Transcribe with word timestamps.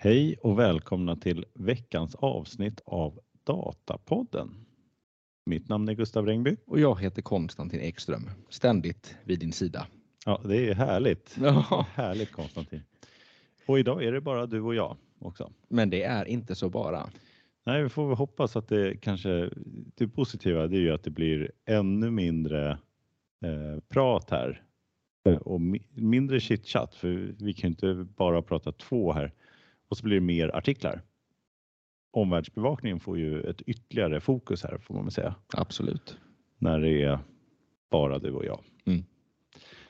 Hej 0.00 0.36
och 0.42 0.58
välkomna 0.58 1.16
till 1.16 1.44
veckans 1.54 2.14
avsnitt 2.14 2.80
av 2.84 3.20
Datapodden. 3.44 4.54
Mitt 5.46 5.68
namn 5.68 5.88
är 5.88 5.92
Gustav 5.92 6.26
Rengby. 6.26 6.56
Och 6.66 6.80
jag 6.80 7.00
heter 7.00 7.22
Konstantin 7.22 7.80
Ekström, 7.80 8.30
ständigt 8.48 9.16
vid 9.24 9.38
din 9.38 9.52
sida. 9.52 9.86
Ja, 10.26 10.40
det 10.44 10.68
är 10.68 10.74
härligt. 10.74 11.36
Ja. 11.40 11.86
Härligt 11.94 12.32
Konstantin. 12.32 12.82
Och 13.66 13.78
idag 13.78 14.04
är 14.04 14.12
det 14.12 14.20
bara 14.20 14.46
du 14.46 14.60
och 14.60 14.74
jag 14.74 14.96
också. 15.18 15.52
Men 15.68 15.90
det 15.90 16.02
är 16.02 16.24
inte 16.24 16.54
så 16.54 16.70
bara. 16.70 17.10
Nej, 17.66 17.82
vi 17.82 17.88
får 17.88 18.08
väl 18.08 18.16
hoppas 18.16 18.56
att 18.56 18.68
det 18.68 18.96
kanske, 19.00 19.50
det 19.94 20.08
positiva 20.08 20.66
det 20.66 20.76
är 20.76 20.80
ju 20.80 20.92
att 20.92 21.04
det 21.04 21.10
blir 21.10 21.52
ännu 21.66 22.10
mindre 22.10 22.70
eh, 23.44 23.80
prat 23.88 24.30
här 24.30 24.62
och 25.40 25.60
mi 25.60 25.82
mindre 25.94 26.40
chitchat 26.40 26.94
för 26.94 27.34
vi 27.38 27.52
kan 27.52 27.70
ju 27.70 27.72
inte 27.72 28.06
bara 28.16 28.42
prata 28.42 28.72
två 28.72 29.12
här 29.12 29.32
och 29.88 29.96
så 29.96 30.04
blir 30.04 30.14
det 30.14 30.26
mer 30.26 30.56
artiklar. 30.56 31.02
Omvärldsbevakningen 32.10 33.00
får 33.00 33.18
ju 33.18 33.40
ett 33.40 33.62
ytterligare 33.62 34.20
fokus 34.20 34.62
här 34.62 34.78
får 34.78 34.94
man 34.94 35.04
väl 35.04 35.12
säga. 35.12 35.34
Absolut. 35.52 36.18
När 36.58 36.80
det 36.80 37.02
är 37.02 37.18
bara 37.90 38.18
du 38.18 38.30
och 38.30 38.44
jag. 38.44 38.60
Mm. 38.84 39.04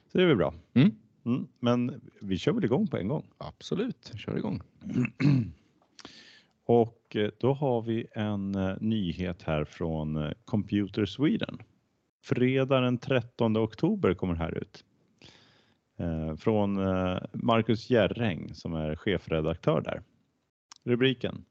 Så 0.07 0.19
det 0.19 0.25
är 0.25 0.27
väl 0.27 0.37
bra. 0.37 0.55
Mm. 0.75 0.91
Mm, 1.25 1.49
men 1.61 2.01
vi 2.21 2.39
kör 2.39 2.53
väl 2.53 2.65
igång 2.65 2.87
på 2.87 2.97
en 2.97 3.09
gång. 3.09 3.27
Absolut, 3.39 4.13
kör 4.17 4.37
igång. 4.37 4.63
Och 6.65 7.17
eh, 7.17 7.31
då 7.39 7.53
har 7.53 7.83
vi 7.83 8.07
en 8.13 8.55
eh, 8.55 8.77
nyhet 8.81 9.43
här 9.43 9.65
från 9.65 10.17
eh, 10.17 10.33
Computer 10.45 11.07
Sweden. 11.07 11.59
Fredag 12.25 12.81
den 12.81 12.99
13 12.99 13.57
oktober 13.57 14.15
kommer 14.15 14.35
det 14.35 14.41
här 14.41 14.59
ut. 14.59 14.85
Eh, 15.99 16.37
från 16.37 16.79
eh, 16.79 17.19
Marcus 17.33 17.91
Järräng 17.91 18.55
som 18.55 18.75
är 18.75 18.97
chefredaktör 18.97 19.81
där. 19.81 20.03
Rubriken 20.85 21.45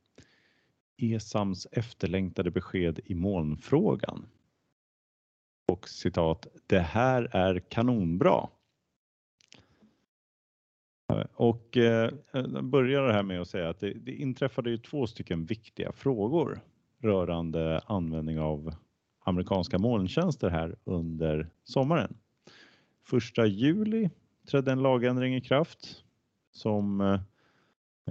ESAMs 0.98 1.68
efterlängtade 1.72 2.52
besked 2.52 3.00
i 3.06 3.16
molnfrågan. 3.16 4.26
Och 5.68 5.90
citat, 5.90 6.48
det 6.68 6.80
här 6.80 7.36
är 7.36 7.60
kanonbra. 7.60 8.50
Eh, 11.14 11.26
och 11.34 11.78
eh, 11.78 12.12
börjar 12.62 13.04
det 13.04 13.14
här 13.14 13.24
med 13.24 13.42
att 13.42 13.50
säga 13.50 13.70
att 13.70 13.80
det, 13.80 13.94
det 13.94 14.12
inträffade 14.12 14.70
ju 14.70 14.78
två 14.78 15.08
stycken 15.08 15.46
viktiga 15.46 15.92
frågor 15.92 16.62
rörande 17.02 17.82
användning 17.86 18.40
av 18.40 18.76
amerikanska 19.20 19.80
molntjänster 19.80 20.50
här 20.50 20.76
under 20.84 21.50
sommaren. 21.64 22.18
Första 23.04 23.46
juli 23.46 24.10
trädde 24.48 24.72
en 24.72 24.82
lagändring 24.82 25.36
i 25.36 25.42
kraft 25.42 26.04
som, 26.52 27.02
eh, 27.02 27.20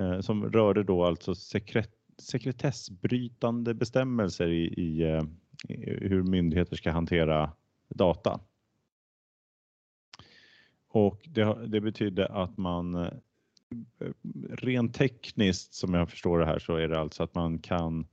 eh, 0.05 0.21
som 0.21 0.53
rörde 0.53 0.83
då 0.83 1.05
alltså 1.05 1.35
sekret, 1.35 1.91
sekretessbrytande 2.19 3.75
bestämmelser 3.75 4.49
i, 4.49 4.65
i, 4.67 5.03
eh, 5.03 5.23
i 5.69 6.09
hur 6.09 6.23
myndigheter 6.23 6.77
ska 6.77 6.91
hantera 6.91 7.53
data. 7.89 8.41
Och 10.89 11.29
det, 11.29 11.67
det 11.67 11.81
betydde 11.81 12.27
att 12.27 12.57
man 12.57 12.95
eh, 12.95 13.11
rent 14.51 14.95
tekniskt 14.95 15.75
som 15.75 15.95
jag 15.95 16.11
förstår 16.11 16.39
det 16.39 16.47
här 16.47 16.59
så 16.59 16.77
är 16.77 16.89
det 16.89 17.01
alltså 17.01 17.23
att 17.23 17.35
man 17.35 17.59
kan 17.59 18.07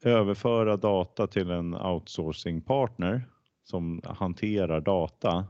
överföra 0.00 0.76
data 0.76 1.26
till 1.26 1.50
en 1.50 1.74
outsourcing 1.74 2.60
partner 2.60 3.28
som 3.64 4.00
hanterar 4.04 4.80
data 4.80 5.46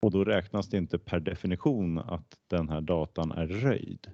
och 0.00 0.10
då 0.10 0.24
räknas 0.24 0.68
det 0.68 0.76
inte 0.78 0.98
per 0.98 1.20
definition 1.20 1.98
att 1.98 2.38
den 2.46 2.68
här 2.68 2.80
datan 2.80 3.32
är 3.32 3.46
röjd. 3.46 4.10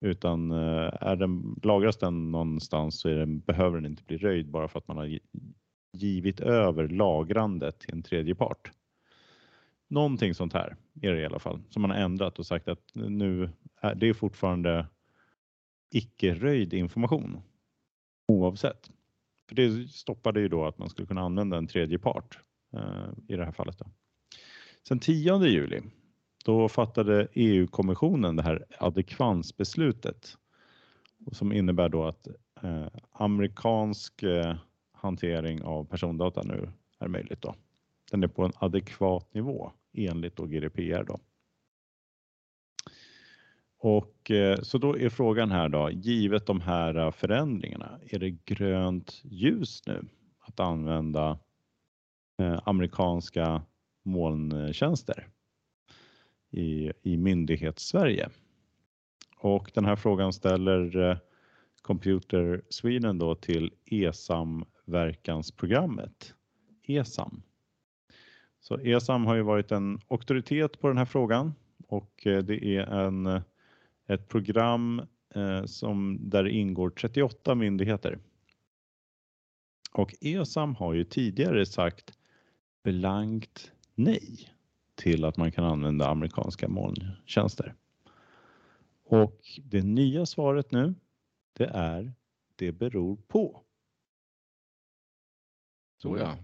Utan 0.00 0.50
eh, 0.50 0.92
är 1.00 1.16
den, 1.16 1.60
lagras 1.62 1.96
den 1.96 2.30
någonstans 2.30 3.00
så 3.00 3.08
den, 3.08 3.40
behöver 3.40 3.76
den 3.76 3.86
inte 3.86 4.04
bli 4.04 4.16
röjd 4.16 4.50
bara 4.50 4.68
för 4.68 4.78
att 4.78 4.88
man 4.88 4.96
har 4.96 5.18
givit 5.92 6.40
över 6.40 6.88
lagrandet 6.88 7.78
till 7.78 7.92
en 7.92 8.02
tredje 8.02 8.34
part. 8.34 8.70
Någonting 9.88 10.34
sånt 10.34 10.52
här 10.52 10.76
är 11.02 11.12
det 11.12 11.20
i 11.20 11.26
alla 11.26 11.38
fall 11.38 11.62
som 11.70 11.82
man 11.82 11.90
har 11.90 11.98
ändrat 11.98 12.38
och 12.38 12.46
sagt 12.46 12.68
att 12.68 12.94
nu 12.94 13.50
är 13.80 13.94
det 13.94 14.14
fortfarande 14.14 14.86
icke-röjd 15.90 16.74
information 16.74 17.40
oavsett. 18.28 18.90
För 19.48 19.54
det 19.54 19.88
stoppade 19.88 20.40
ju 20.40 20.48
då 20.48 20.64
att 20.64 20.78
man 20.78 20.88
skulle 20.88 21.06
kunna 21.06 21.20
använda 21.20 21.56
en 21.56 21.66
tredje 21.66 21.98
part 21.98 22.38
eh, 22.76 23.08
i 23.28 23.36
det 23.36 23.44
här 23.44 23.52
fallet. 23.52 23.78
Då. 23.78 23.86
Sen 24.88 24.98
10 24.98 25.46
juli 25.46 25.82
då 26.44 26.68
fattade 26.68 27.28
EU-kommissionen 27.32 28.36
det 28.36 28.42
här 28.42 28.66
adekvansbeslutet 28.78 30.36
som 31.32 31.52
innebär 31.52 31.88
då 31.88 32.04
att 32.04 32.26
eh, 32.62 32.86
amerikansk 33.12 34.22
eh, 34.22 34.56
hantering 34.92 35.62
av 35.62 35.84
persondata 35.84 36.42
nu 36.42 36.68
är 36.98 37.08
möjligt. 37.08 37.42
Då. 37.42 37.54
Den 38.10 38.22
är 38.22 38.28
på 38.28 38.44
en 38.44 38.52
adekvat 38.56 39.34
nivå 39.34 39.72
enligt 39.92 40.36
då 40.36 40.46
GDPR. 40.46 41.04
Då. 41.04 41.18
Och 43.78 44.30
eh, 44.30 44.60
så 44.60 44.78
då 44.78 44.98
är 44.98 45.08
frågan 45.08 45.50
här 45.50 45.68
då, 45.68 45.90
givet 45.90 46.46
de 46.46 46.60
här 46.60 47.10
förändringarna, 47.10 48.00
är 48.10 48.18
det 48.18 48.30
grönt 48.30 49.20
ljus 49.24 49.86
nu 49.86 50.08
att 50.40 50.60
använda 50.60 51.38
eh, 52.38 52.60
amerikanska 52.64 53.62
molntjänster 54.04 55.28
i, 56.50 56.92
i 57.02 57.16
myndighets-Sverige? 57.16 58.28
Och 59.36 59.70
den 59.74 59.84
här 59.84 59.96
frågan 59.96 60.32
ställer 60.32 61.10
eh, 61.10 61.16
Computer 61.82 62.62
Sweden 62.68 63.18
då 63.18 63.34
till 63.34 63.72
ESAM-verkansprogrammet, 63.84 66.34
ESAM. 66.82 67.42
Så 68.60 68.78
ESAM 68.78 69.26
har 69.26 69.34
ju 69.34 69.42
varit 69.42 69.72
en 69.72 70.00
auktoritet 70.08 70.80
på 70.80 70.88
den 70.88 70.98
här 70.98 71.04
frågan 71.04 71.54
och 71.88 72.26
eh, 72.26 72.42
det 72.42 72.64
är 72.64 72.80
en, 72.80 73.26
eh, 73.26 73.42
ett 74.06 74.28
program 74.28 75.02
eh, 75.34 75.64
som, 75.64 76.18
där 76.20 76.44
det 76.44 76.50
ingår 76.50 76.90
38 76.90 77.54
myndigheter. 77.54 78.18
Och 79.92 80.14
ESAM 80.20 80.74
har 80.74 80.94
ju 80.94 81.04
tidigare 81.04 81.66
sagt 81.66 82.18
blankt 82.84 83.72
nej 83.94 84.48
till 84.94 85.24
att 85.24 85.36
man 85.36 85.52
kan 85.52 85.64
använda 85.64 86.08
amerikanska 86.08 86.68
molntjänster. 86.68 87.74
Och 89.04 89.40
det 89.64 89.82
nya 89.82 90.26
svaret 90.26 90.72
nu, 90.72 90.94
det 91.52 91.66
är 91.66 92.12
det 92.56 92.72
beror 92.72 93.16
på. 93.16 93.60
Så 96.02 96.18
ja. 96.18 96.36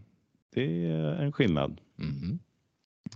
Det 0.51 0.87
är 0.87 1.23
en 1.23 1.33
skillnad. 1.33 1.81
Mm. 1.99 2.39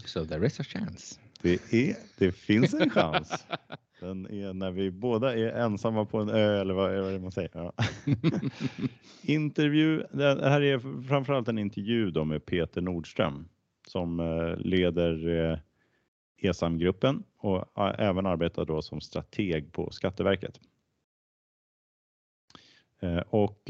So 0.04 0.26
there 0.26 0.46
is 0.46 0.60
a 0.60 0.64
chance. 0.64 1.20
Det, 1.42 1.72
är, 1.72 1.96
det 2.18 2.32
finns 2.32 2.74
en 2.74 2.90
chans. 2.90 3.46
Den 4.00 4.26
är 4.26 4.52
när 4.52 4.70
vi 4.70 4.90
båda 4.90 5.36
är 5.36 5.64
ensamma 5.64 6.04
på 6.04 6.18
en 6.18 6.28
ö 6.28 6.60
eller 6.60 6.74
vad, 6.74 6.90
vad 6.90 7.08
är 7.08 7.12
det 7.12 7.18
man 7.18 7.32
säger. 7.32 7.50
Ja. 7.54 7.72
intervju, 9.22 10.04
det 10.12 10.48
här 10.48 10.60
är 10.60 11.02
framförallt 11.08 11.48
en 11.48 11.58
intervju 11.58 12.10
då 12.10 12.24
med 12.24 12.46
Peter 12.46 12.80
Nordström 12.80 13.48
som 13.94 14.20
eh, 14.20 14.56
leder 14.56 15.28
eh, 15.28 15.58
ESAM-gruppen 16.36 17.22
och 17.38 17.56
eh, 17.56 17.94
även 17.98 18.26
arbetar 18.26 18.64
då 18.64 18.82
som 18.82 19.00
strateg 19.00 19.72
på 19.72 19.90
Skatteverket. 19.90 20.60
Och 23.26 23.62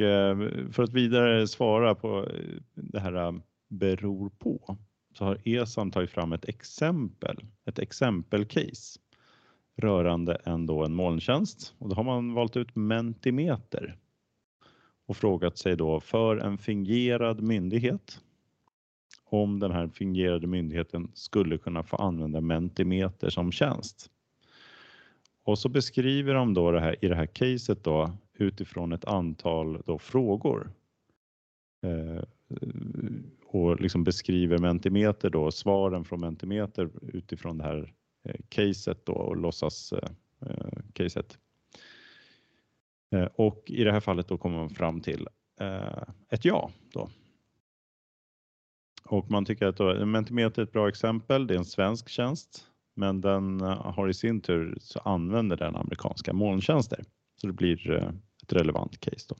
för 0.72 0.82
att 0.82 0.92
vidare 0.92 1.48
svara 1.48 1.94
på 1.94 2.28
det 2.74 3.00
här 3.00 3.40
beror 3.68 4.30
på 4.30 4.76
så 5.14 5.24
har 5.24 5.38
ESAM 5.44 5.90
tagit 5.90 6.10
fram 6.10 6.32
ett 6.32 6.48
exempel, 6.48 7.36
ett 7.64 7.78
exempelcase 7.78 9.00
rörande 9.76 10.34
en, 10.34 10.66
då 10.66 10.84
en 10.84 10.94
molntjänst 10.94 11.74
och 11.78 11.88
då 11.88 11.94
har 11.94 12.04
man 12.04 12.34
valt 12.34 12.56
ut 12.56 12.76
Mentimeter 12.76 13.96
och 15.06 15.16
frågat 15.16 15.58
sig 15.58 15.76
då 15.76 16.00
för 16.00 16.36
en 16.36 16.58
fingerad 16.58 17.40
myndighet 17.40 18.20
om 19.24 19.60
den 19.60 19.70
här 19.70 19.88
fingerade 19.88 20.46
myndigheten 20.46 21.10
skulle 21.14 21.58
kunna 21.58 21.82
få 21.82 21.96
använda 21.96 22.40
Mentimeter 22.40 23.30
som 23.30 23.52
tjänst. 23.52 24.10
Och 25.44 25.58
så 25.58 25.68
beskriver 25.68 26.34
de 26.34 26.54
då 26.54 26.70
det 26.70 26.80
här 26.80 27.04
i 27.04 27.08
det 27.08 27.14
här 27.14 27.26
caset 27.26 27.84
då 27.84 28.12
utifrån 28.34 28.92
ett 28.92 29.04
antal 29.04 29.82
då 29.86 29.98
frågor. 29.98 30.72
Eh, 31.82 32.22
och 33.46 33.80
liksom 33.80 34.04
beskriver 34.04 34.58
Mentimeter 34.58 35.30
då 35.30 35.50
svaren 35.50 36.04
från 36.04 36.20
Mentimeter 36.20 36.90
utifrån 37.02 37.58
det 37.58 37.64
här 37.64 37.94
eh, 38.24 38.36
caset 38.48 39.06
då 39.06 39.12
och 39.12 39.36
låtsas 39.36 39.92
eh, 39.92 40.08
eh 40.46 40.78
caset. 40.92 41.38
Eh, 43.14 43.28
och 43.34 43.64
i 43.66 43.84
det 43.84 43.92
här 43.92 44.00
fallet 44.00 44.28
då 44.28 44.38
kommer 44.38 44.56
man 44.56 44.70
fram 44.70 45.00
till 45.00 45.28
eh, 45.60 46.02
ett 46.28 46.44
ja 46.44 46.70
då. 46.92 47.08
Och 49.04 49.30
man 49.30 49.44
tycker 49.44 49.66
att 49.66 49.76
då, 49.76 50.06
Mentimeter 50.06 50.62
är 50.62 50.66
ett 50.66 50.72
bra 50.72 50.88
exempel. 50.88 51.46
Det 51.46 51.54
är 51.54 51.58
en 51.58 51.64
svensk 51.64 52.08
tjänst 52.08 52.70
men 52.94 53.20
den 53.20 53.60
eh, 53.60 53.92
har 53.92 54.08
i 54.08 54.14
sin 54.14 54.40
tur 54.40 54.76
så 54.80 54.98
använder 54.98 55.56
den 55.56 55.76
amerikanska 55.76 56.32
molntjänster. 56.32 57.04
Så 57.40 57.46
det 57.46 57.52
blir 57.52 57.90
eh, 57.90 58.08
ett 58.42 58.52
relevant 58.52 59.00
case 59.00 59.26
då. 59.28 59.36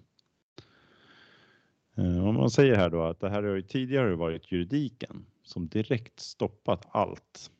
Eh, 2.03 2.29
om 2.29 2.35
man 2.35 2.51
säger 2.51 2.75
här 2.75 2.91
då 2.91 3.03
att 3.03 3.21
det 3.21 3.31
här 3.31 3.43
har 3.43 3.55
ju 3.55 3.63
tidigare 3.63 4.15
varit 4.15 4.53
juridiken 4.53 5.27
som 5.43 5.69
direkt 5.69 6.21
stoppat 6.21 6.87
allt. 6.91 7.51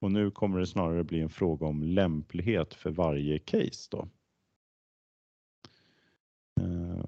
Och 0.00 0.12
nu 0.12 0.30
kommer 0.30 0.60
det 0.60 0.66
snarare 0.66 1.04
bli 1.04 1.20
en 1.20 1.30
fråga 1.30 1.66
om 1.66 1.82
lämplighet 1.82 2.74
för 2.74 2.90
varje 2.90 3.38
case 3.38 3.88
då. 3.90 4.08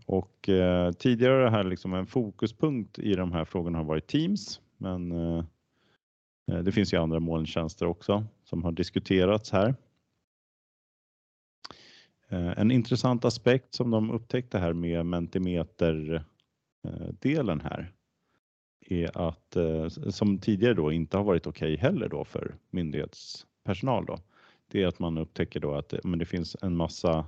Och 0.07 0.49
eh, 0.49 0.93
tidigare 0.93 1.49
här 1.49 1.65
liksom 1.65 1.95
en 1.95 2.07
fokuspunkt 2.07 2.99
i 2.99 3.15
de 3.15 3.33
här 3.33 3.45
frågorna 3.45 3.79
har 3.79 3.85
varit 3.85 4.07
Teams, 4.07 4.61
men 4.77 5.13
eh, 5.13 5.45
eh, 6.53 6.59
det 6.59 6.73
finns 6.73 6.95
ju 6.95 6.99
andra 6.99 7.21
molntjänster 7.21 7.87
också 7.87 8.25
som 8.45 8.65
har 8.65 8.73
diskuterats 8.73 9.51
här. 9.51 9.75
En 12.57 12.71
intressant 12.71 13.25
aspekt 13.25 13.75
som 13.75 13.91
de 13.91 14.11
upptäckte 14.11 14.59
här 14.59 14.73
med 14.73 15.07
Mentimeter 15.07 16.25
delen 17.21 17.61
här 17.61 17.93
är 18.81 19.29
att 19.29 19.57
som 20.15 20.39
tidigare 20.39 20.75
då 20.75 20.93
inte 20.93 21.17
har 21.17 21.25
varit 21.25 21.47
okej 21.47 21.77
heller 21.77 22.09
då 22.09 22.25
för 22.25 22.55
myndighetspersonal 22.71 24.07
då. 24.07 24.19
Det 24.69 24.83
är 24.83 24.87
att 24.87 24.99
man 24.99 25.19
upptäcker 25.19 25.61
då 25.61 25.75
att 25.75 25.95
men 26.05 26.19
det 26.19 26.25
finns 26.25 26.57
en 26.63 26.77
massa 26.77 27.25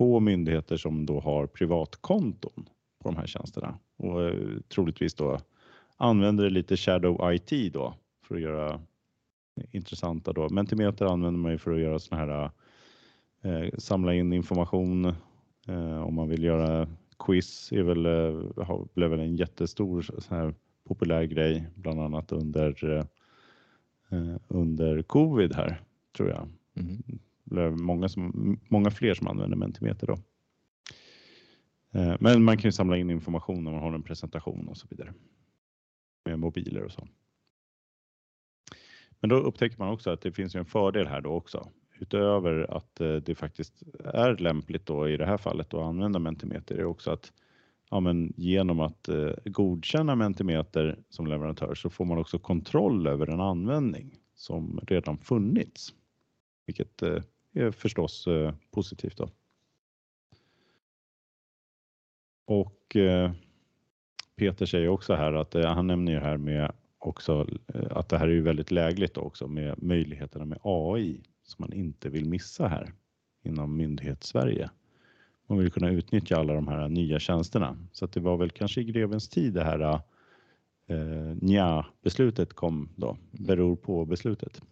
på 0.00 0.20
myndigheter 0.20 0.76
som 0.76 1.06
då 1.06 1.20
har 1.20 1.46
privatkonton 1.46 2.68
på 3.02 3.08
de 3.08 3.16
här 3.16 3.26
tjänsterna 3.26 3.78
och 3.96 4.22
eh, 4.22 4.58
troligtvis 4.68 5.14
då 5.14 5.40
använder 5.96 6.50
lite 6.50 6.76
shadow 6.76 7.34
IT 7.34 7.72
då 7.72 7.94
för 8.24 8.34
att 8.34 8.40
göra 8.40 8.80
intressanta 9.70 10.32
då. 10.32 10.48
Mentimeter 10.48 11.06
använder 11.06 11.40
man 11.40 11.52
ju 11.52 11.58
för 11.58 11.72
att 11.72 11.80
göra 11.80 11.98
såna 11.98 12.20
här 12.20 12.50
eh, 13.42 13.68
samla 13.78 14.14
in 14.14 14.32
information 14.32 15.04
eh, 15.68 16.02
om 16.02 16.14
man 16.14 16.28
vill 16.28 16.44
göra 16.44 16.88
quiz 17.18 17.72
är 17.72 17.82
väl 17.82 18.02
blev 18.94 19.10
väl 19.10 19.20
en 19.20 19.36
jättestor 19.36 20.02
sån 20.02 20.36
här 20.36 20.54
populär 20.84 21.22
grej, 21.22 21.66
bland 21.74 22.00
annat 22.00 22.32
under 22.32 23.06
under 24.48 25.02
covid 25.02 25.54
här 25.54 25.80
tror 26.16 26.28
jag. 26.28 26.48
Mm. 26.76 27.02
Eller 27.50 27.70
många 27.70 28.08
som 28.08 28.58
många 28.68 28.90
fler 28.90 29.14
som 29.14 29.26
använder 29.26 29.56
Mentimeter 29.56 30.06
då. 30.06 30.18
Eh, 31.92 32.16
men 32.20 32.44
man 32.44 32.56
kan 32.56 32.68
ju 32.68 32.72
samla 32.72 32.96
in 32.96 33.10
information 33.10 33.64
när 33.64 33.72
man 33.72 33.80
har 33.80 33.92
en 33.92 34.02
presentation 34.02 34.68
och 34.68 34.76
så 34.76 34.86
vidare. 34.90 35.14
Med 36.24 36.38
mobiler 36.38 36.82
och 36.82 36.92
så. 36.92 37.08
Men 39.20 39.30
då 39.30 39.36
upptäcker 39.36 39.78
man 39.78 39.88
också 39.88 40.10
att 40.10 40.20
det 40.20 40.32
finns 40.32 40.54
ju 40.54 40.58
en 40.58 40.66
fördel 40.66 41.06
här 41.06 41.20
då 41.20 41.30
också. 41.30 41.70
Utöver 41.98 42.76
att 42.76 43.00
eh, 43.00 43.14
det 43.14 43.34
faktiskt 43.34 43.82
är 44.04 44.36
lämpligt 44.36 44.86
då 44.86 45.08
i 45.08 45.16
det 45.16 45.26
här 45.26 45.38
fallet 45.38 45.74
att 45.74 45.80
använda 45.80 46.18
Mentimeter 46.18 46.78
är 46.78 46.84
också 46.84 47.10
att 47.10 47.32
ja, 47.90 48.00
men 48.00 48.32
genom 48.36 48.80
att 48.80 49.08
eh, 49.08 49.32
godkänna 49.44 50.14
Mentimeter 50.14 50.98
som 51.08 51.26
leverantör 51.26 51.74
så 51.74 51.90
får 51.90 52.04
man 52.04 52.18
också 52.18 52.38
kontroll 52.38 53.06
över 53.06 53.26
en 53.26 53.40
användning 53.40 54.18
som 54.34 54.80
redan 54.86 55.18
funnits. 55.18 55.94
Vilket 56.66 57.02
är 57.52 57.70
förstås 57.70 58.26
eh, 58.26 58.54
positivt 58.70 59.16
då. 59.16 59.30
Och 62.44 62.96
eh, 62.96 63.32
Peter 64.36 64.66
säger 64.66 64.88
också 64.88 65.14
här 65.14 65.32
att 65.32 65.54
eh, 65.54 65.74
han 65.74 65.86
nämner 65.86 66.12
ju 66.12 66.18
här 66.18 66.36
med 66.36 66.72
också 66.98 67.46
att 67.90 68.08
det 68.08 68.18
här 68.18 68.28
är 68.28 68.32
ju 68.32 68.42
väldigt 68.42 68.70
lägligt 68.70 69.16
också 69.16 69.48
med 69.48 69.82
möjligheterna 69.82 70.44
med 70.44 70.58
AI 70.62 71.22
som 71.42 71.56
man 71.58 71.72
inte 71.72 72.08
vill 72.08 72.28
missa 72.28 72.68
här 72.68 72.92
inom 73.42 73.76
Myndighetssverige. 73.76 74.70
Man 75.46 75.58
vill 75.58 75.72
kunna 75.72 75.90
utnyttja 75.90 76.36
alla 76.36 76.54
de 76.54 76.68
här 76.68 76.88
nya 76.88 77.18
tjänsterna. 77.18 77.86
Så 77.92 78.04
att 78.04 78.12
det 78.12 78.20
var 78.20 78.36
väl 78.36 78.50
kanske 78.50 78.80
i 78.80 78.84
grevens 78.84 79.28
tid 79.28 79.52
det 79.52 79.64
här 79.64 80.00
nja 81.40 81.86
beslutet 82.02 82.52
kom 82.52 82.88
då, 82.96 83.16
beror 83.30 83.76
på 83.76 84.04
beslutet. 84.04 84.62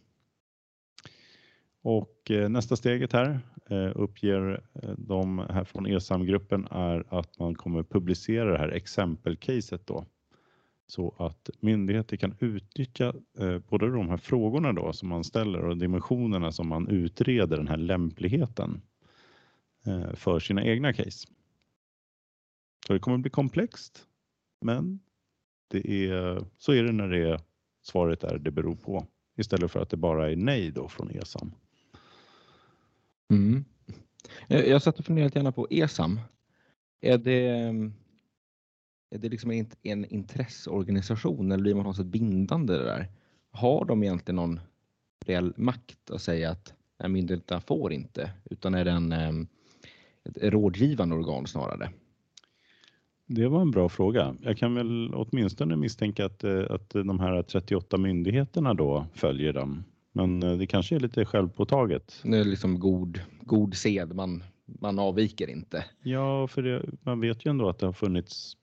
Och 1.91 2.31
eh, 2.31 2.49
nästa 2.49 2.77
steget 2.77 3.13
här 3.13 3.41
eh, 3.71 3.93
uppger 3.95 4.63
eh, 4.83 4.91
de 4.99 5.39
här 5.39 5.65
från 5.65 5.87
ESAM-gruppen 5.87 6.67
är 6.71 7.05
att 7.09 7.39
man 7.39 7.55
kommer 7.55 7.83
publicera 7.83 8.53
det 8.53 8.59
här 8.59 8.69
exempelcaset 8.69 9.87
då. 9.87 10.07
Så 10.87 11.15
att 11.19 11.51
myndigheter 11.61 12.17
kan 12.17 12.35
utnyttja 12.41 13.15
både 13.69 13.91
de 13.91 14.09
här 14.09 14.17
frågorna 14.17 14.73
då 14.73 14.93
som 14.93 15.09
man 15.09 15.25
ställer 15.25 15.65
och 15.65 15.77
dimensionerna 15.77 16.53
som 16.53 16.69
man 16.69 16.89
utreder 16.89 17.57
den 17.57 17.69
här 17.69 17.77
lämpligheten 17.77 18.83
för 20.15 20.41
sina 20.41 20.65
egna 20.65 20.93
case. 20.93 21.29
Så 22.87 22.93
det 22.93 22.99
kommer 22.99 23.19
bli 23.19 23.31
komplext, 23.31 24.07
men 24.61 25.01
det 25.69 26.09
är 26.09 26.45
så 26.59 26.73
är 26.73 26.83
det 26.83 26.93
när 26.93 27.09
det 27.09 27.31
är 27.31 27.41
svaret 27.83 28.25
är 28.25 28.39
det 28.39 28.51
beror 28.51 28.77
på 28.77 29.07
istället 29.37 29.71
för 29.71 29.81
att 29.81 29.91
det 29.91 29.97
bara 29.97 30.31
är 30.31 30.37
nej 30.37 30.71
då 30.71 30.89
från 30.89 31.11
ESAM. 31.11 31.53
Mm. 33.31 33.65
Eh, 34.49 34.61
jag 34.61 34.83
satt 34.83 34.99
och 34.99 35.05
funderade 35.05 35.39
gärna 35.39 35.53
på 35.53 35.67
ESAM. 35.71 36.21
Är 37.01 37.19
det, 37.19 37.49
mm, 37.49 37.93
är 39.11 39.19
det 39.19 39.29
liksom 39.29 39.67
en 39.83 40.05
intresseorganisation 40.05 41.53
eller 41.53 41.63
blir 41.63 41.75
man 41.75 41.85
på 41.85 41.89
något 41.89 41.97
sätt 41.97 42.07
bindande 42.07 42.73
det 42.73 42.85
där? 42.85 43.09
Har 43.51 43.85
de 43.85 44.03
egentligen 44.03 44.37
någon 44.37 44.61
reell 45.27 45.53
makt 45.57 46.11
att 46.11 46.23
säga 46.23 46.51
att 46.51 46.75
nej, 46.99 47.09
myndigheterna 47.09 47.61
får 47.61 47.93
inte, 47.93 48.31
utan 48.45 48.75
är 48.75 48.85
det 48.85 48.91
en, 48.91 49.13
mm, 49.13 49.47
ett 50.25 50.37
rådgivande 50.43 51.15
organ 51.15 51.47
snarare? 51.47 51.91
Det 53.27 53.49
var 53.49 53.61
en 53.61 53.71
bra 53.71 53.89
fråga. 53.89 54.37
Jag 54.41 54.59
kan 54.59 54.75
väl 54.75 55.15
åtminstone 55.15 55.77
misstänka 55.77 56.27
att, 56.27 56.45
eh, 56.45 56.65
att 56.71 56.91
de 56.91 57.21
här 57.21 57.43
38 57.43 57.99
myndigheterna 57.99 58.75
då 58.75 59.07
följer 59.15 59.53
dem. 59.53 59.85
Men 60.19 60.59
det 60.59 60.67
kanske 60.67 60.95
är 60.97 61.01
lite 61.01 61.25
självpåtaget. 61.25 62.21
Det 62.23 62.39
är 62.39 62.45
liksom 62.45 62.81
god, 62.81 63.21
god 63.41 63.75
sed, 63.75 64.15
man, 64.15 64.43
man 64.65 64.99
avviker 64.99 65.51
inte. 65.51 65.85
Ja, 66.03 66.49
för 66.49 66.63
det, 66.63 66.83
man 67.03 67.21
vet 67.21 67.47
ju 67.47 67.51
ändå 67.51 67.69
att 67.69 67.79
det 67.79 67.87
har 67.87 67.93
funnits 67.93 68.57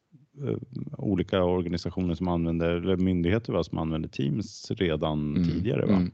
eh, 0.47 0.57
olika 0.97 1.43
organisationer 1.43 2.15
som 2.15 2.27
använder, 2.27 2.69
eller 2.69 2.97
myndigheter 2.97 3.53
va, 3.53 3.63
som 3.63 3.77
använder 3.77 4.09
Teams 4.09 4.71
redan 4.71 5.35
mm. 5.35 5.49
tidigare. 5.49 5.85
Va? 5.85 5.95
Mm. 5.95 6.11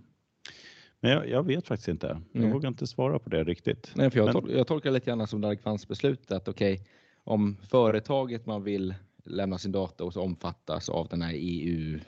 Men 0.99 1.11
jag, 1.11 1.29
jag, 1.29 1.43
vet 1.43 1.67
faktiskt 1.67 1.87
inte. 1.87 2.21
Jag 2.31 2.41
mm. 2.41 2.53
vågar 2.53 2.69
inte 2.69 2.87
svara 2.87 3.19
på 3.19 3.29
det 3.29 3.43
riktigt. 3.43 3.91
Nej, 3.95 4.09
för 4.09 4.17
jag, 4.17 4.25
Men... 4.25 4.33
tol 4.33 4.51
jag 4.51 4.67
tolkar 4.67 4.91
lite 4.91 5.05
grann 5.05 5.27
som 5.27 5.41
Dark 5.41 5.61
Fans 5.61 5.87
beslut 5.87 6.31
att 6.31 6.47
okej, 6.47 6.73
okay, 6.73 6.85
om 7.23 7.57
företaget 7.69 8.45
man 8.45 8.63
vill 8.63 8.95
lämna 9.25 9.57
sin 9.57 9.71
data 9.71 10.03
och 10.03 10.17
omfattas 10.17 10.89
av 10.89 11.07
den 11.07 11.21
här 11.21 11.33
EU 11.35 11.99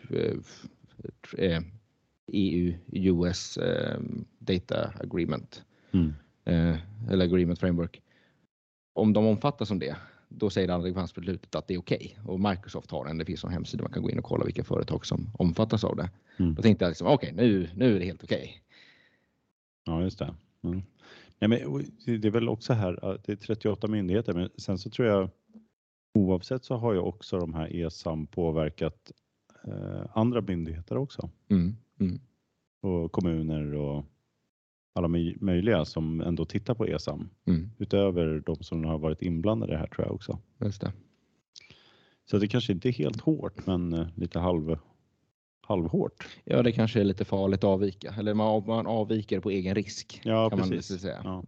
eh, 1.38 1.62
EU-US 2.28 3.58
eh, 3.58 4.00
Data 4.40 4.94
Agreement 5.00 5.64
mm. 5.92 6.14
eh, 6.46 6.78
eller 7.12 7.26
Agreement 7.26 7.60
Framework. 7.60 8.02
Om 8.94 9.14
de 9.14 9.26
omfattas 9.26 9.68
som 9.68 9.80
det, 9.80 9.96
då 10.30 10.50
säger 10.50 10.70
andrahandsbeslutet 10.70 11.56
att 11.56 11.68
det 11.68 11.74
är 11.74 11.80
okej 11.80 12.18
okay. 12.22 12.34
och 12.34 12.40
Microsoft 12.40 12.92
har 12.92 13.06
den. 13.06 13.18
Det 13.18 13.26
finns 13.26 13.44
en 13.44 13.50
hemsida 13.50 13.84
man 13.84 13.92
kan 13.92 14.04
gå 14.04 14.10
in 14.10 14.20
och 14.20 14.26
kolla 14.26 14.46
vilka 14.46 14.64
företag 14.64 15.06
som 15.06 15.30
omfattas 15.34 15.84
av 15.84 15.96
det. 15.96 16.10
Mm. 16.38 16.56
Då 16.56 16.62
tänkte 16.62 16.86
jag 16.86 16.90
liksom, 16.90 17.08
okej, 17.08 17.34
okay, 17.34 17.48
nu, 17.48 17.70
nu 17.76 17.96
är 17.96 18.00
det 18.00 18.06
helt 18.06 18.24
okej. 18.24 18.38
Okay. 18.38 18.54
Ja, 19.86 20.04
just 20.04 20.20
det. 20.20 20.36
Mm. 20.64 20.82
Nej, 21.40 21.50
men 21.50 21.86
det 22.22 22.28
är 22.28 22.32
väl 22.32 22.50
också 22.50 22.74
här, 22.74 23.20
det 23.26 23.32
är 23.32 23.36
38 23.36 23.88
myndigheter, 23.88 24.34
men 24.34 24.50
sen 24.58 24.78
så 24.78 24.90
tror 24.90 25.08
jag 25.08 25.30
oavsett 26.14 26.66
så 26.66 26.76
har 26.76 26.94
ju 26.94 27.00
också 27.00 27.40
de 27.40 27.54
här 27.54 27.76
ESAM 27.76 28.28
påverkat 28.28 29.12
eh, 29.68 30.06
andra 30.14 30.42
myndigheter 30.42 30.98
också. 30.98 31.30
Mm. 31.50 31.76
Mm. 32.00 32.20
Och 32.82 33.12
kommuner 33.12 33.74
och 33.74 34.06
alla 34.94 35.08
möjliga 35.40 35.86
som 35.86 36.22
ändå 36.22 36.46
tittar 36.46 36.74
på 36.74 36.86
ESAM. 36.86 37.30
Mm. 37.46 37.70
Utöver 37.78 38.44
de 38.46 38.56
som 38.56 38.86
har 38.86 38.98
varit 38.98 39.22
inblandade 39.22 39.78
här 39.78 39.88
tror 39.88 40.06
jag 40.06 40.16
också. 40.16 40.40
Just 40.60 40.82
det. 40.82 40.94
Så 42.26 42.38
det 42.38 42.48
kanske 42.48 42.74
inte 42.74 42.90
är 42.90 42.94
helt 42.94 43.22
hårt 43.22 43.66
men 43.66 44.08
lite 44.16 44.40
halv, 44.40 44.78
halvhårt. 45.62 46.28
Ja, 46.46 46.64
det 46.64 46.72
kanske 46.72 47.00
är 47.00 47.04
lite 47.04 47.26
farligt 47.26 47.60
att 47.60 47.70
avvika. 47.70 48.16
Eller 48.20 48.34
man, 48.34 48.64
man 48.68 48.88
avviker 48.88 49.40
på 49.40 49.50
egen 49.50 49.76
risk. 49.76 50.22
Ja, 50.24 50.50
kan 50.50 50.60
precis. 50.60 50.90
Man 50.92 51.00
säga. 51.00 51.22
Ja. 51.24 51.44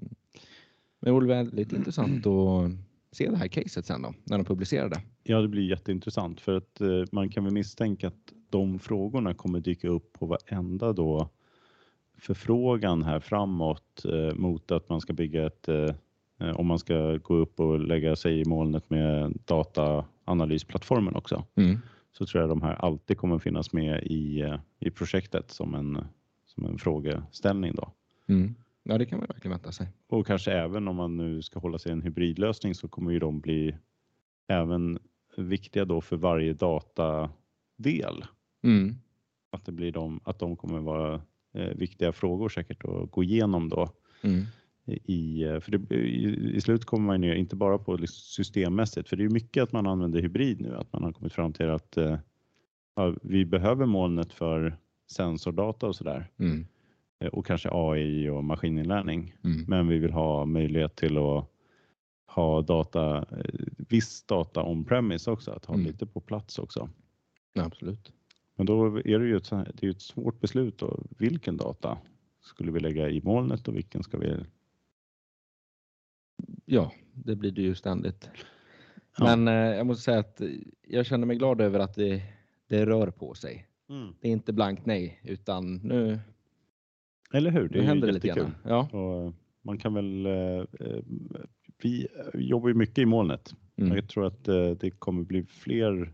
Men 0.99 1.05
det 1.05 1.11
vore 1.11 1.27
väldigt 1.27 1.73
intressant 1.73 2.25
att 2.25 2.71
se 3.15 3.29
det 3.29 3.37
här 3.37 3.47
caset 3.47 3.85
sen 3.85 4.01
då, 4.01 4.13
när 4.23 4.37
de 4.37 4.45
publicerar 4.45 4.89
det. 4.89 5.01
Ja, 5.23 5.41
det 5.41 5.47
blir 5.47 5.69
jätteintressant 5.69 6.41
för 6.41 6.57
att 6.57 6.81
eh, 6.81 7.03
man 7.11 7.29
kan 7.29 7.43
väl 7.43 7.53
misstänka 7.53 8.07
att 8.07 8.33
de 8.49 8.79
frågorna 8.79 9.33
kommer 9.33 9.59
dyka 9.59 9.87
upp 9.87 10.13
på 10.13 10.25
varenda 10.25 10.93
då 10.93 11.29
förfrågan 12.17 13.03
här 13.03 13.19
framåt 13.19 14.05
eh, 14.05 14.35
mot 14.35 14.71
att 14.71 14.89
man 14.89 15.01
ska 15.01 15.13
bygga 15.13 15.45
ett, 15.45 15.67
eh, 15.67 15.95
om 16.55 16.67
man 16.67 16.79
ska 16.79 17.17
gå 17.17 17.35
upp 17.35 17.59
och 17.59 17.79
lägga 17.79 18.15
sig 18.15 18.41
i 18.41 18.45
molnet 18.45 18.89
med 18.89 19.33
dataanalysplattformen 19.45 21.15
också. 21.15 21.43
Mm. 21.55 21.79
så 22.11 22.25
tror 22.25 22.41
jag 22.41 22.49
de 22.49 22.61
här 22.61 22.73
alltid 22.73 23.17
kommer 23.17 23.39
finnas 23.39 23.73
med 23.73 24.03
i, 24.03 24.41
eh, 24.41 24.59
i 24.79 24.89
projektet 24.89 25.51
som 25.51 25.75
en, 25.75 26.05
som 26.45 26.65
en 26.65 26.77
frågeställning. 26.77 27.75
Då. 27.75 27.91
Mm. 28.27 28.55
Ja, 28.87 28.97
det 28.97 29.05
kan 29.05 29.19
man 29.19 29.27
verkligen 29.27 29.51
vänta 29.51 29.71
sig. 29.71 29.87
Och 30.07 30.27
kanske 30.27 30.51
även 30.51 30.87
om 30.87 30.95
man 30.95 31.17
nu 31.17 31.41
ska 31.41 31.59
hålla 31.59 31.77
sig 31.77 31.91
en 31.91 32.01
hybridlösning 32.01 32.75
så 32.75 32.87
kommer 32.87 33.11
ju 33.11 33.19
de 33.19 33.39
bli 33.39 33.75
även 34.47 34.99
viktiga 35.37 35.85
då 35.85 36.01
för 36.01 36.17
varje 36.17 36.53
datadel. 36.53 38.25
Mm. 38.63 38.95
Att, 39.51 39.65
det 39.65 39.71
blir 39.71 39.91
de, 39.91 40.19
att 40.23 40.39
de 40.39 40.55
kommer 40.55 40.79
vara 40.79 41.21
eh, 41.53 41.75
viktiga 41.75 42.11
frågor 42.11 42.49
säkert 42.49 42.85
att 42.85 43.11
gå 43.11 43.23
igenom 43.23 43.69
då. 43.69 43.89
Mm. 44.21 44.43
I, 44.85 45.43
eh, 45.43 45.59
för 45.59 45.71
det, 45.71 45.95
i, 45.95 46.55
I 46.55 46.61
slut 46.61 46.85
kommer 46.85 47.05
man 47.05 47.21
ner, 47.21 47.35
inte 47.35 47.55
bara 47.55 47.77
på 47.77 47.95
liksom 47.95 48.21
systemmässigt, 48.21 49.09
för 49.09 49.15
det 49.15 49.23
är 49.23 49.29
mycket 49.29 49.63
att 49.63 49.71
man 49.71 49.87
använder 49.87 50.21
hybrid 50.21 50.61
nu, 50.61 50.75
att 50.75 50.93
man 50.93 51.03
har 51.03 51.11
kommit 51.11 51.33
fram 51.33 51.53
till 51.53 51.69
att 51.69 51.97
eh, 51.97 52.17
vi 53.21 53.45
behöver 53.45 53.85
molnet 53.85 54.33
för 54.33 54.77
sensordata 55.11 55.87
och 55.87 55.95
sådär. 55.95 56.31
Mm. 56.39 56.67
Eh, 57.25 57.33
och 57.33 57.45
kanske 57.45 57.69
AI 57.71 58.29
och 58.29 58.43
maskininlärning. 58.43 59.35
Mm. 59.43 59.65
Men 59.67 59.87
vi 59.87 59.99
vill 59.99 60.11
ha 60.11 60.45
möjlighet 60.45 60.95
till 60.95 61.17
att 61.17 61.51
ha 62.27 62.61
data, 62.61 63.17
eh, 63.17 63.45
viss 63.89 64.23
data 64.23 64.63
on-premise 64.63 65.31
också, 65.31 65.51
att 65.51 65.65
ha 65.65 65.73
Mm. 65.73 65.85
lite 65.85 66.05
på 66.05 66.19
plats 66.19 66.59
också. 66.59 66.89
Absolut. 67.59 68.11
Men 68.55 68.65
då 68.65 68.97
är 68.97 69.19
det 69.19 69.27
ju 69.27 69.37
ett, 69.37 69.49
det 69.49 69.83
är 69.83 69.89
ett 69.89 70.01
svårt 70.01 70.39
beslut 70.39 70.77
då. 70.79 71.03
Vilken 71.17 71.57
data 71.57 71.97
skulle 72.41 72.71
vi 72.71 72.79
lägga 72.79 73.09
i 73.09 73.21
molnet 73.21 73.67
och 73.67 73.75
vilken 73.75 74.03
ska 74.03 74.17
vi? 74.17 74.35
Ja, 76.65 76.91
det 77.13 77.35
blir 77.35 77.51
det 77.51 77.61
ju 77.61 77.75
ständigt. 77.75 78.29
Ja. 79.17 79.35
Men 79.35 79.47
eh, 79.47 79.77
jag 79.77 79.87
måste 79.87 80.03
säga 80.03 80.19
att 80.19 80.41
jag 80.87 81.05
känner 81.05 81.27
mig 81.27 81.37
glad 81.37 81.61
över 81.61 81.79
att 81.79 81.95
det, 81.95 82.21
det 82.67 82.85
rör 82.85 83.11
på 83.11 83.33
sig. 83.33 83.67
Det 84.21 84.27
är 84.27 84.31
inte 84.31 84.53
blankt 84.53 84.85
nej, 84.85 85.21
utan 85.23 85.75
nu, 85.75 86.19
Eller 87.35 87.51
hur? 87.51 87.69
Det 87.69 87.79
är 87.79 87.83
händer 87.83 88.07
det 88.07 88.13
lite 88.13 88.27
grann. 88.27 88.55
Ja. 88.63 88.87
Och 88.89 89.33
man 89.61 89.77
kan 89.77 89.93
väl, 89.93 90.25
eh, 90.25 90.31
eh, 90.79 90.99
vi 91.83 92.07
jobbar 92.33 92.67
ju 92.69 92.73
mycket 92.75 92.97
i 92.97 93.05
molnet. 93.05 93.55
Mm. 93.77 93.95
Jag 93.95 94.09
tror 94.09 94.25
att 94.25 94.47
eh, 94.47 94.69
det 94.69 94.89
kommer 94.91 95.23
bli 95.23 95.43
fler 95.43 96.13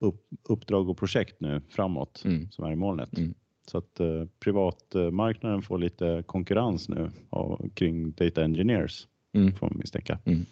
upp, 0.00 0.26
uppdrag 0.48 0.88
och 0.88 0.96
projekt 0.98 1.40
nu 1.40 1.60
framåt 1.68 2.22
Mm. 2.24 2.50
som 2.50 2.64
är 2.64 2.72
i 2.72 2.76
molnet. 2.76 3.18
Mm. 3.18 3.34
Så 3.66 3.78
att 3.78 4.00
eh, 4.00 4.24
privatmarknaden 4.40 5.62
får 5.62 5.78
lite 5.78 6.22
konkurrens 6.26 6.88
nu 6.88 7.10
av, 7.30 7.68
kring 7.74 8.12
data 8.12 8.44
engineers 8.44 9.06
Mm. 9.32 9.52
får 9.54 9.66
man 9.70 9.78
misstänka. 9.78 10.18
Mm. 10.24 10.44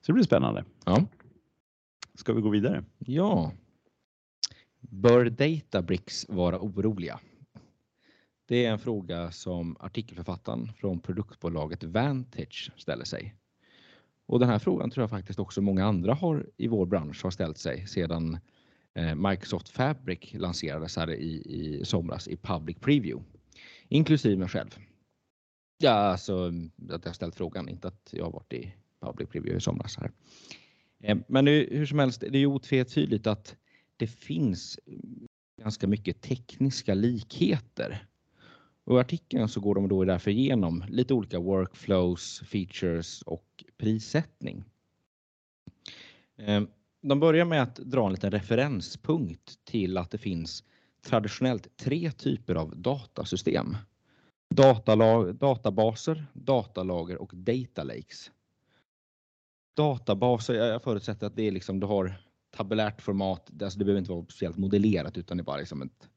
Så 0.00 0.06
det 0.06 0.12
blir 0.12 0.24
spännande. 0.24 0.64
Ja. 0.86 1.04
Ska 2.14 2.32
vi 2.32 2.40
gå 2.40 2.48
vidare? 2.48 2.84
ja. 2.98 3.52
Bör 4.80 5.24
Databricks 5.30 6.28
vara 6.28 6.58
oroliga? 6.60 7.20
Det 8.46 8.64
är 8.64 8.72
en 8.72 8.78
fråga 8.78 9.30
som 9.30 9.76
artikelförfattaren 9.80 10.72
från 10.72 11.00
produktbolaget 11.00 11.84
Vantage 11.84 12.70
ställer 12.76 13.04
sig. 13.04 13.34
Och 14.26 14.38
den 14.38 14.48
här 14.48 14.58
frågan 14.58 14.90
tror 14.90 15.02
jag 15.02 15.10
faktiskt 15.10 15.38
också 15.38 15.60
många 15.60 15.84
andra 15.84 16.14
har 16.14 16.46
i 16.56 16.68
vår 16.68 16.86
bransch 16.86 17.22
har 17.22 17.30
ställt 17.30 17.58
sig 17.58 17.86
sedan 17.86 18.38
eh, 18.94 19.14
Microsoft 19.14 19.68
Fabric 19.68 20.34
lanserades 20.34 20.96
här 20.96 21.10
i, 21.10 21.42
i 21.44 21.84
somras 21.84 22.28
i 22.28 22.36
public 22.36 22.76
preview. 22.80 23.24
Inklusive 23.88 24.36
mig 24.36 24.48
själv. 24.48 24.78
Ja, 25.78 25.90
alltså 25.90 26.52
att 26.90 27.04
jag 27.04 27.14
ställt 27.14 27.34
frågan, 27.34 27.68
inte 27.68 27.88
att 27.88 28.08
jag 28.12 28.24
har 28.24 28.32
varit 28.32 28.52
i 28.52 28.74
public 29.00 29.28
preview 29.28 29.56
i 29.56 29.60
somras 29.60 29.96
här. 29.96 30.10
Eh, 31.00 31.18
men 31.28 31.44
nu, 31.44 31.68
hur 31.70 31.86
som 31.86 31.98
helst, 31.98 32.24
det 32.30 32.38
är 32.38 32.46
otvetydigt 32.46 33.26
att 33.26 33.56
det 33.96 34.06
finns 34.06 34.78
ganska 35.60 35.86
mycket 35.86 36.20
tekniska 36.20 36.94
likheter. 36.94 38.06
Och 38.84 38.96
I 38.96 39.00
artikeln 39.00 39.48
så 39.48 39.60
går 39.60 39.74
de 39.74 39.88
då 39.88 40.04
därför 40.04 40.30
igenom 40.30 40.84
lite 40.88 41.14
olika 41.14 41.38
workflows, 41.38 42.42
features 42.46 43.22
och 43.22 43.64
prissättning. 43.76 44.64
Ehm, 46.36 46.68
de 47.02 47.20
börjar 47.20 47.44
med 47.44 47.62
att 47.62 47.76
dra 47.76 48.06
en 48.06 48.12
liten 48.12 48.30
referenspunkt 48.30 49.64
till 49.64 49.98
att 49.98 50.10
det 50.10 50.18
finns 50.18 50.64
traditionellt 51.06 51.76
tre 51.76 52.10
typer 52.10 52.54
av 52.54 52.76
datasystem. 52.76 53.76
Datalag, 54.54 55.34
databaser, 55.34 56.26
datalager 56.32 57.16
och 57.22 57.30
data 57.34 57.84
lakes. 57.84 58.30
Databaser, 59.76 60.54
jag 60.54 60.82
förutsätter 60.82 61.26
att 61.26 61.36
det 61.36 61.42
är 61.42 61.52
liksom, 61.52 61.80
du 61.80 61.86
har 61.86 62.14
tabellärt 62.56 63.02
format, 63.02 63.62
alltså 63.62 63.78
det 63.78 63.84
behöver 63.84 63.98
inte 63.98 64.12
vara 64.12 64.24
speciellt 64.24 64.56
modellerat 64.56 65.18
utan 65.18 65.36
det 65.36 65.40
är 65.40 65.44
bara 65.44 65.56
liksom 65.56 65.82
ett 65.82 66.08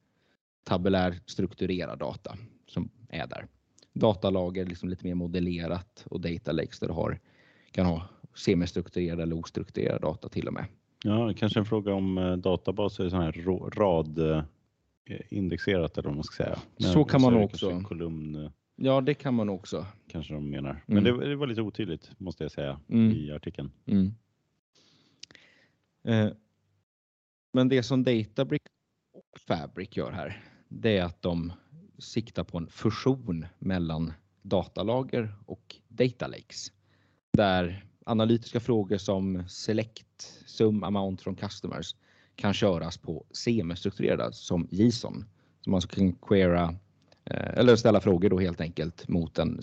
tabellär 0.63 1.19
strukturerad 1.25 1.99
data 1.99 2.37
är 3.09 3.27
där. 3.27 3.47
Datalager 3.93 4.65
liksom 4.65 4.89
lite 4.89 5.05
mer 5.05 5.15
modellerat 5.15 6.05
och 6.09 6.21
data 6.21 6.51
lakes 6.51 6.79
där 6.79 6.87
du 6.87 6.93
har, 6.93 7.19
kan 7.71 7.85
ha 7.85 8.07
semistrukturerad 8.35 9.19
eller 9.19 9.35
ostrukturerad 9.39 10.01
data 10.01 10.29
till 10.29 10.47
och 10.47 10.53
med. 10.53 10.65
Ja, 11.03 11.33
kanske 11.37 11.59
en 11.59 11.65
fråga 11.65 11.93
om 11.93 12.17
eh, 12.17 12.35
databaser 12.37 13.09
sån 13.09 13.21
här 13.21 13.31
rå- 13.31 13.69
rad 13.69 14.17
eh, 14.19 14.43
indexerat 15.29 15.97
eller 15.97 16.09
vad 16.09 16.15
man 16.15 16.23
ska 16.23 16.43
säga. 16.43 16.59
Så 16.93 17.03
kan 17.03 17.21
man 17.21 17.33
också. 17.35 17.81
Kolumn 17.81 18.35
eh, 18.43 18.51
Ja, 18.77 19.01
det 19.01 19.13
kan 19.13 19.33
man 19.33 19.49
också. 19.49 19.85
kanske 20.07 20.33
de 20.33 20.49
menar. 20.49 20.69
Mm. 20.69 20.83
Men 20.85 21.03
det, 21.03 21.27
det 21.29 21.35
var 21.35 21.47
lite 21.47 21.61
otydligt 21.61 22.11
måste 22.19 22.43
jag 22.43 22.51
säga 22.51 22.79
Mm. 22.89 23.11
i 23.11 23.31
artikeln. 23.31 23.71
Mm. 23.85 24.13
Eh, 26.03 26.31
Men 27.53 27.69
det 27.69 27.83
som 27.83 28.03
Databricks 28.03 28.71
och 29.13 29.39
Fabric 29.39 29.97
gör 29.97 30.11
här, 30.11 30.43
det 30.67 30.97
är 30.97 31.03
att 31.03 31.21
de 31.21 31.53
sikta 31.97 32.43
på 32.43 32.57
en 32.57 32.67
fusion 32.67 33.45
mellan 33.59 34.13
datalager 34.41 35.35
och 35.45 35.75
data 35.87 36.27
lakes. 36.27 36.71
Där 37.33 37.85
analytiska 38.05 38.59
frågor 38.59 38.97
som 38.97 39.43
select 39.49 40.43
sum 40.45 40.83
amount 40.83 41.23
från 41.23 41.35
customers 41.35 41.95
kan 42.35 42.53
köras 42.53 42.97
på 42.97 43.25
semistrukturerade 43.31 44.33
som 44.33 44.67
JSON. 44.71 45.25
Så 45.61 45.69
man 45.69 45.81
kan 45.81 46.13
queera 46.13 46.75
eh, 47.25 47.59
eller 47.59 47.75
ställa 47.75 48.01
frågor 48.01 48.29
då 48.29 48.39
helt 48.39 48.61
enkelt 48.61 49.07
mot 49.07 49.37
en 49.37 49.61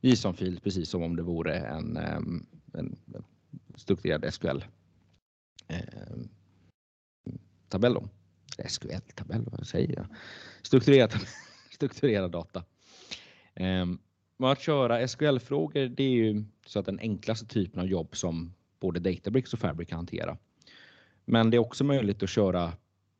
JSON-fil 0.00 0.60
precis 0.60 0.90
som 0.90 1.02
om 1.02 1.16
det 1.16 1.22
vore 1.22 1.58
en, 1.58 1.96
ehm, 1.96 2.46
en 2.72 2.96
strukturerad 3.76 4.34
SQL 4.34 4.64
ehm, 5.68 6.28
tabell. 7.68 7.94
då. 7.94 8.08
SQL-tabell, 8.68 9.44
vad 9.50 9.66
säger 9.66 9.94
jag? 9.96 10.06
Strukturerad, 10.62 11.10
tabell 11.10 11.26
strukturerad 11.80 12.30
data. 12.30 12.64
Ehm, 13.54 13.98
men 14.36 14.50
att 14.50 14.60
köra 14.60 15.08
SQL-frågor, 15.08 15.88
det 15.88 16.02
är 16.02 16.10
ju 16.10 16.44
så 16.66 16.78
att 16.78 16.86
den 16.86 16.98
enklaste 16.98 17.46
typen 17.46 17.80
av 17.80 17.86
jobb 17.86 18.16
som 18.16 18.54
både 18.80 19.00
Databricks 19.00 19.52
och 19.52 19.58
Fabric 19.58 19.88
kan 19.88 19.96
hantera. 19.96 20.36
Men 21.24 21.50
det 21.50 21.56
är 21.56 21.58
också 21.58 21.84
möjligt 21.84 22.22
att 22.22 22.30
köra 22.30 22.72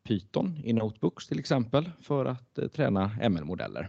Python 0.05 0.61
i 0.65 0.73
Notebooks 0.73 1.27
till 1.27 1.39
exempel 1.39 1.91
för 2.01 2.25
att 2.25 2.59
eh, 2.59 2.69
träna 2.69 3.11
ML-modeller. 3.31 3.89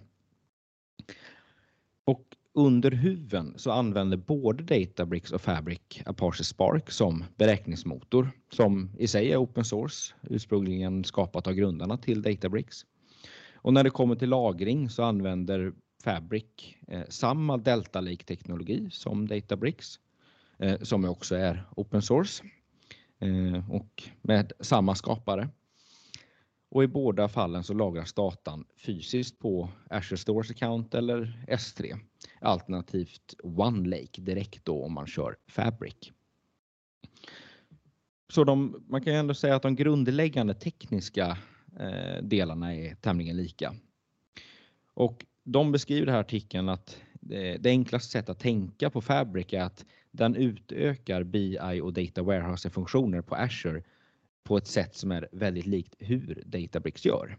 Och 2.06 2.24
under 2.54 2.92
huven 2.92 3.54
så 3.58 3.72
använder 3.72 4.18
både 4.18 4.64
Databricks 4.64 5.32
och 5.32 5.42
Fabric 5.42 6.02
Apache 6.06 6.44
Spark 6.44 6.92
som 6.92 7.24
beräkningsmotor 7.36 8.32
som 8.50 8.90
i 8.98 9.08
sig 9.08 9.32
är 9.32 9.38
open 9.38 9.66
source, 9.66 10.14
ursprungligen 10.22 11.04
skapat 11.04 11.48
av 11.48 11.54
grundarna 11.54 11.98
till 11.98 12.22
Databricks. 12.22 12.86
Och 13.62 13.74
när 13.74 13.84
det 13.84 13.90
kommer 13.90 14.16
till 14.16 14.30
lagring 14.30 14.90
så 14.90 15.04
använder 15.04 15.74
Fabric 16.04 16.76
eh, 16.88 17.04
samma 17.10 17.58
Delta 17.58 18.02
Lake-teknologi 18.02 18.90
som 18.92 19.28
Databricks, 19.28 20.00
eh, 20.58 20.82
som 20.82 21.06
också 21.06 21.36
är 21.36 21.64
open 21.76 22.02
source 22.02 22.44
eh, 23.20 23.72
och 23.72 24.04
med 24.22 24.52
samma 24.60 24.96
skapare. 24.96 25.50
Och 26.72 26.84
i 26.84 26.88
båda 26.88 27.28
fallen 27.28 27.64
så 27.64 27.74
lagras 27.74 28.14
datan 28.14 28.66
fysiskt 28.86 29.40
på 29.40 29.70
Azure 29.90 30.18
Stores 30.18 30.52
Account 30.52 30.94
eller 30.94 31.46
S3 31.48 32.00
alternativt 32.42 33.36
OneLake 33.44 34.22
direkt 34.22 34.66
då 34.66 34.84
om 34.84 34.94
man 34.94 35.08
kör 35.08 35.36
Fabric. 35.48 36.12
Så 38.34 38.44
de, 38.44 38.84
man 38.88 39.02
kan 39.02 39.14
ju 39.14 39.20
ändå 39.20 39.34
säga 39.34 39.56
att 39.56 39.62
de 39.62 39.76
grundläggande 39.76 40.54
tekniska 40.54 41.38
Eh, 41.80 42.24
delarna 42.24 42.76
är 42.76 42.96
tämligen 42.96 43.38
lika. 43.38 43.74
Och 44.94 45.26
de 45.44 45.72
beskriver 45.72 46.02
i 46.02 46.06
den 46.06 46.14
här 46.14 46.22
artikeln 46.22 46.70
att 46.70 47.02
det, 47.14 47.58
det 47.58 47.70
enklaste 47.70 48.12
sättet 48.12 48.30
att 48.30 48.40
tänka 48.40 48.90
på 48.90 49.02
Fabric 49.02 49.54
är 49.54 49.62
att 49.62 49.86
den 50.12 50.36
utökar 50.36 51.24
BI 51.24 51.82
och 51.82 51.94
Data 51.94 52.22
Warehouse-funktioner 52.22 53.22
på 53.22 53.36
Azure 53.36 53.84
på 54.44 54.58
ett 54.58 54.68
sätt 54.68 54.96
som 54.96 55.12
är 55.12 55.30
väldigt 55.32 55.66
likt 55.66 55.96
hur 56.00 56.44
Databricks 56.46 57.06
gör. 57.06 57.38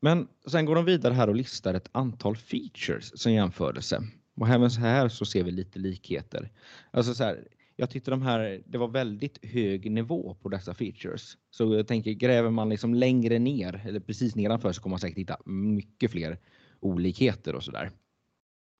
Men 0.00 0.28
sen 0.46 0.64
går 0.64 0.74
de 0.74 0.84
vidare 0.84 1.14
här 1.14 1.28
och 1.28 1.34
listar 1.34 1.74
ett 1.74 1.88
antal 1.92 2.36
features 2.36 3.20
som 3.20 3.32
jämförelse. 3.32 4.02
Och 4.34 4.48
även 4.48 4.70
så 4.70 4.80
här 4.80 5.08
så 5.08 5.24
ser 5.24 5.44
vi 5.44 5.50
lite 5.50 5.78
likheter. 5.78 6.50
Alltså 6.90 7.14
så 7.14 7.24
här, 7.24 7.48
jag 7.82 7.90
tyckte 7.90 8.10
de 8.10 8.22
här, 8.22 8.62
det 8.66 8.78
var 8.78 8.88
väldigt 8.88 9.44
hög 9.44 9.90
nivå 9.90 10.34
på 10.42 10.48
dessa 10.48 10.74
features. 10.74 11.36
Så 11.50 11.74
jag 11.74 11.86
tänker, 11.86 12.12
gräver 12.12 12.50
man 12.50 12.68
liksom 12.68 12.94
längre 12.94 13.38
ner 13.38 13.82
eller 13.86 14.00
precis 14.00 14.36
nedanför 14.36 14.72
så 14.72 14.82
kommer 14.82 14.92
man 14.92 15.00
säkert 15.00 15.18
hitta 15.18 15.36
mycket 15.44 16.10
fler 16.10 16.38
olikheter 16.80 17.54
och 17.54 17.64
sådär. 17.64 17.90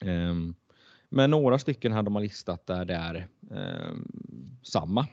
Um, 0.04 0.54
men 1.09 1.30
några 1.30 1.59
stycken 1.59 1.92
hade 1.92 2.11
man 2.11 2.23
listat 2.23 2.66
där 2.66 2.85
det 2.85 2.94
är 2.94 3.28
um, 3.50 4.59
samma. 4.62 5.06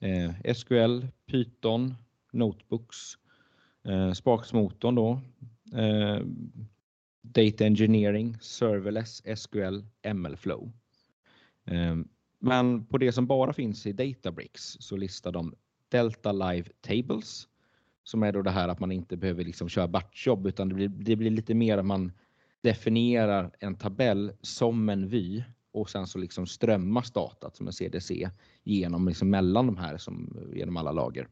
Ehm, 0.00 0.30
uh, 0.30 0.54
SQL, 0.54 1.06
Python, 1.26 1.94
Notebooks, 2.32 2.96
uh, 3.88 4.12
Sparksmotorn 4.12 4.94
då, 4.94 5.20
uh, 5.74 6.20
Data 7.22 7.64
Engineering, 7.64 8.36
Serverless, 8.40 9.22
SQL, 9.36 9.84
MLflow. 10.14 10.72
Um, 11.66 12.08
men 12.44 12.86
på 12.86 12.98
det 12.98 13.12
som 13.12 13.26
bara 13.26 13.52
finns 13.52 13.86
i 13.86 13.92
Databricks 13.92 14.76
så 14.80 14.96
listar 14.96 15.32
de 15.32 15.54
Delta 15.88 16.32
Live 16.32 16.68
Tables 16.80 17.48
som 18.02 18.22
är 18.22 18.32
då 18.32 18.42
det 18.42 18.50
här 18.50 18.68
att 18.68 18.80
man 18.80 18.92
inte 18.92 19.16
behöver 19.16 19.44
liksom 19.44 19.68
köra 19.68 19.88
batchjobb 19.88 20.46
utan 20.46 20.68
det 20.68 20.74
blir, 20.74 20.88
det 20.88 21.16
blir 21.16 21.30
lite 21.30 21.54
mer 21.54 21.78
att 21.78 21.86
man 21.86 22.12
definierar 22.60 23.50
en 23.58 23.74
tabell 23.74 24.32
som 24.40 24.88
en 24.88 25.08
vy 25.08 25.42
och 25.72 25.90
sen 25.90 26.06
så 26.06 26.18
liksom 26.18 26.46
strömmas 26.46 27.10
datat 27.10 27.56
som 27.56 27.66
en 27.66 27.72
CDC 27.72 28.30
genom 28.64 29.08
liksom 29.08 29.30
mellan 29.30 29.66
de 29.66 29.76
här 29.76 29.96
som 29.96 30.38
genom 30.54 30.76
alla 30.76 30.92
lager. 30.92 31.28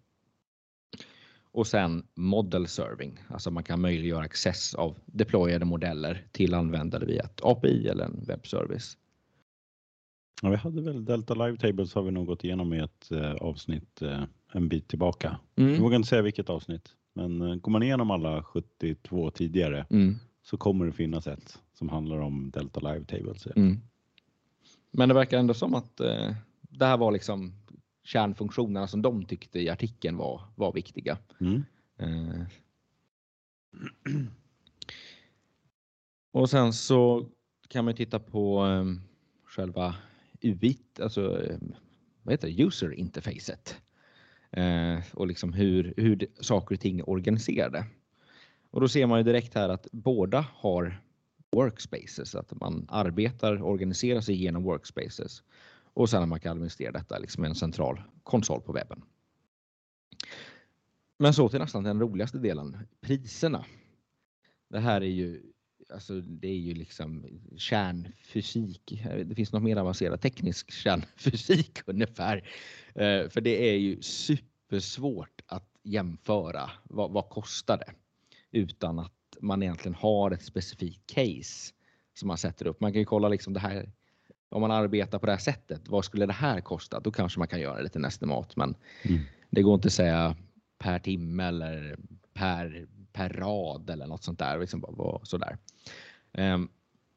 Och 1.44 1.66
sen 1.66 2.06
model 2.14 2.66
serving, 2.66 3.18
alltså 3.28 3.50
man 3.50 3.64
kan 3.64 3.80
möjliggöra 3.80 4.24
access 4.24 4.74
av 4.74 4.98
deployade 5.06 5.64
modeller 5.64 6.26
till 6.32 6.54
användare 6.54 7.06
via 7.06 7.22
ett 7.22 7.40
API 7.42 7.88
eller 7.88 8.04
en 8.04 8.24
webbservice. 8.26 8.96
Ja, 10.42 10.50
vi 10.50 10.56
hade 10.56 10.82
väl 10.82 11.04
Delta 11.04 11.34
Live 11.34 11.56
Tables 11.56 11.94
har 11.94 12.02
vi 12.02 12.10
nog 12.10 12.26
gått 12.26 12.44
igenom 12.44 12.72
i 12.72 12.78
ett 12.78 13.10
eh, 13.10 13.32
avsnitt 13.32 14.02
eh, 14.02 14.24
en 14.52 14.68
bit 14.68 14.88
tillbaka. 14.88 15.38
Mm. 15.56 15.74
Jag 15.74 15.80
vågar 15.80 15.96
inte 15.96 16.08
säga 16.08 16.22
vilket 16.22 16.50
avsnitt, 16.50 16.88
men 17.14 17.42
eh, 17.42 17.54
går 17.54 17.72
man 17.72 17.82
igenom 17.82 18.10
alla 18.10 18.42
72 18.42 19.30
tidigare 19.30 19.86
mm. 19.90 20.16
så 20.42 20.56
kommer 20.56 20.86
det 20.86 20.92
finnas 20.92 21.26
ett 21.26 21.58
som 21.72 21.88
handlar 21.88 22.18
om 22.18 22.50
Delta 22.50 22.80
Live 22.80 23.04
Tables. 23.04 23.46
Mm. 23.46 23.80
Men 24.90 25.08
det 25.08 25.14
verkar 25.14 25.38
ändå 25.38 25.54
som 25.54 25.74
att 25.74 26.00
eh, 26.00 26.34
det 26.60 26.86
här 26.86 26.96
var 26.96 27.12
liksom 27.12 27.52
kärnfunktionerna 28.04 28.88
som 28.88 29.02
de 29.02 29.24
tyckte 29.24 29.58
i 29.58 29.68
artikeln 29.68 30.16
var, 30.16 30.42
var 30.54 30.72
viktiga. 30.72 31.18
Mm. 31.40 31.64
Eh. 31.98 32.46
Och 36.32 36.50
sen 36.50 36.72
så 36.72 37.26
kan 37.68 37.84
man 37.84 37.94
titta 37.94 38.18
på 38.18 38.66
eh, 38.66 38.84
själva 39.44 39.94
UIT, 40.42 41.00
alltså 41.00 41.42
vad 42.22 42.32
heter 42.32 42.48
det, 42.48 42.62
user 42.62 42.94
interfacet. 42.94 43.76
Eh, 44.50 44.98
och 45.12 45.26
liksom 45.26 45.52
hur, 45.52 45.94
hur 45.96 46.26
saker 46.40 46.74
och 46.74 46.80
ting 46.80 46.98
är 46.98 47.08
organiserade. 47.08 47.86
Och 48.70 48.80
då 48.80 48.88
ser 48.88 49.06
man 49.06 49.18
ju 49.18 49.24
direkt 49.24 49.54
här 49.54 49.68
att 49.68 49.86
båda 49.92 50.46
har 50.54 51.02
workspaces, 51.50 52.34
att 52.34 52.60
man 52.60 52.86
arbetar, 52.88 53.62
organiserar 53.62 54.20
sig 54.20 54.34
genom 54.34 54.62
workspaces 54.62 55.42
och 55.94 56.10
sen 56.10 56.22
att 56.22 56.28
man 56.28 56.40
kan 56.40 56.52
administrera 56.52 56.92
detta 56.92 57.18
liksom 57.18 57.44
en 57.44 57.54
central 57.54 58.02
konsol 58.22 58.60
på 58.60 58.72
webben. 58.72 59.02
Men 61.18 61.34
så 61.34 61.48
till 61.48 61.58
nästan 61.58 61.84
den 61.84 62.00
roligaste 62.00 62.38
delen, 62.38 62.78
priserna. 63.00 63.64
Det 64.68 64.78
här 64.78 65.00
är 65.00 65.06
ju 65.06 65.51
alltså 65.92 66.20
det 66.20 66.48
är 66.48 66.58
ju 66.58 66.74
liksom 66.74 67.26
kärnfysik. 67.56 69.02
Det 69.24 69.34
finns 69.34 69.52
något 69.52 69.62
mer 69.62 69.76
avancerat, 69.76 70.22
teknisk 70.22 70.70
kärnfysik 70.70 71.78
ungefär. 71.86 72.36
Eh, 72.94 73.28
för 73.28 73.40
det 73.40 73.70
är 73.70 73.78
ju 73.78 74.02
supersvårt 74.02 75.40
att 75.46 75.68
jämföra. 75.82 76.70
Vad, 76.84 77.10
vad 77.10 77.28
kostar 77.28 77.78
det? 77.78 77.92
Utan 78.58 78.98
att 78.98 79.12
man 79.40 79.62
egentligen 79.62 79.94
har 79.94 80.30
ett 80.30 80.42
specifikt 80.42 81.06
case 81.06 81.74
som 82.14 82.28
man 82.28 82.38
sätter 82.38 82.66
upp. 82.66 82.80
Man 82.80 82.92
kan 82.92 82.98
ju 82.98 83.04
kolla 83.04 83.28
liksom 83.28 83.52
det 83.52 83.60
här. 83.60 83.92
Om 84.48 84.60
man 84.60 84.70
arbetar 84.70 85.18
på 85.18 85.26
det 85.26 85.32
här 85.32 85.38
sättet, 85.38 85.88
vad 85.88 86.04
skulle 86.04 86.26
det 86.26 86.32
här 86.32 86.60
kosta? 86.60 87.00
Då 87.00 87.10
kanske 87.10 87.38
man 87.38 87.48
kan 87.48 87.60
göra 87.60 87.80
lite 87.80 87.98
estimat, 87.98 88.56
men 88.56 88.74
mm. 89.02 89.20
det 89.50 89.62
går 89.62 89.74
inte 89.74 89.88
att 89.88 89.92
säga 89.92 90.36
per 90.78 90.98
timme 90.98 91.44
eller 91.44 91.96
per 92.34 92.86
per 93.12 93.28
rad 93.28 93.90
eller 93.90 94.06
något 94.06 94.24
sånt 94.24 94.38
där. 94.38 94.60
Liksom 94.60 94.80
bara, 94.80 95.24
sådär. 95.24 95.58
Um, 96.32 96.68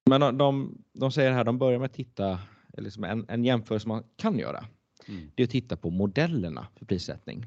men 0.05 0.37
de, 0.37 0.77
de 0.93 1.11
säger 1.11 1.31
här, 1.31 1.43
de 1.43 1.57
börjar 1.57 1.79
med 1.79 1.85
att 1.85 1.93
titta, 1.93 2.39
liksom 2.77 3.03
en, 3.03 3.25
en 3.29 3.45
jämförelse 3.45 3.87
man 3.87 4.03
kan 4.15 4.39
göra, 4.39 4.65
mm. 5.07 5.31
det 5.35 5.43
är 5.43 5.47
att 5.47 5.51
titta 5.51 5.77
på 5.77 5.89
modellerna 5.89 6.67
för 6.75 6.85
prissättning. 6.85 7.45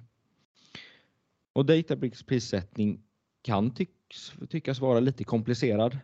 Och 1.53 1.67
Databricks 1.67 2.23
prissättning 2.23 3.03
kan 3.43 3.71
tycks, 3.71 4.33
tyckas 4.49 4.81
vara 4.81 5.01
lite 5.01 5.25
komplicerad. 5.25 5.99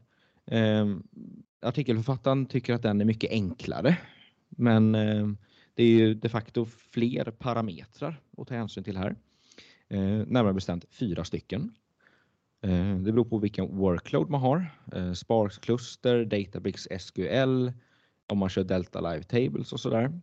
Um, 0.47 1.09
artikelförfattaren 1.63 2.47
tycker 2.47 2.75
att 2.75 2.83
den 2.83 3.01
är 3.01 3.05
mycket 3.05 3.31
enklare, 3.31 3.99
men 4.49 4.95
um, 4.95 5.39
det 5.75 5.83
är 5.83 5.89
ju 5.89 6.15
de 6.15 6.29
facto 6.29 6.65
fler 6.65 7.25
parametrar 7.25 8.21
att 8.39 8.49
ta 8.49 8.55
hänsyn 8.55 8.85
till 8.85 8.97
här. 8.97 9.17
Uh, 9.93 10.27
närmare 10.27 10.53
bestämt 10.53 10.85
fyra 10.91 11.25
stycken. 11.25 11.75
Eh, 12.65 12.97
det 12.97 13.13
beror 13.13 13.25
på 13.25 13.39
vilken 13.39 13.77
workload 13.77 14.31
man 14.31 14.41
har. 14.41 14.67
Eh, 14.93 15.13
Sparks 15.13 15.59
kluster, 15.59 16.25
Databricks 16.25 16.89
SQL, 16.99 17.73
om 18.27 18.39
man 18.39 18.49
kör 18.49 18.65
Delta 18.65 19.01
Live 19.01 19.23
Tables 19.23 19.73
och 19.73 19.81
sådär. 19.81 20.21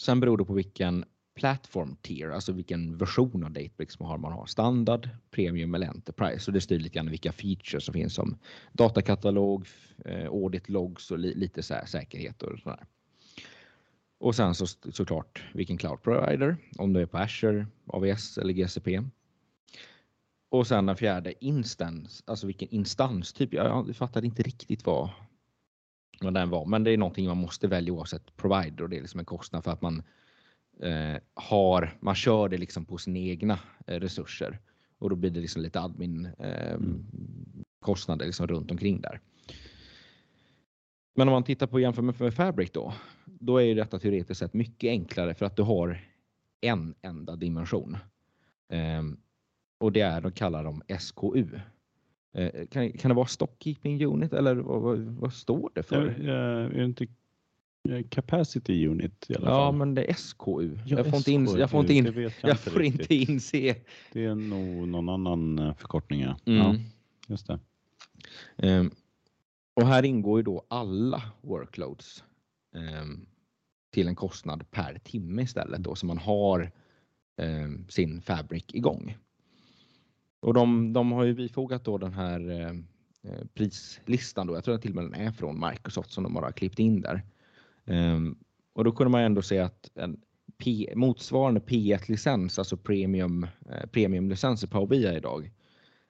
Sen 0.00 0.20
beror 0.20 0.38
det 0.38 0.44
på 0.44 0.52
vilken 0.52 1.04
platform 1.34 1.96
tier, 2.02 2.30
alltså 2.30 2.52
vilken 2.52 2.96
version 2.96 3.44
av 3.44 3.50
Databricks 3.50 4.00
man 4.00 4.08
har. 4.08 4.18
Man 4.18 4.32
har 4.32 4.46
standard, 4.46 5.08
premium 5.30 5.74
eller 5.74 5.86
enterprise 5.86 6.50
och 6.50 6.52
det 6.52 6.60
styr 6.60 6.78
lite 6.78 6.94
grann 6.94 7.10
vilka 7.10 7.32
features 7.32 7.84
som 7.84 7.94
finns 7.94 8.14
som 8.14 8.38
datakatalog, 8.72 9.66
eh, 10.04 10.28
audit 10.28 10.68
logs 10.68 11.10
och 11.10 11.18
lite 11.18 11.62
så 11.62 11.74
säkerhet 11.86 12.42
och 12.42 12.58
sådär. 12.58 12.86
Och 14.20 14.34
sen 14.34 14.54
så 14.54 14.66
såklart 14.66 15.42
vilken 15.54 15.78
cloud 15.78 16.02
provider, 16.02 16.56
om 16.78 16.92
du 16.92 17.00
är 17.00 17.06
på 17.06 17.18
Azure, 17.18 17.66
AVS 17.86 18.38
eller 18.38 18.52
GCP. 18.52 19.02
Och 20.50 20.66
sen 20.66 20.86
den 20.86 20.96
fjärde 20.96 21.44
instans, 21.44 22.22
alltså 22.26 22.46
vilken 22.46 22.68
instanstyp. 22.68 23.52
Jag 23.52 23.96
fattade 23.96 24.26
inte 24.26 24.42
riktigt 24.42 24.86
vad, 24.86 25.10
vad 26.20 26.34
den 26.34 26.50
var, 26.50 26.66
men 26.66 26.84
det 26.84 26.90
är 26.90 26.96
någonting 26.96 27.26
man 27.26 27.36
måste 27.36 27.68
välja 27.68 27.92
oavsett 27.92 28.36
provider 28.36 28.82
och 28.82 28.90
det 28.90 28.96
är 28.96 29.00
liksom 29.00 29.20
en 29.20 29.26
kostnad 29.26 29.64
för 29.64 29.70
att 29.70 29.82
man 29.82 30.02
eh, 30.82 31.16
har, 31.34 31.98
man 32.00 32.14
kör 32.14 32.48
det 32.48 32.58
liksom 32.58 32.84
på 32.84 32.98
sina 32.98 33.18
egna 33.18 33.58
eh, 33.86 34.00
resurser 34.00 34.58
och 34.98 35.10
då 35.10 35.16
blir 35.16 35.30
det 35.30 35.40
liksom 35.40 35.62
lite 35.62 35.80
admin 35.80 36.28
eh, 36.38 36.72
mm. 36.72 37.06
kostnader 37.80 38.26
liksom 38.26 38.46
runt 38.46 38.70
omkring 38.70 39.00
där. 39.00 39.20
Men 41.14 41.28
om 41.28 41.32
man 41.32 41.44
tittar 41.44 41.66
på 41.66 41.80
jämför 41.80 42.02
med 42.02 42.34
Fabric 42.34 42.70
då, 42.70 42.94
då 43.24 43.62
är 43.62 43.74
detta 43.74 43.98
teoretiskt 43.98 44.38
sett 44.38 44.54
mycket 44.54 44.88
enklare 44.88 45.34
för 45.34 45.46
att 45.46 45.56
du 45.56 45.62
har 45.62 46.00
en 46.60 46.94
enda 47.02 47.36
dimension. 47.36 47.96
Um, 48.98 49.20
och 49.78 49.92
det 49.92 50.00
är, 50.00 50.20
de 50.20 50.32
kallar 50.32 50.64
dem 50.64 50.82
SKU. 50.98 51.46
Eh, 52.34 52.66
kan, 52.66 52.92
kan 52.92 53.08
det 53.08 53.14
vara 53.14 53.26
Stockkeeping 53.26 54.04
Unit 54.04 54.32
eller 54.32 54.54
vad, 54.54 54.82
vad, 54.82 54.98
vad 54.98 55.32
står 55.32 55.70
det 55.74 55.82
för? 55.82 56.16
Ja, 56.20 56.32
är 56.32 56.68
det 56.68 56.84
inte 56.84 57.06
Capacity 58.10 58.86
Unit 58.86 59.26
i 59.28 59.36
alla 59.36 59.50
ja, 59.50 59.54
fall? 59.56 59.74
men 59.74 59.94
det 59.94 60.10
är 60.10 60.14
SKU. 60.14 60.78
Ja, 60.86 60.96
jag 60.96 61.06
får 61.06 61.16
inte 61.16 61.32
in, 61.32 61.46
jag 61.58 61.70
får 61.70 61.80
inte 61.80 61.94
in, 61.94 62.04
jag, 62.04 62.32
jag 62.42 62.58
får 62.58 62.82
inte 62.82 63.14
inse. 63.14 63.76
Det 64.12 64.24
är 64.24 64.34
nog 64.34 64.88
någon 64.88 65.08
annan 65.08 65.58
eh, 65.58 65.74
förkortning. 65.74 66.20
Ja, 66.20 66.38
mm. 66.46 66.58
ja 66.58 66.76
just 67.28 67.46
det. 67.46 67.58
Um, 68.56 68.90
och 69.74 69.86
här 69.86 70.04
ingår 70.04 70.38
ju 70.38 70.42
då 70.42 70.66
alla 70.68 71.22
workloads 71.40 72.24
um, 72.74 73.26
till 73.92 74.08
en 74.08 74.16
kostnad 74.16 74.70
per 74.70 74.98
timme 74.98 75.42
istället 75.42 75.82
då 75.82 75.94
så 75.94 76.06
man 76.06 76.18
har 76.18 76.72
um, 77.36 77.86
sin 77.88 78.22
Fabric 78.22 78.64
igång. 78.68 79.16
Och 80.40 80.54
de, 80.54 80.92
de 80.92 81.12
har 81.12 81.24
ju 81.24 81.34
bifogat 81.34 81.84
då 81.84 81.98
den 81.98 82.12
här 82.12 82.50
eh, 82.50 82.70
eh, 83.32 83.44
prislistan 83.54 84.46
då. 84.46 84.54
Jag 84.54 84.64
tror 84.64 84.74
att 84.74 84.82
till 84.82 84.90
och 84.90 84.96
med 84.96 85.04
den 85.04 85.14
är 85.14 85.32
från 85.32 85.60
Microsoft 85.70 86.12
som 86.12 86.24
de 86.24 86.34
bara 86.34 86.52
klippt 86.52 86.78
in 86.78 87.00
där. 87.00 87.22
Um, 87.84 88.38
och 88.72 88.84
då 88.84 88.92
kunde 88.92 89.10
man 89.10 89.20
ändå 89.20 89.42
se 89.42 89.58
att 89.58 89.90
en 89.94 90.20
P, 90.58 90.92
motsvarande 90.96 91.60
P1-licens, 91.60 92.58
alltså 92.58 92.76
premium, 92.76 93.46
eh, 93.70 93.86
premiumlicenser 93.86 94.68
på 94.68 94.86
BI 94.86 95.16
idag, 95.16 95.50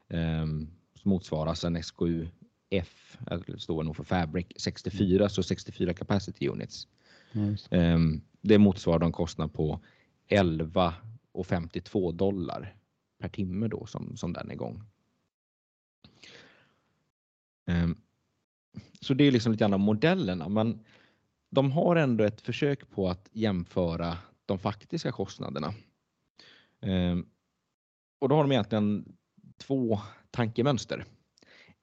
um, 0.08 0.70
motsvaras 1.02 1.64
en 1.64 1.76
SKU-F, 1.82 3.18
det 3.46 3.60
står 3.60 3.82
nog 3.82 3.96
för 3.96 4.04
Fabric 4.04 4.46
64, 4.56 5.28
så 5.28 5.42
64 5.42 5.94
capacity 5.94 6.48
units. 6.48 6.88
Mm. 7.32 7.56
Um, 7.70 8.20
det 8.40 8.58
motsvarar 8.58 9.04
en 9.04 9.12
kostnad 9.12 9.52
på 9.52 9.80
11,52 10.28 12.12
dollar 12.12 12.77
per 13.18 13.28
timme 13.28 13.68
då 13.68 13.86
som, 13.86 14.16
som 14.16 14.32
den 14.32 14.48
är 14.50 14.54
igång. 14.54 14.82
Ehm, 17.66 17.96
så 19.00 19.14
det 19.14 19.24
är 19.24 19.32
liksom 19.32 19.52
lite 19.52 19.62
grann 19.62 19.74
av 19.74 19.80
modellerna, 19.80 20.48
men 20.48 20.84
de 21.50 21.72
har 21.72 21.96
ändå 21.96 22.24
ett 22.24 22.40
försök 22.40 22.90
på 22.90 23.08
att 23.08 23.28
jämföra 23.32 24.18
de 24.46 24.58
faktiska 24.58 25.12
kostnaderna. 25.12 25.74
Ehm, 26.80 27.26
och 28.18 28.28
då 28.28 28.34
har 28.34 28.42
de 28.42 28.52
egentligen 28.52 29.16
två 29.56 30.00
tankemönster. 30.30 31.04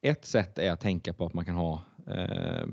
Ett 0.00 0.24
sätt 0.24 0.58
är 0.58 0.72
att 0.72 0.80
tänka 0.80 1.12
på 1.12 1.26
att 1.26 1.34
man 1.34 1.44
kan 1.44 1.54
ha 1.54 1.82
eh, 2.06 2.66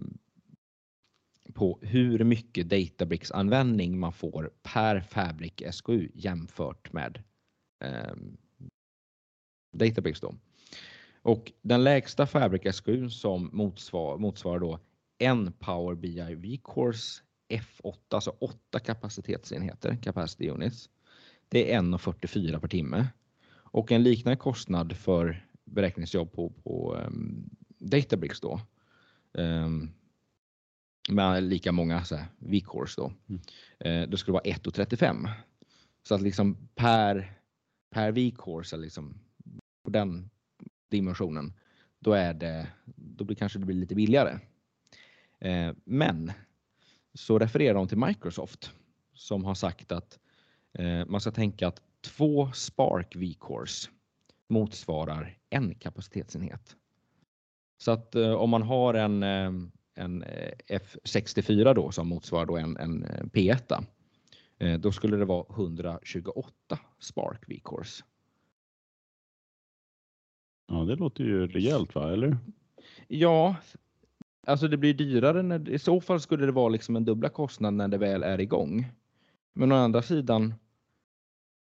på 1.54 1.80
hur 1.82 2.23
mycket 2.23 2.69
Databricks 2.69 3.32
användning 3.32 3.99
man 3.99 4.13
får 4.13 4.52
per 4.63 4.99
Fabric 4.99 5.54
SKU 5.71 6.10
jämfört 6.13 6.93
med 6.93 7.23
eh, 7.84 8.13
Databricks 9.73 10.19
då. 10.19 10.36
Och 11.21 11.51
den 11.62 11.83
lägsta 11.83 12.25
Fabric 12.25 12.75
SKU 12.75 13.09
som 13.09 13.49
motsvar, 13.53 14.17
motsvarar 14.17 14.59
då 14.59 14.79
en 15.17 15.53
Power 15.53 15.95
BI 15.95 16.36
V-Course 16.36 17.23
F8, 17.49 17.95
alltså 18.09 18.36
8 18.39 18.79
kapacitetsenheter, 18.79 19.95
capacity 20.03 20.49
units. 20.49 20.89
Det 21.49 21.73
är 21.73 21.81
1,44 21.81 22.59
per 22.59 22.67
timme. 22.67 23.07
Och 23.53 23.91
en 23.91 24.03
liknande 24.03 24.38
kostnad 24.38 24.97
för 24.97 25.45
beräkningsjobb 25.65 26.31
på, 26.31 26.49
på 26.49 26.95
um, 26.95 27.49
Databricks 27.77 28.39
då. 28.39 28.62
Um, 29.33 29.93
med 31.09 31.43
lika 31.43 31.71
många 31.71 32.03
så 32.03 32.15
här, 32.15 32.25
V-course 32.38 33.01
då. 33.01 33.13
Mm. 33.29 33.41
Eh, 33.79 34.09
det 34.09 34.17
skulle 34.17 34.33
vara 34.33 34.43
1,35. 34.43 35.29
Så 36.03 36.15
att 36.15 36.21
liksom 36.21 36.67
per, 36.75 37.38
per 37.89 38.12
V-course, 38.12 38.77
liksom, 38.77 39.19
på 39.84 39.89
den 39.89 40.30
dimensionen, 40.89 41.54
då 42.00 42.13
är 42.13 42.34
det, 42.34 42.67
då 42.96 43.24
blir 43.24 43.36
kanske 43.36 43.60
det 43.60 43.65
blir 43.65 43.76
lite 43.76 43.96
billigare. 43.96 44.39
Eh, 45.39 45.74
men 45.84 46.32
så 47.13 47.39
refererar 47.39 47.74
de 47.74 47.88
till 47.88 47.98
Microsoft 47.98 48.72
som 49.13 49.46
har 49.46 49.56
sagt 49.56 49.91
att 49.91 50.19
eh, 50.74 51.06
man 51.06 51.22
ska 51.22 51.32
tänka 51.32 51.67
att 51.67 51.82
två 52.02 52.52
Spark 52.52 53.15
V-course 53.15 53.89
motsvarar 54.50 55.38
en 55.50 55.76
kapacitetsenhet. 55.76 56.76
Så 57.78 57.91
att 57.91 58.15
eh, 58.15 58.34
om 58.34 58.50
man 58.50 58.62
har 58.62 58.93
en, 58.93 59.24
eh, 59.24 59.52
en 59.96 60.24
eh, 60.24 60.54
F64 60.67 61.74
då 61.74 61.91
som 61.91 62.08
motsvarar 62.08 62.46
då 62.46 62.58
en, 62.58 62.78
en 62.78 63.04
eh, 63.04 63.24
P1 63.24 63.86
då 64.80 64.91
skulle 64.91 65.17
det 65.17 65.26
vara 65.26 65.46
128 65.50 66.80
Spark 67.00 67.43
V-Course. 67.48 68.04
Ja, 70.67 70.76
det 70.76 70.95
låter 70.95 71.23
ju 71.23 71.47
rejält 71.47 71.95
va, 71.95 72.13
eller? 72.13 72.38
Ja, 73.08 73.56
alltså 74.47 74.67
det 74.67 74.78
blir 74.78 74.93
dyrare. 74.93 75.41
När, 75.41 75.69
I 75.69 75.80
så 75.80 76.02
fall 76.02 76.19
skulle 76.19 76.45
det 76.45 76.52
vara 76.52 76.69
liksom 76.69 76.95
en 76.95 77.06
dubbla 77.06 77.30
kostnad 77.30 77.73
när 77.73 77.88
det 77.88 77.97
väl 77.97 78.23
är 78.23 78.41
igång. 78.41 78.91
Men 79.54 79.71
å 79.71 79.76
andra 79.76 80.02
sidan, 80.02 80.54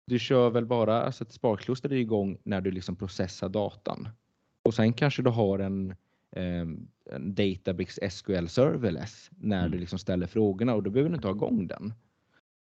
du 0.07 0.19
kör 0.19 0.49
väl 0.49 0.65
bara, 0.65 1.01
alltså 1.01 1.23
ett 1.23 1.33
sparkluster 1.33 1.91
är 1.91 1.95
igång 1.95 2.37
när 2.43 2.61
du 2.61 2.71
liksom 2.71 2.95
processar 2.95 3.49
datan. 3.49 4.09
Och 4.63 4.73
sen 4.73 4.93
kanske 4.93 5.21
du 5.21 5.29
har 5.29 5.59
en, 5.59 5.95
ehm, 6.31 6.87
en 7.05 7.35
Databricks 7.35 7.99
SQL 8.09 8.47
serverless 8.47 9.29
när 9.37 9.59
mm. 9.59 9.71
du 9.71 9.77
liksom 9.77 9.99
ställer 9.99 10.27
frågorna 10.27 10.75
och 10.75 10.83
då 10.83 10.89
behöver 10.89 11.09
du 11.09 11.15
inte 11.15 11.27
ha 11.27 11.35
igång 11.35 11.67
den. 11.67 11.93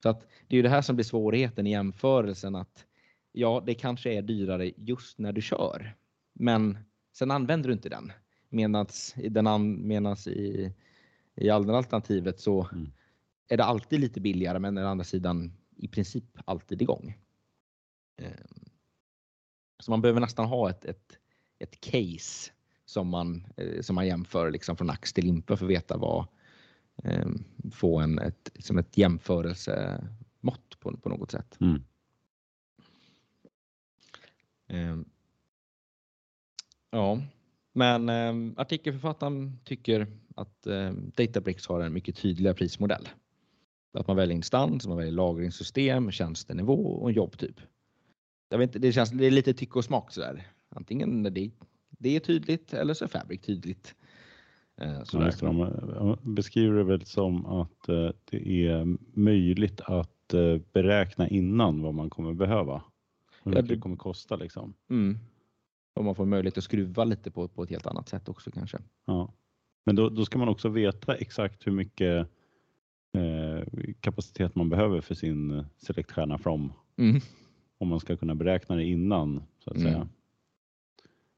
Så 0.02 0.08
att 0.08 0.20
det 0.20 0.54
är 0.54 0.56
ju 0.56 0.62
det 0.62 0.68
här 0.68 0.82
som 0.82 0.96
blir 0.96 1.04
svårigheten 1.04 1.66
i 1.66 1.70
jämförelsen 1.70 2.54
att 2.54 2.86
ja, 3.32 3.62
det 3.66 3.74
kanske 3.74 4.12
är 4.12 4.22
dyrare 4.22 4.72
just 4.76 5.18
när 5.18 5.32
du 5.32 5.42
kör, 5.42 5.94
men 6.38 6.78
sen 7.12 7.30
använder 7.30 7.68
du 7.68 7.72
inte 7.72 7.88
den. 7.88 8.12
Medans, 8.48 9.14
den 9.30 9.88
medans 9.88 10.26
i, 10.26 10.72
i 11.34 11.50
alternativet 11.50 12.40
så 12.40 12.68
mm. 12.72 12.92
är 13.48 13.56
det 13.56 13.64
alltid 13.64 14.00
lite 14.00 14.20
billigare, 14.20 14.58
men 14.58 14.78
å 14.78 14.86
andra 14.86 15.04
sidan 15.04 15.52
i 15.76 15.88
princip 15.88 16.38
alltid 16.44 16.82
igång. 16.82 17.18
Ehm, 18.16 18.70
så 19.78 19.90
man 19.90 20.00
behöver 20.00 20.20
nästan 20.20 20.46
ha 20.46 20.70
ett, 20.70 20.84
ett, 20.84 21.18
ett 21.58 21.80
case 21.80 22.52
som 22.84 23.08
man, 23.08 23.46
eh, 23.56 23.82
som 23.82 23.94
man 23.94 24.06
jämför 24.06 24.50
liksom 24.50 24.76
från 24.76 24.90
ax 24.90 25.12
till 25.12 25.24
limpa 25.24 25.56
för 25.56 25.64
att 25.64 25.70
veta 25.70 25.96
vad, 25.96 26.26
ehm, 27.02 27.44
få 27.72 28.00
en, 28.00 28.18
ett, 28.18 28.50
som 28.58 28.78
ett 28.78 28.98
jämförelsemått 28.98 30.80
på, 30.80 30.96
på 30.96 31.08
något 31.08 31.30
sätt. 31.30 31.58
Mm. 31.60 31.82
Ja, 36.96 37.20
men 37.72 38.08
artikelförfattaren 38.56 39.58
tycker 39.64 40.06
att 40.36 40.66
Databricks 41.16 41.66
har 41.66 41.80
en 41.80 41.92
mycket 41.92 42.16
tydligare 42.16 42.54
prismodell. 42.54 43.08
Att 43.98 44.06
man 44.06 44.16
väljer 44.16 44.36
instans, 44.36 44.86
man 44.86 44.96
väljer 44.96 45.12
lagringssystem, 45.12 46.10
tjänstenivå 46.10 46.86
och 46.86 47.12
jobbtyp 47.12 47.60
jag 48.48 48.58
vet 48.58 48.68
inte, 48.68 48.78
det 48.78 48.92
känns 48.92 49.10
det 49.10 49.26
är 49.26 49.30
lite 49.30 49.54
tycke 49.54 49.78
och 49.78 49.84
smak 49.84 50.12
sådär. 50.12 50.46
Antingen 50.68 51.22
det, 51.22 51.50
det 51.98 52.16
är 52.16 52.20
tydligt 52.20 52.74
eller 52.74 52.94
så 52.94 53.04
är 53.04 53.08
Fabric 53.08 53.40
tydligt. 53.40 53.94
Eh, 54.80 55.02
ja, 55.12 55.30
de 56.22 56.34
beskriver 56.34 56.76
det 56.76 56.84
väl 56.84 57.06
som 57.06 57.46
att 57.46 57.88
eh, 57.88 58.10
det 58.30 58.66
är 58.66 58.96
möjligt 59.20 59.80
att 59.80 60.34
eh, 60.34 60.58
beräkna 60.72 61.28
innan 61.28 61.82
vad 61.82 61.94
man 61.94 62.10
kommer 62.10 62.34
behöva. 62.34 62.82
Hur 63.42 63.50
mycket 63.50 63.68
det 63.68 63.78
kommer 63.78 63.96
kosta 63.96 64.36
liksom. 64.36 64.74
Mm. 64.90 65.18
Och 65.96 66.04
man 66.04 66.14
får 66.14 66.26
möjlighet 66.26 66.58
att 66.58 66.64
skruva 66.64 67.04
lite 67.04 67.30
på, 67.30 67.48
på 67.48 67.62
ett 67.62 67.70
helt 67.70 67.86
annat 67.86 68.08
sätt 68.08 68.28
också 68.28 68.50
kanske. 68.50 68.78
Ja. 69.04 69.32
Men 69.86 69.96
då, 69.96 70.08
då 70.08 70.24
ska 70.24 70.38
man 70.38 70.48
också 70.48 70.68
veta 70.68 71.14
exakt 71.14 71.66
hur 71.66 71.72
mycket 71.72 72.28
eh, 73.12 73.92
kapacitet 74.00 74.54
man 74.54 74.68
behöver 74.68 75.00
för 75.00 75.14
sin 75.14 75.66
Select 75.76 76.12
Stjärna 76.12 76.38
From. 76.38 76.72
Mm 76.96 77.20
om 77.78 77.88
man 77.88 78.00
ska 78.00 78.16
kunna 78.16 78.34
beräkna 78.34 78.76
det 78.76 78.84
innan 78.84 79.42
så 79.58 79.70
att 79.70 79.76
mm. 79.76 79.92
säga. 79.92 80.08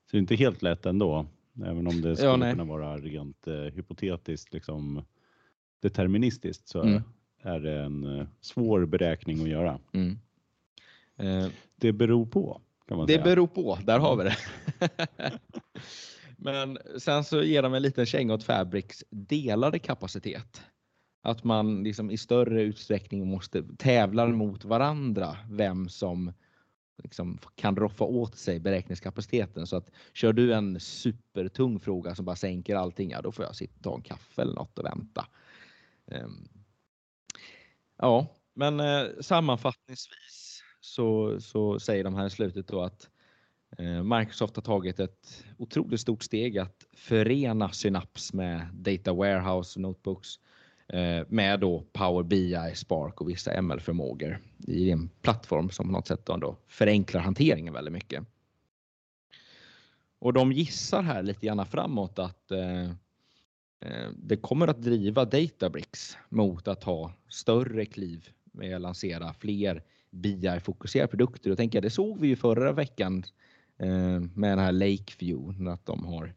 Så 0.05 0.11
det 0.11 0.17
är 0.17 0.21
inte 0.21 0.35
helt 0.35 0.63
lätt 0.63 0.87
ändå, 0.87 1.27
även 1.65 1.87
om 1.87 2.01
det 2.01 2.17
skulle 2.17 2.47
ja, 2.47 2.53
kunna 2.53 2.65
vara 2.65 2.99
rent 2.99 3.47
eh, 3.47 3.55
hypotetiskt 3.55 4.53
liksom 4.53 5.05
deterministiskt 5.83 6.69
så 6.69 6.83
mm. 6.83 7.03
är 7.43 7.61
det 7.61 7.79
en 7.79 8.19
eh, 8.19 8.27
svår 8.41 8.87
beräkning 8.87 9.43
att 9.43 9.49
göra. 9.49 9.79
Mm. 9.93 10.19
Eh, 11.17 11.51
det 11.77 11.93
beror 11.93 12.27
på. 12.27 12.61
Kan 12.89 12.97
man 12.97 13.07
det 13.07 13.13
säga. 13.13 13.25
beror 13.25 13.47
på, 13.47 13.79
där 13.85 13.99
har 13.99 14.17
vi 14.17 14.25
det. 14.25 14.37
Men 16.37 16.79
sen 16.99 17.25
så 17.25 17.43
ger 17.43 17.63
de 17.63 17.75
en 17.75 17.83
liten 17.83 18.07
känga 18.07 18.35
åt 18.35 18.45
Fabrics 18.45 19.05
delade 19.11 19.79
kapacitet 19.79 20.63
att 21.23 21.45
man 21.45 21.83
liksom 21.83 22.11
i 22.11 22.17
större 22.17 22.63
utsträckning 22.63 23.27
måste 23.27 23.65
tävla 23.79 24.27
mot 24.27 24.65
varandra 24.65 25.37
vem 25.51 25.89
som 25.89 26.33
liksom 27.03 27.39
kan 27.55 27.77
roffa 27.77 28.05
åt 28.05 28.37
sig 28.37 28.61
beräkningskapaciteten. 28.61 29.67
Så 29.67 29.77
att 29.77 29.91
kör 30.13 30.33
du 30.33 30.55
en 30.55 30.81
supertung 30.81 31.81
fråga 31.81 32.15
som 32.15 32.25
bara 32.25 32.37
sänker 32.37 32.77
allting, 32.77 33.11
ja 33.11 33.23
då 33.23 33.33
får 33.33 33.45
jag 33.45 33.57
sitta 33.57 33.75
och 33.77 33.83
ta 33.83 33.95
en 33.95 34.03
kaffe 34.03 34.43
eller 34.43 34.55
något 34.55 34.79
och 34.79 34.85
vänta. 34.85 35.27
Um, 36.07 36.49
ja, 37.97 38.27
men 38.55 38.81
eh, 38.81 39.07
sammanfattningsvis 39.21 40.48
så, 40.81 41.41
så 41.41 41.79
säger 41.81 42.05
de 42.05 42.15
här 42.15 42.27
i 42.27 42.31
slutet 42.31 42.69
då 42.69 42.83
att 42.83 43.09
eh, 43.79 44.03
Microsoft 44.03 44.57
har 44.57 44.63
tagit 44.63 45.01
ett 45.01 45.45
otroligt 45.59 46.01
stort 46.01 46.23
steg 46.23 46.59
att 46.59 46.87
förena 46.97 47.69
Synapse 47.69 48.37
med 48.37 48.69
Data 48.73 49.13
Warehouse 49.13 49.79
och 49.79 49.83
Notebooks 49.83 50.29
eh, 50.89 51.27
med 51.29 51.61
då 51.61 51.85
Power 51.93 52.23
BI, 52.23 52.75
Spark 52.75 53.21
och 53.21 53.29
vissa 53.29 53.63
ML-förmågor 53.63 54.39
i 54.67 54.91
en 54.91 55.11
plattform 55.23 55.71
som 55.71 55.87
på 55.87 55.93
något 55.93 56.07
sätt 56.07 56.27
då 56.27 56.57
förenklar 56.69 57.21
hanteringen 57.21 57.75
väldigt 57.75 57.93
mycket. 57.93 58.25
Och 60.21 60.33
de 60.33 60.53
gissar 60.53 61.03
här 61.03 61.23
lite 61.23 61.47
grann 61.47 61.67
framåt 61.67 62.19
att 62.19 62.51
eh, 62.51 62.91
eh 63.81 64.11
det 64.17 64.37
kommer 64.37 64.69
att 64.69 64.83
driva 64.83 65.25
Databricks 65.25 66.17
mot 66.29 66.69
att 66.69 66.85
ha 66.85 67.13
större 67.29 67.87
kliv 67.87 68.29
med 68.53 68.77
att 68.77 68.83
lansera 68.83 69.33
fler 69.33 69.83
BI-fokuserade 70.11 71.09
produkter. 71.09 71.51
Och 71.51 71.57
tänker, 71.57 71.81
det 71.81 71.91
såg 71.91 72.21
vi 72.21 72.29
ju 72.29 72.37
förra 72.37 72.73
veckan 72.73 73.25
eh, 73.79 74.21
med 74.35 74.51
den 74.51 74.59
här 74.59 74.73
Lakeview, 74.73 75.71
att 75.71 75.87
de 75.87 76.05
har 76.05 76.35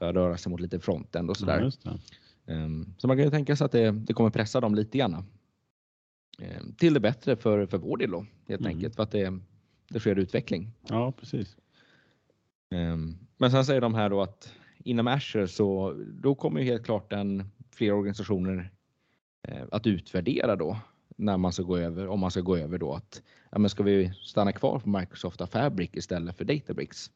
börjat 0.00 0.14
röra 0.14 0.36
sig 0.36 0.50
mot 0.50 0.60
lite 0.60 0.80
frontend 0.80 1.30
och 1.30 1.36
sådär. 1.36 1.72
Ja, 1.82 1.98
Ehm, 2.46 2.94
så 2.98 3.06
man 3.06 3.16
kan 3.16 3.24
ju 3.24 3.30
tänka 3.30 3.56
sig 3.56 3.64
att 3.64 3.72
det, 3.72 3.90
det 3.90 4.12
kommer 4.12 4.30
pressa 4.30 4.60
dem 4.60 4.74
lite 4.74 4.98
grann. 4.98 5.24
Ehm, 6.38 6.74
till 6.74 6.94
det 6.94 7.00
bättre 7.00 7.36
för, 7.36 7.66
för 7.66 7.78
vår 7.78 7.96
del 7.96 8.10
då, 8.10 8.26
helt 8.48 8.60
mm. 8.60 8.76
enkelt, 8.76 8.96
för 8.96 9.02
att 9.02 9.10
det, 9.10 9.38
det 9.88 10.00
sker 10.00 10.16
utveckling. 10.16 10.70
Ja, 10.88 11.12
precis. 11.12 11.56
Ehm, 12.70 13.16
men 13.36 13.50
sen 13.50 13.64
säger 13.64 13.80
de 13.80 13.94
här 13.94 14.10
då 14.10 14.22
att 14.22 14.52
inom 14.78 15.06
Azure 15.06 15.48
så 15.48 15.94
då 16.08 16.34
kommer 16.34 16.60
ju 16.60 16.66
helt 16.66 16.84
klart 16.84 17.12
en, 17.12 17.50
fler 17.70 17.92
organisationer 17.92 18.70
eh, 19.48 19.62
att 19.70 19.86
utvärdera 19.86 20.56
då 20.56 20.78
när 21.16 21.36
man 21.36 21.52
ska 21.52 21.62
gå 21.62 21.78
över, 21.78 22.08
om 22.08 22.20
man 22.20 22.30
ska 22.30 22.40
gå 22.40 22.56
över 22.56 22.78
då 22.78 22.94
att 22.94 23.22
ja, 23.50 23.58
men 23.58 23.70
ska 23.70 23.82
vi 23.82 24.12
stanna 24.22 24.52
kvar 24.52 24.78
på 24.78 24.88
Microsoft 24.88 25.52
Fabric 25.52 25.90
istället 25.92 26.36
för 26.36 26.44
Databricks? 26.44 27.10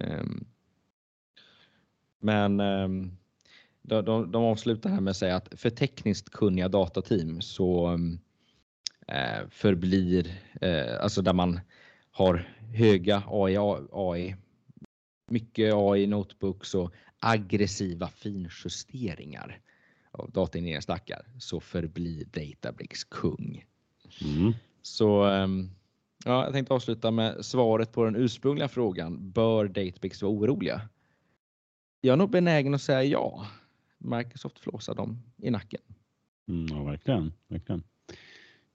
Ehm. 0.00 0.44
Men 2.20 2.60
ehm, 2.60 3.16
de, 3.82 4.04
de, 4.04 4.32
de 4.32 4.44
avslutar 4.44 4.90
här 4.90 5.00
med 5.00 5.10
att 5.10 5.16
säga 5.16 5.36
att 5.36 5.60
för 5.60 5.70
tekniskt 5.70 6.30
kunniga 6.30 6.68
datateam 6.68 7.40
så 7.40 7.92
uh, 7.92 9.48
förblir, 9.50 10.26
uh, 10.64 11.02
alltså 11.02 11.22
där 11.22 11.32
man 11.32 11.60
har 12.10 12.48
höga 12.74 13.22
AI, 13.26 13.56
AI, 13.92 14.36
mycket 15.30 15.74
AI 15.74 16.06
notebooks 16.06 16.74
och 16.74 16.94
aggressiva 17.18 18.08
finjusteringar 18.08 19.60
av 20.10 20.30
dataingenjörsstackar 20.30 21.26
så 21.38 21.60
förblir 21.60 22.24
Databricks 22.24 23.04
kung. 23.04 23.64
Mm. 24.24 24.52
Så 24.82 25.24
ehm, 25.24 25.70
ja, 26.24 26.44
jag 26.44 26.52
tänkte 26.52 26.74
avsluta 26.74 27.10
med 27.10 27.44
svaret 27.44 27.92
på 27.92 28.04
den 28.04 28.16
ursprungliga 28.16 28.68
frågan. 28.68 29.30
Bör 29.30 29.68
Databricks 29.68 30.22
vara 30.22 30.32
oroliga? 30.32 30.80
Jag 32.00 32.12
är 32.12 32.16
nog 32.16 32.30
benägen 32.30 32.74
att 32.74 32.82
säga 32.82 33.04
ja. 33.04 33.46
Microsoft 33.98 34.58
flåsar 34.58 34.94
dem 34.94 35.22
i 35.36 35.50
nacken. 35.50 35.80
Mm, 36.48 36.66
ja, 36.66 36.84
verkligen, 36.84 37.32
verkligen. 37.48 37.82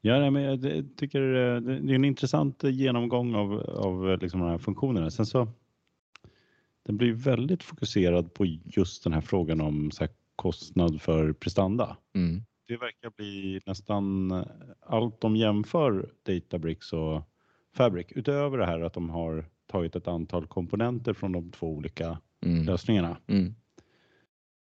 Ja, 0.01 0.31
men 0.31 0.43
jag 0.43 0.85
tycker 0.97 1.21
eh, 1.21 1.61
det 1.61 1.73
är 1.91 1.95
en 1.95 2.05
intressant 2.05 2.63
genomgång 2.63 3.35
av, 3.35 3.53
av 3.59 4.17
liksom 4.21 4.39
de 4.39 4.49
här 4.49 4.57
funktionerna. 4.57 5.11
Sen 5.11 5.25
så 5.25 5.47
den 6.85 6.97
blir 6.97 7.13
väldigt 7.13 7.63
fokuserad 7.63 8.33
på 8.33 8.45
just 8.63 9.03
den 9.03 9.13
här 9.13 9.21
frågan 9.21 9.61
om 9.61 9.91
så 9.91 10.03
här, 10.03 10.13
kostnad 10.35 11.01
för 11.01 11.33
prestanda. 11.33 11.97
Mm. 12.15 12.41
Det 12.67 12.77
verkar 12.77 13.09
bli 13.17 13.59
nästan 13.65 14.31
allt 14.79 15.21
de 15.21 15.35
jämför 15.35 16.09
Databricks 16.23 16.93
och 16.93 17.21
Fabric 17.75 18.07
utöver 18.09 18.57
det 18.57 18.65
här 18.65 18.79
att 18.79 18.93
de 18.93 19.09
har 19.09 19.45
tagit 19.67 19.95
ett 19.95 20.07
antal 20.07 20.47
komponenter 20.47 21.13
från 21.13 21.31
de 21.31 21.51
två 21.51 21.67
olika 21.67 22.19
Mm. 22.45 22.65
lösningarna. 22.65 23.17
Mm. 23.27 23.55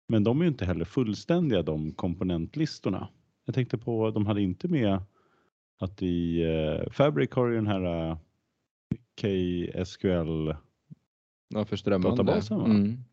Men 0.08 0.24
de 0.24 0.40
är 0.40 0.44
ju 0.44 0.48
inte 0.50 0.64
heller 0.64 0.84
fullständiga 0.84 1.62
de 1.62 1.92
komponentlistorna. 1.92 3.08
Jag 3.44 3.54
tänkte 3.54 3.78
på, 3.78 4.10
de 4.10 4.26
hade 4.26 4.42
inte 4.42 4.68
med 4.68 4.98
att 5.80 6.02
i 6.02 6.42
eh, 6.42 6.90
Fabric 6.90 7.30
har 7.32 7.48
ju 7.48 7.54
den 7.54 7.66
här 7.66 8.10
eh, 8.10 8.16
KSQL, 9.20 10.54
Ja. 11.48 11.64
Databasen, 11.98 12.58
va? 12.58 12.64
Mm. 12.64 13.04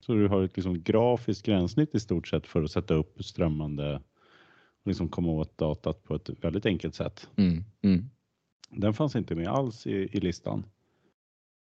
Så 0.00 0.14
du 0.14 0.28
har 0.28 0.42
ett 0.42 0.56
liksom 0.56 0.82
grafiskt 0.82 1.46
gränssnitt 1.46 1.94
i 1.94 2.00
stort 2.00 2.28
sett 2.28 2.46
för 2.46 2.62
att 2.62 2.70
sätta 2.70 2.94
upp 2.94 3.24
strömmande 3.24 3.94
och 3.94 4.86
liksom 4.86 5.08
komma 5.08 5.28
åt 5.28 5.58
datat 5.58 6.04
på 6.04 6.14
ett 6.14 6.30
väldigt 6.40 6.66
enkelt 6.66 6.94
sätt. 6.94 7.28
Mm. 7.36 7.64
Mm. 7.82 8.10
Den 8.70 8.94
fanns 8.94 9.16
inte 9.16 9.34
med 9.34 9.48
alls 9.48 9.86
i, 9.86 10.08
i 10.12 10.20
listan. 10.20 10.66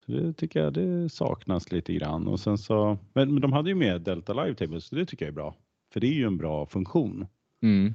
Så 0.05 0.11
det 0.11 0.33
tycker 0.33 0.63
jag 0.63 0.73
det 0.73 1.09
saknas 1.09 1.71
lite 1.71 1.93
grann. 1.93 2.27
Och 2.27 2.39
sen 2.39 2.57
så, 2.57 2.97
men, 3.13 3.33
men 3.33 3.41
de 3.41 3.53
hade 3.53 3.69
ju 3.69 3.75
med 3.75 4.01
Delta 4.01 4.33
Live 4.33 4.55
Tables, 4.55 4.85
så 4.85 4.95
det 4.95 5.05
tycker 5.05 5.25
jag 5.25 5.31
är 5.31 5.35
bra. 5.35 5.55
För 5.93 5.99
det 5.99 6.07
är 6.07 6.13
ju 6.13 6.25
en 6.25 6.37
bra 6.37 6.65
funktion. 6.65 7.27
Mm. 7.61 7.93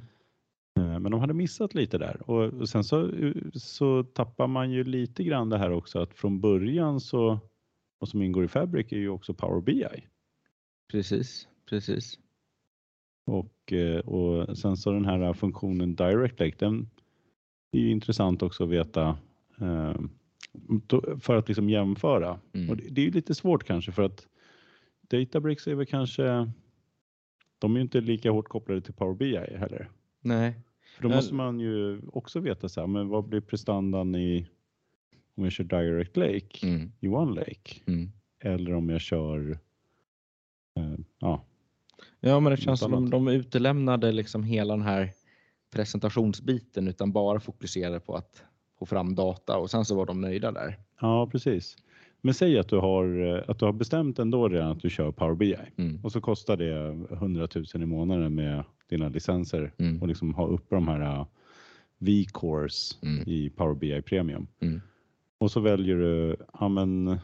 Eh, 0.77 0.99
Men 0.99 1.11
de 1.11 1.19
hade 1.19 1.33
missat 1.33 1.73
lite 1.75 1.97
där 1.97 2.29
och 2.29 2.53
och 2.53 2.69
sen 2.69 2.83
så, 2.83 3.11
så 3.53 4.03
tappar 4.03 4.47
man 4.47 4.71
ju 4.71 4.83
lite 4.83 5.23
grann 5.23 5.49
det 5.49 5.57
här 5.57 5.71
också 5.71 5.99
att 5.99 6.13
från 6.13 6.41
början 6.41 6.99
så, 6.99 7.39
vad 7.99 8.09
som 8.09 8.21
ingår 8.21 8.43
i 8.43 8.47
Fabric 8.47 8.91
är 8.91 8.97
ju 8.97 9.09
också 9.09 9.33
Power 9.33 9.61
BI. 9.61 10.07
Precis, 10.91 11.47
precis. 11.69 12.19
Och, 13.25 13.73
eh, 13.73 13.99
och 13.99 14.57
sen 14.57 14.77
så 14.77 14.91
den 14.91 15.05
här 15.05 15.33
funktionen 15.33 15.95
Direct 15.95 16.39
Lake, 16.39 16.55
den 16.59 16.89
är 17.71 17.79
ju 17.79 17.91
intressant 17.91 18.41
också 18.41 18.63
att 18.63 18.69
veta 18.69 19.17
eh, 19.61 19.95
då- 20.87 21.17
för 21.19 21.35
att 21.35 21.47
liksom 21.47 21.69
jämföra. 21.69 22.39
Mm. 22.53 22.69
Och 22.69 22.77
det, 22.77 23.01
är 23.01 23.05
ju 23.05 23.11
lite 23.11 23.35
svårt 23.35 23.63
kanske 23.63 23.91
för 23.91 24.03
att 24.03 24.27
Databricks 25.01 25.67
är 25.67 25.75
väl 25.75 25.85
kanske, 25.85 26.51
de 27.59 27.71
är 27.75 27.79
ju 27.79 27.81
inte 27.81 28.01
lika 28.01 28.31
hårt 28.31 28.47
kopplade 28.47 28.81
till 28.81 28.93
Power 28.93 29.15
BI 29.15 29.35
heller. 29.35 29.89
Nej. 30.21 30.53
För 30.95 31.03
då 31.03 31.09
måste 31.09 31.33
man 31.35 31.59
ju 31.59 32.01
också 32.13 32.39
veta 32.39 32.69
så 32.69 32.79
här, 32.79 32.87
men 32.87 33.07
vad 33.07 33.23
blir 33.29 33.41
prestandan 33.41 34.15
i 34.15 34.47
om 35.35 35.43
jag 35.43 35.51
kör 35.53 35.63
Direct 35.63 36.17
Lake 36.17 36.67
Mm. 36.67 36.91
i 36.99 37.07
One 37.07 37.35
Lake 37.35 37.81
Mm. 37.87 38.11
eller 38.39 38.73
om 38.73 38.89
jag 38.89 39.01
kör 39.01 39.59
ja, 41.19 41.45
Ja, 42.19 42.39
men 42.39 42.51
det 42.51 42.57
känns 42.57 42.79
som 42.79 42.91
de, 42.91 43.09
de 43.09 43.27
utelämnade 43.27 44.11
liksom 44.11 44.43
hela 44.43 44.73
den 44.73 44.85
här 44.85 45.09
presentationsbiten 45.73 46.87
utan 46.87 47.11
bara 47.11 47.39
fokuserade 47.39 47.99
på 47.99 48.15
att 48.15 48.43
få 48.79 48.85
fram 48.85 49.15
data 49.15 49.57
och 49.57 49.71
sen 49.71 49.85
så 49.85 49.95
var 49.95 50.05
de 50.05 50.21
nöjda 50.21 50.51
där. 50.51 50.77
ja, 51.01 51.27
precis. 51.31 51.77
Men 52.21 52.33
säg 52.33 52.59
att 52.59 52.67
du 52.69 52.77
har 52.77 53.35
eh, 53.35 53.43
att 53.47 53.59
du 53.59 53.65
har 53.65 53.73
bestämt 53.73 54.19
ändå 54.19 54.49
redan 54.49 54.71
att 54.71 54.79
du 54.79 54.89
kör 54.89 55.11
Power 55.11 55.35
BI 55.35 55.55
Mm. 55.77 55.99
och 56.03 56.11
så 56.11 56.21
kostar 56.21 56.57
det 56.57 56.75
100 57.15 57.47
000 57.55 57.65
i 57.83 57.85
månaden 57.85 58.35
med 58.35 58.63
dina 58.89 59.09
licenser 59.09 59.73
Mm. 59.77 60.01
och 60.01 60.07
liksom 60.07 60.33
ha 60.33 60.47
uppe 60.47 60.75
de 60.75 60.87
här 60.87 61.01
eh, 61.01 61.25
V-cores 61.97 62.97
Mm. 63.03 63.23
i 63.27 63.49
Power 63.49 63.75
BI 63.75 64.01
Premium. 64.01 64.47
Mm. 64.59 64.81
Och 65.37 65.51
så 65.51 65.59
väljer 65.59 65.95
du, 65.95 66.35
ja 66.59 66.67
men 66.69 67.17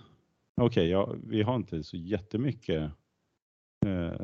okej, 0.62 0.90
ja, 0.90 1.14
vi 1.28 1.42
har 1.42 1.56
inte 1.56 1.84
så 1.84 1.98
jättemycket 1.98 2.82
eh, 2.82 2.90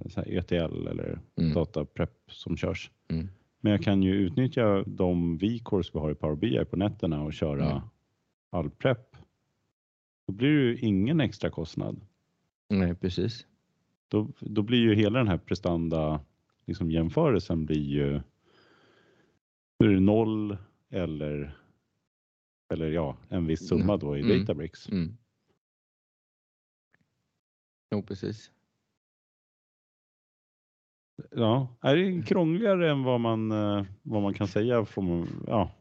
så 0.10 0.21
här 0.21 0.28
ETL 0.38 0.88
eller 0.88 1.19
Mm. 1.36 1.54
dataprep 1.54 2.13
som 2.28 2.58
körs. 2.58 2.91
Mm. 3.08 3.28
Men 3.60 3.71
jag 3.71 3.84
kan 3.84 4.04
ju 4.04 4.13
utnyttja 4.13 4.84
de 4.88 5.38
V-cores 5.38 5.95
vi 5.95 6.00
har 6.00 6.12
i 6.12 6.15
Power 6.15 6.36
BI 6.36 6.65
på 6.65 6.76
nätterna 6.78 7.21
och 7.24 7.34
köra 7.34 7.71
Mm. 7.71 7.82
all 8.50 8.69
prep. 8.69 9.15
Då 10.28 10.34
blir 10.34 10.50
det 10.50 10.63
ju 10.63 10.78
ingen 10.78 11.21
extra 11.21 11.50
kostnad. 11.50 12.02
Nej, 12.69 12.95
precis. 12.95 13.47
Då, 14.08 14.28
då 14.39 14.62
blir 14.62 14.80
ju 14.80 14.95
hela 14.95 15.19
den 15.19 15.28
här 15.28 15.38
prestanda 15.38 16.21
liksom 16.65 16.91
jämförelsen 16.91 17.65
blir 17.65 17.82
ju 17.82 18.21
då 19.80 19.86
det 19.88 20.00
noll 20.00 20.58
eller 20.89 21.58
eller 22.74 22.91
ja, 22.91 23.17
en 23.30 23.45
viss 23.47 23.67
summa 23.67 23.97
då 23.97 24.17
i 24.17 24.21
Mm. 24.21 24.39
Databricks. 24.39 24.89
Mm. 24.89 25.17
Jo, 27.91 28.04
precis. 28.04 28.52
Ja, 31.32 31.76
är 31.82 31.95
det 31.95 32.21
krångligare 32.21 32.91
än 32.91 33.04
vad 33.04 33.19
man, 33.19 33.52
eh, 33.52 33.86
vad 34.02 34.21
man 34.21 34.34
kan 34.34 34.47
säga. 34.47 34.86
Får 34.86 35.02
man, 35.02 35.28
ja. 35.47 35.71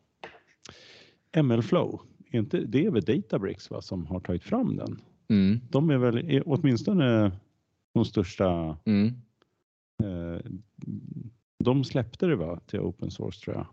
ML-flow, 1.33 2.01
är 2.31 2.39
inte, 2.39 2.61
det 2.61 2.87
är 2.87 2.91
väl 2.91 3.03
Databricks 3.03 3.71
va, 3.71 3.83
som 3.83 4.07
har 4.07 4.21
tagit 4.21 4.45
fram 4.45 4.77
den? 4.77 5.01
Mm. 5.29 5.61
De 5.71 5.91
är 5.91 5.99
väl 5.99 6.31
är 6.31 6.43
åtminstone 6.47 7.33
de 7.95 8.05
största. 8.05 8.79
Mm. 8.85 9.07
Eh, 10.03 10.41
de 11.65 11.85
släppte 11.85 12.27
det 12.27 12.37
va, 12.37 12.61
till 12.67 12.81
open 12.81 13.11
source 13.11 13.45
tror 13.45 13.57
jag. 13.57 13.67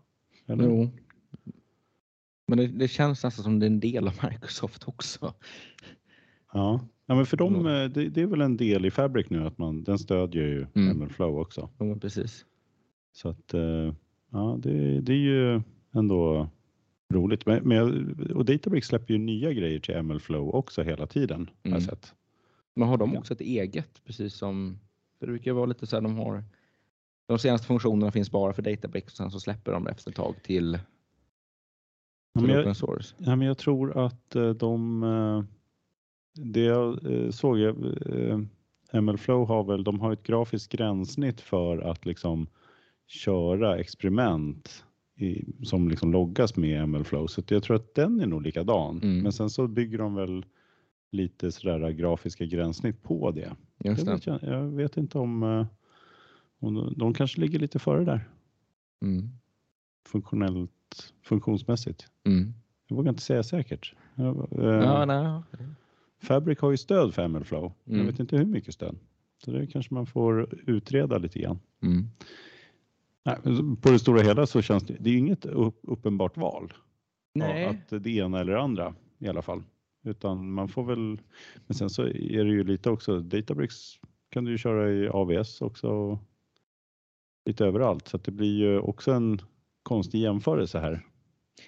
Eller? 0.53 0.63
Jo. 0.63 0.91
Men 2.47 2.57
det, 2.57 2.67
det 2.67 2.87
känns 2.87 3.23
nästan 3.23 3.43
som 3.43 3.59
det 3.59 3.65
är 3.65 3.67
en 3.67 3.79
del 3.79 4.07
av 4.07 4.13
Microsoft 4.31 4.87
också. 4.87 5.33
Ja. 6.53 6.79
ja, 7.05 7.15
men 7.15 7.25
för 7.25 7.37
dem, 7.37 7.55
eh, 7.67 7.85
det, 7.89 8.09
det 8.09 8.21
är 8.21 8.25
väl 8.25 8.41
en 8.41 8.57
del 8.57 8.85
i 8.85 8.91
Fabric 8.91 9.29
nu 9.29 9.45
att 9.47 9.57
man, 9.57 9.83
den 9.83 9.99
stödjer 9.99 10.43
ju 10.43 10.65
Mm. 10.75 10.97
ML-flow 11.01 11.39
också. 11.39 11.69
Men 11.77 11.99
precis. 11.99 12.45
Så 13.11 13.29
att 13.29 13.53
eh, 13.53 13.93
ja, 14.31 14.57
det, 14.59 15.01
det 15.01 15.13
är 15.13 15.17
ju 15.17 15.61
ändå 15.95 16.49
roligt. 17.13 17.45
Men, 17.45 17.63
men, 17.67 18.31
och 18.35 18.45
Databricks 18.45 18.87
släpper 18.87 19.13
ju 19.13 19.17
nya 19.17 19.53
grejer 19.53 19.79
till 19.79 19.95
ML-flow 19.95 20.49
också 20.55 20.83
hela 20.83 21.07
tiden. 21.07 21.39
Har 21.39 21.69
Mm. 21.69 21.73
jag 21.79 21.81
sett. 21.83 22.13
Men 22.75 22.87
har 22.87 22.97
de 22.97 23.13
Ja. 23.13 23.19
också 23.19 23.33
ett 23.33 23.41
eget, 23.41 24.03
precis 24.05 24.33
som, 24.33 24.79
för 25.19 25.25
det 25.25 25.31
brukar 25.31 25.53
vara 25.53 25.65
lite 25.65 25.87
så 25.87 25.95
här, 25.95 26.01
de 26.03 26.17
har, 26.17 26.43
de 27.27 27.39
senaste 27.39 27.67
funktionerna 27.67 28.11
finns 28.11 28.31
bara 28.31 28.53
för 28.53 28.61
Databricks 28.61 29.13
och 29.13 29.17
sen 29.17 29.31
så 29.31 29.39
släpper 29.39 29.71
de 29.71 29.87
efter 29.87 30.11
ett 30.11 30.15
tag 30.17 30.35
till, 30.43 30.79
Ja, 32.33 32.41
till 32.41 32.51
open 32.51 32.65
jag, 32.67 32.77
source. 32.77 33.15
ja, 33.17 33.35
men 33.35 33.47
jag 33.47 33.57
tror 33.57 34.05
att 34.05 34.35
eh, 34.35 34.49
de, 34.49 35.03
det 36.37 36.61
jag 36.61 37.11
eh, 37.11 37.29
såg, 37.29 37.59
jag, 37.59 37.75
eh, 38.05 38.39
ML-flow 39.01 39.45
har 39.47 39.63
väl, 39.63 39.83
de 39.83 39.99
har 39.99 40.13
ett 40.13 40.23
grafiskt 40.23 40.71
gränssnitt 40.71 41.41
för 41.41 41.77
att 41.77 42.05
liksom 42.05 42.47
köra 43.07 43.77
experiment 43.79 44.83
i, 45.15 45.45
som 45.63 45.89
liksom 45.89 46.11
loggas 46.11 46.55
med 46.55 46.89
ML-flow. 46.89 47.27
Så 47.27 47.41
jag 47.47 47.63
tror 47.63 47.75
att 47.75 47.95
den 47.95 48.19
är 48.19 48.25
nog 48.27 48.41
likadan. 48.41 48.99
Mm. 49.03 49.19
Men 49.23 49.31
sen 49.31 49.49
så 49.49 49.67
bygger 49.67 49.97
de 49.97 50.15
väl 50.15 50.45
lite 51.11 51.51
sådär 51.51 51.89
grafiska 51.91 52.45
gränssnitt 52.45 53.03
på 53.03 53.31
det. 53.31 53.55
Just 53.83 54.05
Det 54.05 54.11
vet 54.11 54.25
jag, 54.27 54.39
jag 54.43 54.61
vet 54.63 54.97
inte 54.97 55.17
om, 55.17 55.43
eh, 55.43 55.65
om 56.59 56.73
de, 56.73 56.93
de 56.97 57.13
kanske 57.13 57.41
ligger 57.41 57.59
lite 57.59 57.79
före 57.79 58.03
där 58.05 58.29
Mm. 59.01 59.29
funktionellt, 60.07 61.13
funktionsmässigt. 61.23 62.07
Mm. 62.25 62.53
Jag 62.87 62.95
vågar 62.95 63.09
inte 63.09 63.21
säga 63.21 63.43
säkert. 63.43 63.93
Jag, 64.15 64.37
eh, 64.51 64.65
Ja, 64.65 65.05
nej. 65.05 65.41
Fabric 66.21 66.59
har 66.59 66.71
ju 66.71 66.77
stöd 66.77 67.13
för 67.13 67.27
MLflow. 67.27 67.73
Jag 67.83 67.93
Mm. 67.93 68.05
vet 68.07 68.19
inte 68.19 68.37
hur 68.37 68.45
mycket 68.45 68.73
stöd. 68.73 68.97
Så 69.45 69.51
det 69.51 69.67
kanske 69.67 69.93
man 69.93 70.05
får 70.05 70.49
utreda 70.69 71.17
lite 71.17 71.39
grann. 71.39 71.59
Mm. 71.83 72.07
På 73.81 73.89
det 73.89 73.99
stora 73.99 74.21
hela 74.21 74.45
så 74.47 74.61
känns 74.61 74.83
det, 74.83 74.95
det 74.99 75.09
är 75.09 75.17
inget 75.17 75.45
upp, 75.45 75.79
uppenbart 75.83 76.37
val. 76.37 76.73
Nej. 77.35 77.65
Att 77.65 78.03
det 78.03 78.09
ena 78.09 78.39
eller 78.39 78.53
det 78.53 78.61
andra 78.61 78.95
i 79.19 79.27
alla 79.27 79.41
fall. 79.41 79.63
Utan 80.03 80.51
man 80.51 80.67
får 80.67 80.83
väl, 80.83 81.19
men 81.67 81.75
sen 81.75 81.89
så 81.89 82.03
är 82.03 82.43
det 82.45 82.51
ju 82.51 82.63
lite 82.63 82.89
också, 82.89 83.19
Databricks 83.19 83.99
kan 84.29 84.45
du 84.45 84.51
ju 84.51 84.57
köra 84.57 84.91
i 84.91 85.09
AVS 85.09 85.61
också. 85.61 86.19
Lite 87.45 87.65
överallt 87.65 88.07
så 88.07 88.17
att 88.17 88.23
det 88.23 88.31
blir 88.31 88.57
ju 88.57 88.79
också 88.79 89.11
en 89.11 89.41
konstig 89.83 90.19
jämförelse 90.19 90.79
här. 90.79 91.05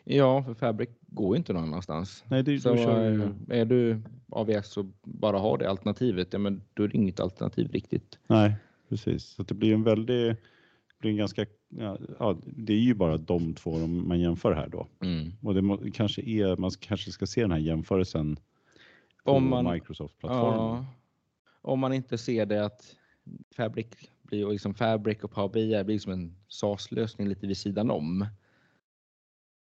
Ja, 0.04 0.43
för 0.43 0.54
Fabric 0.54 0.89
går 1.08 1.36
ju 1.36 1.38
inte 1.38 1.54
någon 1.54 1.63
annanstans. 1.63 2.23
Nej, 2.28 2.43
det, 2.43 2.60
Så 2.60 2.73
eh, 2.73 3.30
är 3.49 3.65
du 3.65 4.02
AVS 4.30 4.78
och 4.78 4.86
bara 5.04 5.39
har 5.39 5.58
det 5.58 5.69
alternativet, 5.69 6.28
ja 6.32 6.39
men 6.39 6.62
då 6.73 6.84
är 6.84 6.88
det 6.88 6.97
inget 6.97 7.19
alternativ 7.19 7.71
riktigt. 7.71 8.19
nej, 8.28 8.56
precis. 8.89 9.23
Så 9.25 9.43
det 9.43 9.54
blir 9.54 9.73
en 9.73 9.84
väldig, 9.84 10.25
det 10.30 10.38
blir 10.99 11.12
en 11.12 11.17
ganska, 11.17 11.45
ja, 12.19 12.38
det 12.45 12.73
är 12.73 12.78
ju 12.78 12.93
bara 12.93 13.17
de 13.17 13.54
två 13.54 13.88
man 13.88 14.19
jämför 14.19 14.54
här 14.54 14.67
då. 14.67 14.88
Mm. 15.04 15.32
Och 15.41 15.54
det 15.54 15.62
må, 15.62 15.80
kanske 15.93 16.21
är, 16.21 16.58
man 16.58 16.71
kanske 16.80 17.12
ska 17.12 17.25
se 17.25 17.41
den 17.41 17.52
här 17.52 17.60
jämförelsen 17.60 18.39
på 19.25 19.32
Om 19.32 19.49
man, 19.49 19.73
Microsoft-plattformen. 19.73 20.58
ja, 20.58 20.86
om 21.62 21.80
man 21.80 21.93
inte 21.93 22.17
ser 22.17 22.45
det 22.45 22.65
att 22.65 22.95
Fabric 23.56 23.88
blir 24.21 24.45
och 24.45 24.52
liksom 24.52 24.73
Fabric 24.73 25.23
och 25.23 25.32
Power 25.32 25.49
BI 25.49 25.84
blir 25.84 25.99
som 25.99 26.12
en 26.12 26.36
SAS-lösning 26.47 27.28
lite 27.28 27.47
vid 27.47 27.58
sidan 27.58 27.91
om. 27.91 28.25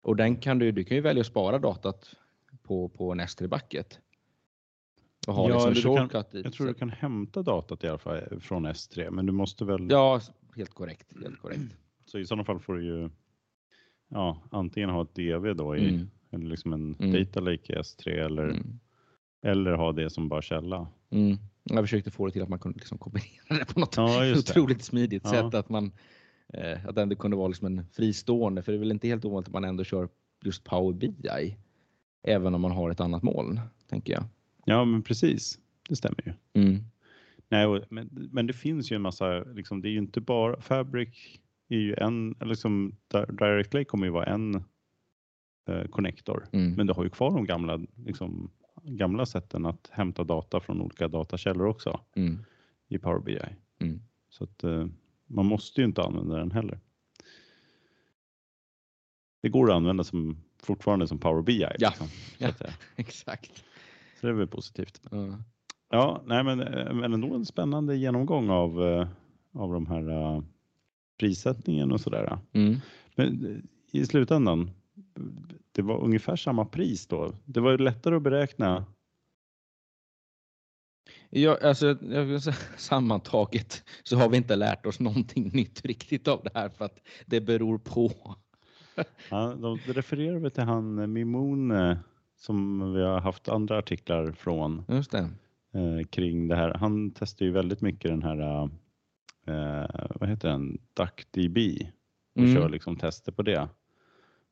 Och 0.05 0.17
den 0.17 0.37
kan 0.37 0.59
du, 0.59 0.73
du 0.73 0.85
kan 0.85 0.95
ju 0.97 1.01
välja 1.01 1.21
att 1.21 1.27
spara 1.27 1.59
datat 1.59 2.15
på, 2.63 2.89
på 2.89 3.15
S3 3.15 3.47
bucket. 3.49 4.01
Och 5.27 5.35
ha 5.35 5.49
Ja, 5.49 5.55
det 5.55 5.61
som 5.81 5.95
du 5.95 6.09
kan- 6.09 6.25
dit. 6.33 6.45
Jag 6.45 6.53
tror 6.53 6.67
Så- 6.67 6.73
du 6.73 6.75
kan 6.75 6.91
hämta 6.91 7.43
datat 7.43 7.85
i 7.85 7.89
alla 7.89 7.99
fall 7.99 8.41
från 8.41 8.67
S3, 8.67 9.11
men 9.11 9.27
du 9.27 9.33
måste 9.33 9.65
väl, 9.65 9.91
Ja, 9.91 10.21
helt 10.57 10.75
korrekt. 10.75 11.13
Helt 11.23 11.39
korrekt. 11.39 11.61
så 12.07 12.19
i 12.19 12.27
sådana 12.27 12.45
fall 12.45 12.61
får 12.61 12.75
du 12.75 12.85
ju 12.85 13.11
ja, 14.09 14.43
antingen 14.51 14.91
ha 14.91 15.03
ett 15.03 15.15
DV 15.15 15.55
då 15.55 15.77
i, 15.77 15.89
Mm. 15.89 16.11
eller 16.31 16.47
liksom 16.47 16.73
en 16.73 16.95
Mm. 16.99 17.13
data 17.13 17.41
lake 17.41 17.73
i 17.73 17.77
S3 17.77 18.25
eller, 18.25 18.49
Mm. 18.49 18.79
eller 19.43 19.73
ha 19.73 19.93
det 19.93 20.11
som 20.11 20.29
bara 20.29 20.43
källa. 20.43 20.87
Mm. 21.11 21.37
Jag 21.63 21.85
försökte 21.85 22.11
få 22.11 22.27
det 22.27 22.33
till 22.33 22.43
att 22.43 22.49
man 22.49 22.59
kunde 22.59 22.79
liksom 22.79 22.99
kombinera 22.99 23.59
det 23.59 23.75
på 23.75 23.81
något 23.81 23.97
Ja, 23.97 24.33
otroligt 24.39 24.83
smidigt 24.85 25.23
Ja. 25.25 25.31
sätt. 25.31 25.55
Att 25.55 25.69
man 25.69 25.93
eh, 26.55 26.87
att 26.87 26.95
det 26.95 27.03
ändå 27.03 27.17
kunde 27.17 27.37
vara 27.37 27.49
liksom 27.49 27.67
en 27.67 27.87
fristående, 27.93 28.63
för 28.63 28.73
det 28.73 28.77
är 28.77 28.81
väl 28.81 28.91
inte 28.91 29.09
helt 29.09 29.25
ovanligt 29.25 29.49
att 29.49 29.53
man 29.55 29.65
ändå 29.65 29.85
kör 29.85 30.09
just 30.45 30.65
Power 30.65 30.93
BI. 30.95 31.57
Även 32.23 32.55
om 32.55 32.61
man 32.61 32.71
har 32.71 32.91
ett 32.91 33.01
annat 33.01 33.23
moln, 33.23 33.61
tänker 33.89 34.13
jag. 34.13 34.25
Ja, 34.65 34.85
men 34.85 35.03
precis. 35.03 35.59
Det 35.89 35.97
stämmer 35.97 36.23
ju. 36.27 36.63
Mm. 36.63 36.83
Nej, 37.49 37.85
men, 37.91 38.29
men 38.33 38.47
det 38.47 38.53
finns 38.53 38.93
ju 38.93 38.97
en 38.97 39.03
massa, 39.03 39.45
liksom, 39.45 39.83
det 39.83 39.89
är 39.89 39.91
ju 39.91 39.99
inte 39.99 40.21
bara, 40.21 40.61
Fabric 40.61 41.39
är 41.69 41.79
ju 41.79 41.95
en, 41.95 42.35
liksom 42.41 42.97
Di- 43.09 43.33
Direct 43.37 43.75
Lake 43.75 43.85
kommer 43.85 44.07
ju 44.07 44.13
vara 44.13 44.27
en 44.27 44.55
eh, 45.69 45.85
connector. 45.91 46.47
Mm. 46.53 46.73
Men 46.75 46.87
du 46.87 46.93
har 46.93 47.05
ju 47.05 47.11
kvar 47.11 47.31
de 47.31 47.45
gamla, 47.45 47.81
liksom, 47.97 48.51
gamla 48.83 49.27
sätten 49.27 49.67
att 49.67 49.89
hämta 49.93 50.25
data 50.25 50.61
från 50.61 50.81
olika 50.81 51.09
datakällor 51.09 51.67
också 51.67 52.01
Mm. 52.17 52.45
i 52.89 52.99
Power 52.99 53.21
BI. 53.21 53.39
Mm. 53.81 54.01
Så 54.29 54.45
att 54.45 54.65
eh, 54.65 54.87
man 55.35 55.47
måste 55.47 55.81
ju 55.81 55.85
inte 55.85 56.03
använda 56.03 56.37
den 56.37 56.51
heller. 56.51 56.81
Det 59.43 59.49
går 59.49 59.71
att 59.71 59.77
använda 59.77 60.05
som, 60.05 60.37
fortfarande 60.63 61.09
som 61.09 61.19
Power 61.19 61.43
BI. 61.43 61.61
Ja. 61.61 61.89
Liksom, 61.89 62.07
Ja. 62.39 62.51
Exakt. 62.97 63.65
så 64.21 64.27
det 64.27 64.33
är 64.33 64.33
väl 64.37 64.47
positivt. 64.47 65.01
Ja. 65.11 65.39
Ja, 65.91 66.23
nej 66.27 66.45
men, 66.45 66.61
eh, 66.61 66.93
men 66.95 67.13
ändå 67.15 67.35
en 67.35 67.47
spännande 67.47 67.97
genomgång 67.97 68.51
av, 68.51 68.83
eh, 68.85 69.09
av 69.53 69.73
de 69.73 69.87
här 69.87 70.11
eh, 70.11 70.43
prissättningen 71.21 71.93
och 71.93 72.01
sådär. 72.01 72.39
Mm. 72.53 72.77
Men 73.15 73.63
i 73.91 74.07
slutändan, 74.07 74.71
det 75.73 75.83
var 75.83 76.01
ungefär 76.05 76.37
samma 76.37 76.65
pris 76.65 77.07
då. 77.07 77.33
Det 77.45 77.61
var 77.61 77.71
ju 77.71 77.79
lättare 77.79 78.17
att 78.17 78.23
beräkna. 78.23 78.85
Ja, 81.37 81.59
alltså, 81.63 81.97
jag 82.01 82.25
vill 82.25 82.41
säga, 82.41 82.57
sammantaget 82.77 83.85
så 84.03 84.17
har 84.17 84.29
vi 84.29 84.37
inte 84.37 84.57
lärt 84.57 84.87
oss 84.87 85.01
någonting 85.01 85.51
nytt 85.53 85.85
riktigt 85.85 86.29
av 86.29 86.41
det 86.45 86.51
här 86.55 86.69
för 86.69 86.85
att 86.85 86.99
det 87.27 87.41
beror 87.41 87.79
på. 87.79 88.13
Ja, 89.31 89.55
de 89.61 89.79
refererar 89.79 90.39
väl 90.39 90.51
till 90.51 90.63
han 90.63 90.99
eh, 90.99 91.07
Mimone 91.07 91.99
som 92.37 92.93
vi 92.93 93.03
har 93.03 93.21
haft 93.21 93.49
andra 93.49 93.79
artiklar 93.79 94.33
från 94.33 94.85
Just 94.89 95.11
det. 95.11 95.19
eh, 95.75 96.07
kring 96.11 96.49
det 96.49 96.57
här. 96.57 96.75
Han 96.75 97.11
testar 97.11 97.45
ju 97.47 97.53
väldigt 97.53 97.81
mycket 97.81 98.11
den 98.11 98.23
här, 98.23 98.63
eh, 99.47 100.07
vad 100.21 100.29
heter 100.29 100.49
den, 100.49 100.79
DuckDB 100.95 101.59
och 102.35 102.43
Mm. 102.43 102.55
kör 102.55 102.69
liksom 102.69 102.97
tester 102.97 103.33
på 103.33 103.43
det. 103.43 103.59
Men 103.61 103.69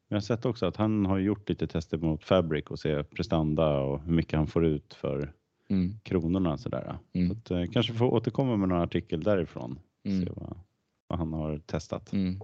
jag 0.09 0.17
har 0.17 0.21
sett 0.21 0.45
också 0.47 0.67
att 0.67 0.77
han 0.77 1.07
har 1.07 1.19
gjort 1.19 1.49
lite 1.49 1.67
tester 1.67 1.99
mot 1.99 2.25
Fabric 2.25 2.65
och 2.65 2.79
ser 2.79 3.03
prestanda 3.03 3.79
och 3.79 4.03
hur 4.03 4.13
mycket 4.13 4.37
han 4.39 4.47
får 4.47 4.65
ut 4.67 4.95
för 4.95 5.33
Mm. 5.73 5.99
kronorna 6.03 6.59
sådär. 6.59 6.99
Mm. 7.13 7.29
Så 7.29 7.33
att, 7.35 7.51
eh, 7.51 7.73
kanske 7.73 7.93
får 7.93 8.07
återkomma 8.07 8.57
med 8.57 8.69
någon 8.69 8.81
artikel 8.83 9.23
därifrån. 9.23 9.79
Mm. 10.05 10.25
Se 10.27 10.31
vad, 10.37 10.59
vad 11.07 11.19
han 11.19 11.33
har 11.33 11.59
testat. 11.59 12.13
Mm. 12.13 12.41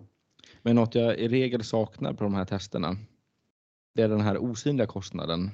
Men 0.62 0.77
något 0.77 0.95
jag 0.95 1.19
i 1.19 1.29
regel 1.29 1.64
saknar 1.64 2.12
på 2.12 2.25
de 2.25 2.35
här 2.35 2.45
testerna, 2.45 2.97
det 3.95 4.03
är 4.03 4.09
den 4.09 4.21
här 4.21 4.38
osynliga 4.38 4.87
kostnaden. 4.87 5.51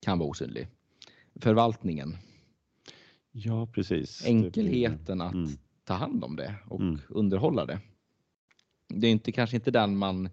Kan 0.00 0.18
vara 0.18 0.28
osynlig. 0.28 0.68
Förvaltningen, 1.40 2.16
Ja, 3.38 3.66
precis. 3.66 4.26
Enkelheten 4.26 5.20
att 5.20 5.34
Mm. 5.34 5.50
ta 5.84 5.94
hand 5.94 6.24
om 6.24 6.36
det 6.36 6.54
och 6.68 6.80
Mm. 6.80 6.98
underhålla 7.08 7.66
det. 7.66 7.80
Det 8.88 9.06
är 9.06 9.10
inte, 9.10 9.32
kanske 9.32 9.56
inte 9.56 9.70
den 9.70 9.96
man, 9.96 10.28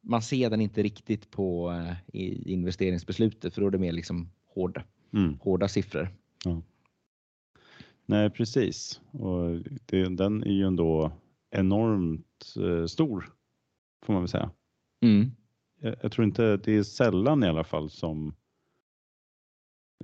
man 0.00 0.22
ser 0.22 0.50
den 0.50 0.60
inte 0.60 0.82
riktigt 0.82 1.30
på 1.30 1.70
eh, 1.70 1.94
i 2.20 2.52
investeringsbeslutet 2.52 3.54
för 3.54 3.60
då 3.60 3.66
är 3.66 3.70
det 3.70 3.78
mer 3.78 3.92
liksom 3.92 4.30
hårda, 4.54 4.84
Mm. 5.16 5.38
hårda 5.40 5.68
siffror. 5.68 6.08
Nej, 8.06 8.30
precis. 8.30 9.00
Och 9.10 9.60
det, 9.86 10.08
den 10.08 10.42
är 10.42 10.52
ju 10.52 10.66
ändå 10.66 11.12
enormt 11.50 12.54
eh, 12.60 12.86
stor, 12.86 13.32
får 14.02 14.12
man 14.12 14.22
väl 14.22 14.28
säga. 14.28 14.50
Mm. 15.02 15.30
Jag, 15.80 15.96
jag 16.02 16.12
tror 16.12 16.24
inte, 16.24 16.56
det 16.56 16.76
är 16.76 16.82
sällan 16.82 17.42
i 17.42 17.46
alla 17.48 17.64
fall 17.64 17.90
som 17.90 18.34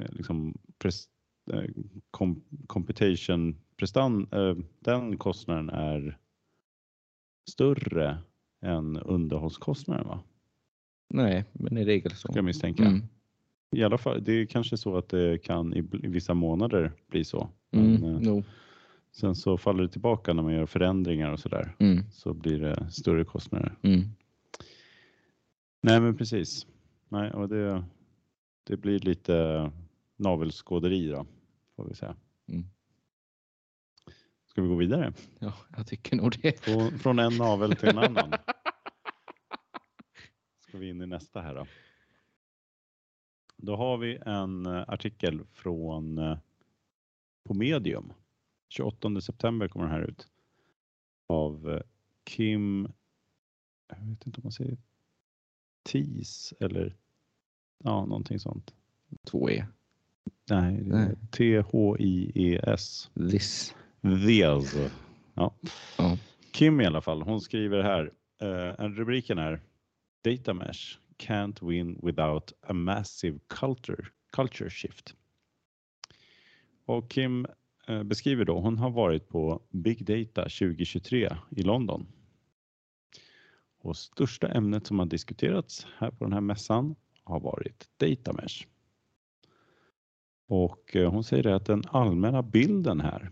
eh, 0.00 0.12
liksom 0.12 0.54
pres, 0.78 1.08
eh, 1.52 1.64
kom, 2.10 2.44
computation 2.66 3.56
prestan, 3.76 4.28
eh, 4.32 4.56
den 4.80 5.18
kostnaden 5.18 5.70
är 5.70 6.18
större 7.50 8.18
än 8.62 8.96
underhållskostnaden 8.96 10.08
va? 10.08 10.20
Nej, 11.14 11.44
men 11.52 11.78
i 11.78 11.84
regel 11.84 12.10
så. 12.10 12.28
Ska 12.28 12.38
jag 12.38 12.44
misstänka. 12.44 12.84
Mm. 12.84 13.08
I 13.72 13.84
alla 13.84 13.98
fall, 13.98 14.24
det 14.24 14.32
är 14.32 14.46
kanske 14.46 14.76
så 14.76 14.96
att 14.96 15.08
det 15.08 15.42
kan 15.42 15.74
i, 15.74 15.80
vissa 15.92 16.34
månader 16.34 16.92
bli 17.08 17.24
så. 17.24 17.48
Mm. 17.70 18.04
eh, 18.04 18.18
Jo. 18.22 18.42
Sen 19.12 19.34
så 19.34 19.58
faller 19.58 19.82
det 19.82 19.88
tillbaka 19.88 20.32
när 20.32 20.42
man 20.42 20.52
gör 20.52 20.66
förändringar 20.66 21.32
och 21.32 21.40
sådär. 21.40 21.76
Mm. 21.78 22.04
Så 22.10 22.34
blir 22.34 22.60
det 22.60 22.90
större 22.90 23.24
kostnader. 23.24 23.76
Mm. 23.82 24.00
Nej 25.80 26.00
men 26.00 26.16
precis. 26.16 26.66
Nej, 27.08 27.30
och 27.30 27.48
det, 27.48 27.84
det 28.64 28.76
blir 28.76 28.98
lite 28.98 29.70
navelskåderi 30.16 31.08
då, 31.08 31.26
får 31.76 31.84
vi 31.84 31.94
säga. 31.94 32.16
Mm. 32.48 32.64
Ska 34.46 34.62
vi 34.62 34.68
gå 34.68 34.74
vidare? 34.74 35.12
Ja, 35.38 35.52
jag 35.76 35.86
tycker 35.86 36.16
nog 36.16 36.34
det. 36.42 36.60
Från, 36.60 36.98
från 36.98 37.18
en 37.18 37.36
navel 37.36 37.76
till 37.76 37.88
en 37.88 37.98
annan. 37.98 38.32
Ska 40.68 40.78
vi 40.78 40.88
in 40.88 41.02
i 41.02 41.06
nästa 41.06 41.40
här 41.40 41.54
då. 41.54 41.66
Då 43.62 43.76
har 43.76 43.98
vi 43.98 44.18
en 44.26 44.66
eh, 44.66 44.84
artikel 44.88 45.40
från 45.52 46.18
eh, 46.18 46.38
på 47.44 47.54
Medium. 47.54 48.12
28 48.68 49.20
september 49.20 49.68
kommer 49.68 49.86
den 49.86 49.94
här 49.94 50.02
ut. 50.02 50.28
Av 51.26 51.70
eh, 51.70 51.80
Kim, 52.24 52.92
jag 53.88 53.96
vet 53.96 54.26
inte 54.26 54.38
om 54.38 54.42
man 54.42 54.52
säger 54.52 54.76
TIS 55.82 56.54
eller 56.60 56.96
ja, 57.84 58.04
någonting 58.06 58.38
sånt. 58.38 58.74
2E. 59.30 59.64
Nej, 60.50 60.82
Nej. 60.82 61.16
T-H-I-E-S. 61.30 63.10
This. 63.14 63.74
These. 64.02 64.90
Ja. 65.34 65.54
Ja. 65.98 66.18
Kim 66.52 66.80
i 66.80 66.86
alla 66.86 67.00
fall, 67.00 67.22
hon 67.22 67.40
skriver 67.40 67.82
här, 67.82 68.12
eh, 68.40 68.84
en 68.84 68.94
rubriken 68.94 69.38
är 69.38 69.60
Data 70.24 70.54
Mesh 70.54 70.98
can't 71.22 71.62
win 71.62 71.98
without 72.02 72.52
a 72.62 72.72
massive 72.72 73.38
culture, 73.48 74.04
culture 74.32 74.70
shift. 74.70 75.14
Och 76.86 77.10
Kim 77.10 77.46
eh, 77.88 78.02
beskriver 78.02 78.44
då, 78.44 78.60
hon 78.60 78.78
har 78.78 78.90
varit 78.90 79.28
på 79.28 79.62
Big 79.70 80.04
Data 80.04 80.42
2023 80.42 81.36
i 81.50 81.62
London. 81.62 82.06
Och 83.78 83.96
största 83.96 84.48
ämnet 84.48 84.86
som 84.86 84.98
har 84.98 85.06
diskuterats 85.06 85.86
här 85.98 86.10
på 86.10 86.24
den 86.24 86.32
här 86.32 86.40
mässan 86.40 86.94
har 87.24 87.40
varit 87.40 87.88
Data 87.96 88.32
Mesh. 88.32 88.66
Och 90.48 90.96
eh, 90.96 91.10
hon 91.10 91.24
säger 91.24 91.46
att 91.46 91.66
den 91.66 91.82
allmänna 91.88 92.42
bilden 92.42 93.00
här 93.00 93.30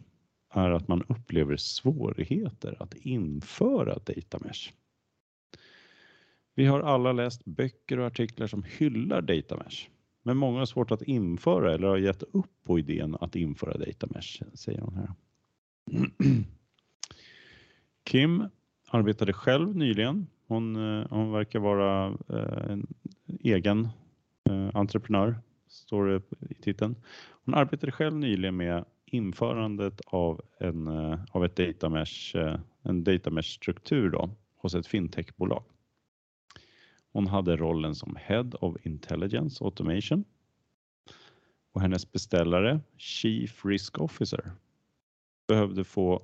är 0.50 0.70
att 0.70 0.88
man 0.88 1.02
upplever 1.08 1.56
svårigheter 1.56 2.82
att 2.82 2.94
införa 2.94 3.94
data 3.94 4.38
mesh. 4.38 4.72
Vi 6.54 6.66
har 6.66 6.80
alla 6.80 7.12
läst 7.12 7.44
böcker 7.44 7.98
och 7.98 8.06
artiklar 8.06 8.46
som 8.46 8.62
hyllar 8.78 9.22
data 9.22 9.56
mesh, 9.56 9.88
men 10.22 10.36
många 10.36 10.58
har 10.58 10.66
svårt 10.66 10.90
att 10.90 11.02
införa 11.02 11.74
eller 11.74 11.88
har 11.88 11.96
gett 11.96 12.22
upp 12.22 12.64
på 12.64 12.78
idén 12.78 13.16
att 13.20 13.36
införa 13.36 13.78
data 13.78 14.06
mesh, 14.10 14.42
säger 14.54 14.80
hon 14.80 14.96
här. 14.96 15.14
Kim 18.04 18.48
arbetade 18.90 19.32
själv 19.32 19.76
nyligen. 19.76 20.26
Hon, 20.46 20.76
eh, 20.76 21.06
hon 21.10 21.32
verkar 21.32 21.58
vara 21.58 22.06
eh, 22.28 22.70
en 22.70 22.86
egen 23.40 23.88
eh, 24.50 24.70
entreprenör, 24.74 25.40
står 25.68 26.06
det 26.06 26.22
i 26.50 26.54
titeln. 26.54 26.96
Hon 27.44 27.54
arbetade 27.54 27.92
själv 27.92 28.16
nyligen 28.16 28.56
med 28.56 28.84
införandet 29.06 30.00
av 30.06 30.40
en, 30.58 30.88
av 31.30 31.44
ett 31.44 31.56
data 31.56 31.88
mesh, 31.88 32.36
en 32.82 33.04
data 33.04 33.30
mesh 33.30 33.48
struktur 33.48 34.10
då, 34.10 34.30
hos 34.56 34.74
ett 34.74 34.86
fintechbolag. 34.86 35.62
Hon 37.12 37.26
hade 37.26 37.56
rollen 37.56 37.94
som 37.94 38.16
Head 38.16 38.50
of 38.60 38.86
Intelligence 38.86 39.64
Automation 39.64 40.24
och 41.72 41.80
hennes 41.80 42.12
beställare, 42.12 42.80
Chief 42.96 43.64
Risk 43.64 43.98
Officer, 43.98 44.52
behövde 45.48 45.84
få 45.84 46.22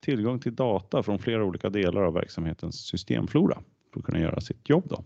tillgång 0.00 0.40
till 0.40 0.54
data 0.54 1.02
från 1.02 1.18
flera 1.18 1.44
olika 1.44 1.70
delar 1.70 2.02
av 2.02 2.14
verksamhetens 2.14 2.86
systemflora 2.86 3.62
för 3.92 4.00
att 4.00 4.06
kunna 4.06 4.20
göra 4.20 4.40
sitt 4.40 4.68
jobb. 4.68 4.84
Då. 4.88 5.04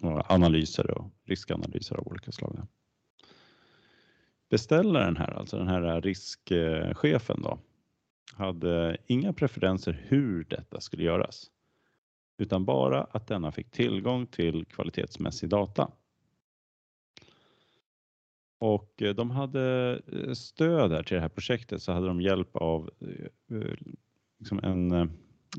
Och 0.00 0.30
analyser 0.30 0.90
och 0.90 1.10
riskanalyser 1.24 1.96
av 1.96 2.08
olika 2.08 2.32
slag. 2.32 2.66
Beställaren 4.50 5.16
här, 5.16 5.30
alltså 5.30 5.58
den 5.58 5.68
här 5.68 6.00
riskchefen 6.00 7.42
då, 7.42 7.58
hade 8.32 8.96
inga 9.06 9.32
preferenser 9.32 10.04
hur 10.08 10.44
detta 10.44 10.80
skulle 10.80 11.02
göras, 11.02 11.50
utan 12.40 12.64
bara 12.64 13.04
att 13.04 13.26
denna 13.26 13.52
fick 13.52 13.70
tillgång 13.70 14.26
till 14.26 14.64
kvalitetsmässig 14.64 15.48
data. 15.48 15.90
Och 18.60 19.02
eh, 19.02 19.14
de 19.14 19.30
hade 19.30 19.94
eh, 20.12 20.32
stöd 20.32 20.92
här 20.92 21.02
till 21.02 21.14
det 21.14 21.20
här 21.20 21.28
projektet 21.28 21.82
så 21.82 21.92
hade 21.92 22.06
de 22.06 22.20
hjälp 22.20 22.56
av 22.56 22.90
eh, 23.50 23.74
liksom 24.38 24.60
en, 24.62 24.92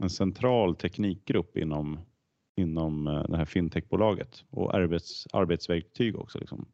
en 0.02 0.10
central 0.10 0.76
teknikgrupp 0.76 1.58
inom, 1.58 2.00
inom 2.56 3.06
det 3.30 3.38
här 3.38 3.46
fintechbolaget 3.46 4.44
och 4.50 4.76
arbets, 4.76 5.28
arbetsverktyg 5.34 6.16
också. 6.16 6.40
Liksom. 6.40 6.66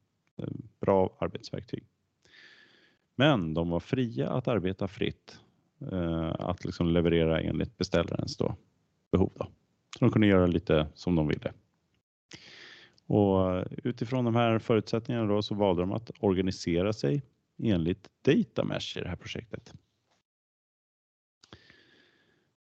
Bra 0.80 1.18
arbetsverktyg. 1.20 1.84
Men 3.16 3.54
de 3.54 3.70
var 3.70 3.80
fria 3.80 4.30
att 4.30 4.48
arbeta 4.48 4.88
fritt, 4.88 5.40
att 6.32 6.66
liksom 6.66 6.88
leverera 6.88 7.42
enligt 7.42 7.78
beställarens 7.78 8.38
då, 8.38 8.56
behov. 9.12 9.32
Då. 9.36 9.48
Så 9.98 10.06
de 10.06 10.12
kunde 10.12 10.28
göra 10.28 10.48
lite 10.48 10.88
som 10.94 11.16
de 11.16 11.28
ville. 11.28 11.54
Och 13.06 13.66
utifrån 13.84 14.26
de 14.26 14.36
här 14.36 14.60
förutsättningarna 14.60 15.28
då 15.28 15.42
så 15.42 15.56
valde 15.56 15.82
de 15.82 15.92
att 15.92 16.12
organisera 16.20 16.94
sig 16.94 17.24
enligt 17.64 18.08
Datamesh 18.22 18.98
i 18.98 19.02
det 19.02 19.10
här 19.10 19.16
projektet. 19.16 19.74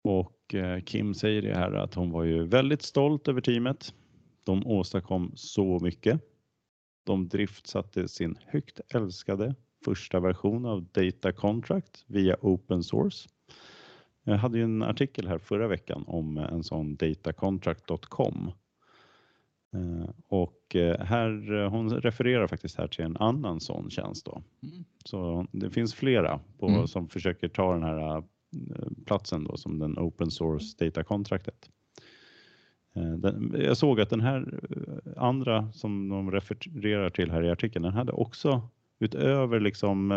Och 0.02 0.56
eh, 0.56 0.84
Kim 0.84 1.14
säger 1.14 1.42
det 1.42 1.56
här 1.56 1.72
att 1.72 1.94
hon 1.94 2.12
var 2.12 2.24
ju 2.24 2.46
väldigt 2.46 2.82
stolt 2.82 3.28
över 3.28 3.42
teamet. 3.42 3.94
De 4.46 4.68
åstadkom 4.68 5.32
så 5.36 5.80
mycket. 5.80 6.22
De 7.04 7.28
driftsatte 7.28 8.08
sin 8.08 8.38
högt 8.46 8.80
älskade 8.94 9.56
första 9.86 10.20
version 10.20 10.66
av 10.66 10.84
Data 10.84 11.32
Contract 11.32 12.04
via 12.08 12.36
Open 12.42 12.84
Source. 12.84 13.30
Jag 14.30 14.38
hade 14.38 14.58
ju 14.58 14.64
en 14.64 14.84
artikel 14.84 15.28
här 15.28 15.38
förra 15.38 15.68
veckan 15.68 16.04
om 16.08 16.38
en 16.38 16.64
sån 16.64 16.96
datacontract.com 16.96 18.52
Eh, 19.74 20.10
och 20.28 20.76
eh, 20.76 21.06
här, 21.06 21.54
eh, 21.54 21.70
hon 21.70 21.90
refererar 21.90 22.48
faktiskt 22.48 22.78
här 22.78 22.88
till 22.88 23.06
en 23.06 23.18
annan 23.18 23.60
sån 23.60 23.90
tjänst. 23.90 24.26
Då. 24.26 24.42
Mm. 24.64 24.86
Så 25.06 25.48
det 25.52 25.70
finns 25.70 25.96
flera 25.96 26.40
på, 26.60 26.68
mm. 26.68 26.88
som 26.88 27.08
försöker 27.08 27.48
ta 27.48 27.74
den 27.74 27.84
här 27.84 28.24
platsen 29.06 29.44
då, 29.44 29.58
som 29.58 29.80
den 29.80 30.00
open 30.00 30.32
source 30.32 30.86
data 30.86 31.04
kontraktet. 31.04 31.70
Jag 33.54 33.78
såg 33.78 34.02
att 34.02 34.10
den 34.10 34.22
här 34.22 34.60
andra 35.18 35.72
som 35.72 36.10
de 36.10 36.32
refererar 36.32 37.10
till 37.10 37.32
här 37.32 37.44
i 37.44 37.50
artikeln, 37.50 37.84
den 37.84 37.94
hade 37.94 38.12
också 38.12 38.62
utöver 39.00 39.60
liksom 39.60 40.14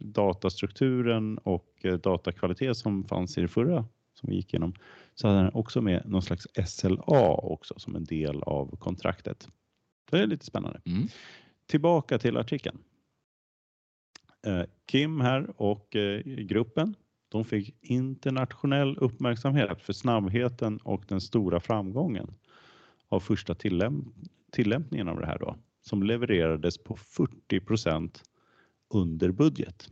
datastrukturen 0.00 1.38
och 1.38 1.86
datakvalitet 2.02 2.76
som 2.76 3.04
fanns 3.04 3.38
i 3.38 3.40
det 3.40 3.48
förra 3.48 3.84
som 4.14 4.30
vi 4.30 4.36
gick 4.36 4.54
igenom 4.54 4.74
så 5.14 5.28
hade 5.28 5.40
den 5.40 5.54
också 5.54 5.80
med 5.80 6.02
någon 6.06 6.22
slags 6.22 6.46
SLA 6.66 7.34
också 7.34 7.74
som 7.76 7.96
en 7.96 8.04
del 8.04 8.42
av 8.42 8.76
kontraktet. 8.76 9.48
Det 10.10 10.18
är 10.18 10.26
lite 10.26 10.44
spännande. 10.44 10.80
Mm. 10.84 11.08
Tillbaka 11.66 12.18
till 12.18 12.36
artikeln. 12.36 12.78
Eh, 14.46 14.62
Kim 14.86 15.20
här 15.20 15.50
och 15.56 15.96
eh, 15.96 16.20
gruppen 16.22 16.94
de 17.28 17.44
fick 17.44 17.76
internationell 17.80 18.96
uppmärksamhet 18.98 19.82
för 19.82 19.92
snabbheten 19.92 20.78
och 20.78 21.04
den 21.08 21.20
stora 21.20 21.60
framgången 21.60 22.34
av 23.08 23.20
första 23.20 23.54
tillämp 23.54 24.06
tillämpningen 24.52 25.08
av 25.08 25.20
det 25.20 25.26
här 25.26 25.38
då 25.38 25.56
som 25.88 26.02
levererades 26.02 26.78
på 26.78 26.96
40% 26.96 28.22
under 28.88 29.30
budget. 29.30 29.90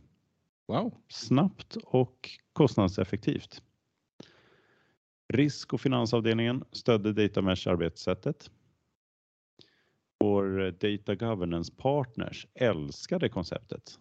Wow. 0.67 0.93
Snabbt 1.07 1.75
och 1.75 2.29
kostnadseffektivt. 2.53 3.61
Risk 5.33 5.73
och 5.73 5.81
finansavdelningen 5.81 6.63
stödde 6.71 7.13
Data 7.13 7.41
Mesh 7.41 7.69
arbetssättet. 7.69 8.51
Vår 10.19 10.71
Data 10.71 11.15
Governance 11.15 11.73
Partners 11.77 12.47
älskade 12.53 13.29
konceptet. 13.29 13.99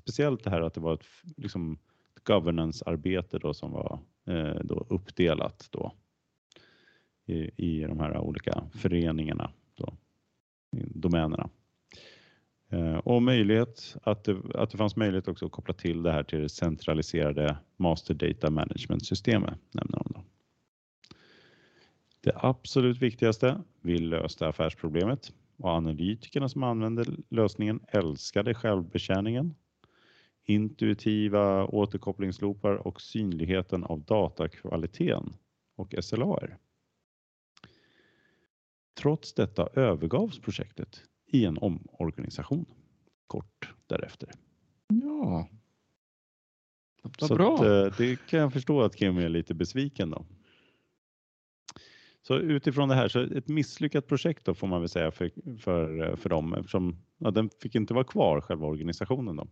Speciellt 0.00 0.44
det 0.44 0.50
här 0.50 0.60
att 0.60 0.74
det 0.74 0.80
var 0.80 0.94
ett 0.94 1.06
liksom, 1.36 1.78
governance-arbete 2.24 3.38
då 3.38 3.54
som 3.54 3.72
var 3.72 3.98
eh, 4.26 4.60
då 4.64 4.86
uppdelat 4.88 5.68
då 5.70 5.92
i, 7.26 7.50
i 7.56 7.80
de 7.80 8.00
här 8.00 8.18
olika 8.18 8.64
föreningarna, 8.72 9.50
domänerna. 10.70 11.50
Eh, 12.70 12.96
och 12.98 13.22
möjlighet 13.22 13.96
att 14.02 14.24
det, 14.24 14.36
att 14.54 14.70
det 14.70 14.78
fanns 14.78 14.96
möjlighet 14.96 15.28
också 15.28 15.46
att 15.46 15.52
koppla 15.52 15.74
till 15.74 16.02
det 16.02 16.12
här 16.12 16.22
till 16.22 16.40
det 16.40 16.48
centraliserade 16.48 17.58
Master 17.76 18.14
Data 18.14 18.50
Management 18.50 19.06
systemet 19.06 19.58
nämner 19.70 19.98
de. 19.98 20.12
Då. 20.14 20.24
Det 22.20 22.32
absolut 22.36 23.02
viktigaste, 23.02 23.62
vi 23.80 23.98
löste 23.98 24.48
affärsproblemet 24.48 25.32
och 25.56 25.70
analytikerna 25.70 26.48
som 26.48 26.62
använde 26.62 27.04
lösningen 27.28 27.80
älskade 27.88 28.54
självbetjäningen, 28.54 29.54
intuitiva 30.44 31.66
återkopplingsloopar 31.66 32.74
och 32.86 33.00
synligheten 33.00 33.84
av 33.84 34.00
datakvaliteten 34.00 35.32
och 35.76 35.94
SLAR. 36.00 36.58
Trots 38.98 39.34
detta 39.34 39.68
övergavs 39.74 40.38
projektet 40.38 41.02
i 41.26 41.44
en 41.44 41.58
omorganisation 41.58 42.66
kort 43.26 43.74
därefter. 43.86 44.30
Ja. 44.88 45.48
Vad 47.20 47.38
bra. 47.38 47.54
Att, 47.54 47.60
eh, 47.60 47.98
det 47.98 48.26
kan 48.26 48.40
jag 48.40 48.52
förstå 48.52 48.82
att 48.82 48.96
Kim 48.96 49.18
är 49.18 49.28
lite 49.28 49.54
besviken 49.54 50.10
då. 50.10 50.26
Så 52.22 52.38
utifrån 52.38 52.88
det 52.88 52.94
här, 52.94 53.08
så 53.08 53.20
ett 53.20 53.48
misslyckat 53.48 54.06
projekt 54.06 54.44
då 54.44 54.54
får 54.54 54.66
man 54.66 54.80
väl 54.80 54.88
säga 54.88 55.10
för, 55.10 55.30
för, 55.58 56.16
för 56.16 56.28
dem 56.28 56.54
eftersom 56.54 56.96
ja, 57.18 57.30
den 57.30 57.50
fick 57.62 57.74
inte 57.74 57.94
vara 57.94 58.04
kvar, 58.04 58.40
själva 58.40 58.66
organisationen. 58.66 59.36
Då. 59.36 59.46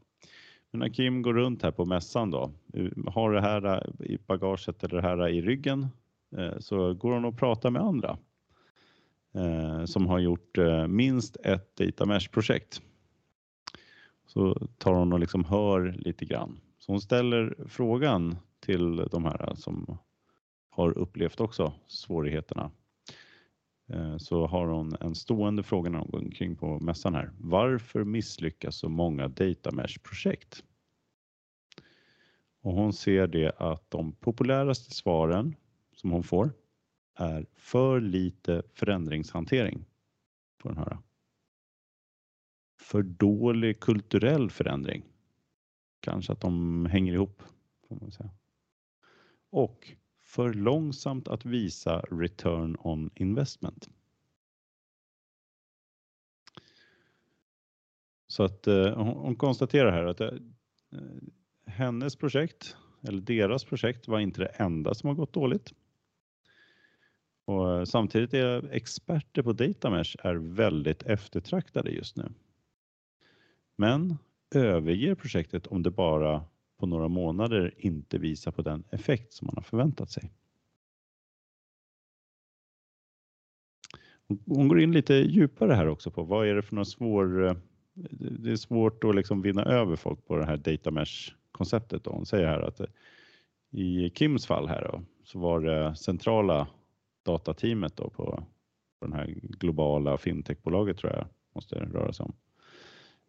Men 0.71 0.79
när 0.79 0.89
Kim 0.89 1.23
går 1.23 1.35
runt 1.35 1.63
här 1.63 1.71
på 1.71 1.85
mässan 1.85 2.31
då, 2.31 2.53
har 3.07 3.33
det 3.33 3.41
här 3.41 3.87
i 4.05 4.19
bagaget 4.27 4.85
eller 4.85 4.97
det 4.97 5.09
här 5.09 5.29
i 5.29 5.43
ryggen 5.43 5.87
eh, 6.37 6.59
så 6.59 6.95
går 6.95 7.13
hon 7.13 7.25
och 7.25 7.39
pratar 7.39 7.71
med 7.71 7.83
andra 7.83 8.11
eh, 8.11 8.17
Eh, 9.37 9.85
som 9.85 10.07
har 10.07 10.19
gjort 10.19 10.59
eh, 10.59 10.87
minst 10.87 11.37
ett 11.37 11.77
data 11.77 12.07
mesh-projekt. 12.07 12.83
Så 14.27 14.69
tar 14.79 14.95
hon 14.95 15.13
och 15.13 15.21
liksom 15.21 15.45
hör 15.45 15.95
lite 15.99 16.25
grann. 16.25 16.61
Så 16.79 16.93
hon 16.93 17.01
ställer 17.01 17.55
frågan 17.69 18.37
till 18.61 18.97
de 18.97 19.25
här 19.25 19.55
som 19.55 19.99
har 20.71 20.99
upplevt 20.99 21.41
också 21.41 21.73
svårigheterna 21.87 22.71
eh, 23.89 24.17
så 24.17 24.47
har 24.47 24.67
hon 24.67 24.97
en 25.01 25.15
stående 25.15 25.63
fråga 25.63 25.91
när 25.91 25.99
hon 25.99 26.11
går 26.11 26.19
omkring 26.19 26.57
på 26.57 26.81
mässan 26.81 27.15
här. 27.15 27.31
Varför 27.39 28.05
misslyckas 28.05 28.77
så 28.77 28.89
många 28.89 29.29
data 29.29 29.73
mesh 29.73 29.99
projekt? 30.03 30.65
Och 32.63 32.73
hon 32.73 32.93
ser 32.93 33.27
det 33.27 33.53
att 33.59 33.91
de 33.91 34.13
populäraste 34.13 34.91
svaren 34.91 35.57
som 35.95 36.11
hon 36.11 36.23
får 36.23 36.53
är 37.17 37.47
för 37.55 38.01
lite 38.01 38.63
förändringshantering. 38.75 39.85
Får 40.59 40.69
den 40.69 40.79
höra. 40.79 41.03
För 42.81 43.03
dålig 43.03 43.81
kulturell 43.81 44.51
förändring. 44.51 45.05
Kanske 46.01 46.33
att 46.33 46.41
de 46.41 46.87
hänger 46.87 47.13
ihop. 47.13 47.43
Får 47.89 47.97
man 47.97 48.13
säga. 48.13 48.31
Och 49.51 49.93
för 50.21 50.53
långsamt 50.53 51.29
att 51.29 51.45
visa 51.45 52.01
return 52.01 52.77
on 52.79 53.11
investment. 53.15 53.89
Så 58.27 58.43
att 58.43 58.67
eh, 58.67 58.95
hon 58.97 59.37
konstaterar 59.37 59.93
här 59.93 60.05
att 60.05 60.21
eh, 60.21 60.29
eh, 60.93 61.01
hennes 61.67 62.17
projekt, 62.17 62.77
eller 63.09 63.21
deras 63.21 63.65
projekt, 63.65 64.09
var 64.09 64.21
inte 64.21 64.41
det 64.41 64.47
enda 64.47 64.95
som 64.95 65.09
har 65.09 65.15
gått 65.15 65.33
dåligt. 65.33 65.73
Och 67.47 67.73
eh, 67.73 67.85
samtidigt 67.85 68.35
är 68.35 68.73
experter 68.73 69.43
på 69.43 69.53
data 69.53 69.91
mesh 69.91 70.17
är 70.19 70.35
väldigt 70.35 71.03
eftertraktade 71.03 71.91
just 71.91 72.17
nu. 72.17 72.33
Men 73.77 74.19
överger 74.55 75.15
projektet 75.15 75.67
om 75.67 75.83
det 75.83 75.91
bara 75.91 76.45
på 76.79 76.87
några 76.87 77.09
månader 77.09 77.75
inte 77.79 78.19
visar 78.19 78.53
på 78.53 78.63
den 78.63 78.85
effekt 78.91 79.33
som 79.33 79.47
man 79.47 79.55
har 79.57 79.63
förväntat 79.63 80.11
sig. 80.11 80.33
Hon 84.47 84.69
går 84.69 84.81
in 84.81 84.93
lite 84.93 85.15
djupare 85.15 85.73
här 85.73 85.89
också 85.89 86.11
på 86.11 86.23
vad 86.23 86.49
är 86.49 86.55
det 86.55 86.63
för 86.63 86.75
några 86.75 86.85
svår... 86.85 87.47
Eh, 87.47 87.57
det 88.21 88.51
är 88.53 88.57
svårt 88.57 89.05
att 89.05 89.15
liksom 89.15 89.43
vinna 89.43 89.65
över 89.65 89.97
folk 89.97 90.27
på 90.27 90.37
det 90.37 90.47
här 90.47 90.57
data 90.57 90.91
mesh 90.91 91.33
konceptet. 91.53 92.07
Hon 92.07 92.27
säger 92.27 92.47
här 92.47 92.61
att 92.61 92.81
eh, 92.81 92.87
i 93.71 94.11
Kims 94.15 94.47
fall 94.47 94.69
här 94.69 94.89
då, 94.93 95.03
så 95.25 95.39
var 95.39 95.61
det 95.61 95.97
centrala 95.97 96.67
datateamet 97.27 97.97
då 97.97 98.11
på, 98.11 98.45
på 99.01 99.07
den 99.07 99.13
här 99.13 99.27
globala 99.43 100.19
fintechbolaget 100.19 100.99
tror 100.99 101.13
jag 101.13 101.27
måste 101.55 101.75
röra 101.77 102.13
sig 102.13 102.25
om. 102.25 102.33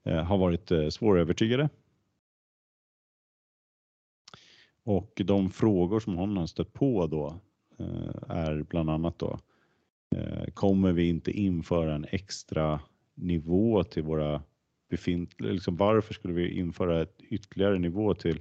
Eh, 0.03 0.23
har 0.23 0.37
varit 0.37 0.71
eh, 0.71 0.89
svårövertygade. 0.89 1.69
Och 4.83 5.21
de 5.25 5.49
frågor 5.49 5.99
som 5.99 6.15
hon 6.15 6.37
har 6.37 6.47
stött 6.47 6.73
på 6.73 7.07
då 7.07 7.39
eh, 7.79 8.37
är 8.37 8.63
bland 8.63 8.89
annat 8.89 9.19
då 9.19 9.39
eh, 10.15 10.45
kommer 10.53 10.91
vi 10.91 11.09
inte 11.09 11.31
införa 11.31 11.95
en 11.95 12.05
extra 12.09 12.79
nivå 13.15 13.83
till 13.83 14.03
våra 14.03 14.43
befintliga, 14.89 15.51
liksom 15.51 15.75
varför 15.75 16.13
skulle 16.13 16.33
vi 16.33 16.59
införa 16.59 17.01
ett 17.01 17.21
ytterligare 17.21 17.79
nivå 17.79 18.13
till, 18.13 18.39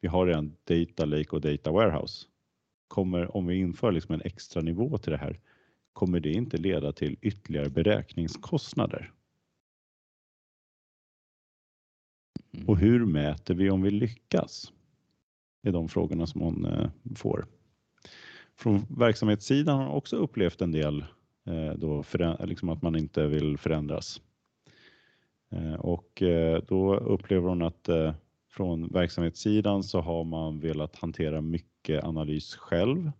vi 0.00 0.08
har 0.08 0.26
redan 0.26 0.56
data 0.64 1.04
lake 1.04 1.30
och 1.30 1.40
data 1.40 1.70
warehouse. 1.70 2.26
Kommer, 2.88 3.36
om 3.36 3.46
vi 3.46 3.56
inför 3.56 3.92
liksom 3.92 4.14
en 4.14 4.22
extra 4.24 4.62
nivå 4.62 4.98
till 4.98 5.12
det 5.12 5.18
här, 5.18 5.40
kommer 5.92 6.20
det 6.20 6.32
inte 6.32 6.56
leda 6.56 6.92
till 6.92 7.16
ytterligare 7.20 7.70
beräkningskostnader? 7.70 9.12
Och 12.66 12.76
mm. 12.76 12.90
hur 12.90 13.06
mäter 13.06 13.54
vi 13.54 13.70
om 13.70 13.82
vi 13.82 13.90
lyckas? 13.90 14.72
Det 15.62 15.68
är 15.68 15.72
de 15.72 15.88
frågorna 15.88 16.26
som 16.26 16.40
hon 16.40 16.64
eh, 16.64 16.90
får. 17.16 17.46
Från 18.56 18.86
verksamhetssidan 18.88 19.78
har 19.78 19.86
hon 19.86 19.96
också 19.96 20.16
upplevt 20.16 20.60
en 20.60 20.72
del 20.72 21.04
eh, 21.46 21.72
då 21.76 22.04
liksom 22.44 22.68
att 22.68 22.82
man 22.82 22.96
inte 22.96 23.26
vill 23.26 23.58
förändras. 23.58 24.20
Eh, 25.50 25.74
och 25.74 26.22
då 26.68 26.96
upplever 26.96 27.48
hon 27.48 27.62
att 27.62 27.88
från 28.50 28.88
verksamhetssidan 28.88 29.82
så 29.82 30.00
har 30.00 30.24
man 30.24 30.60
velat 30.60 30.96
hantera 30.96 31.40
mycket 31.40 32.04
analys 32.04 32.54
själv 32.56 33.10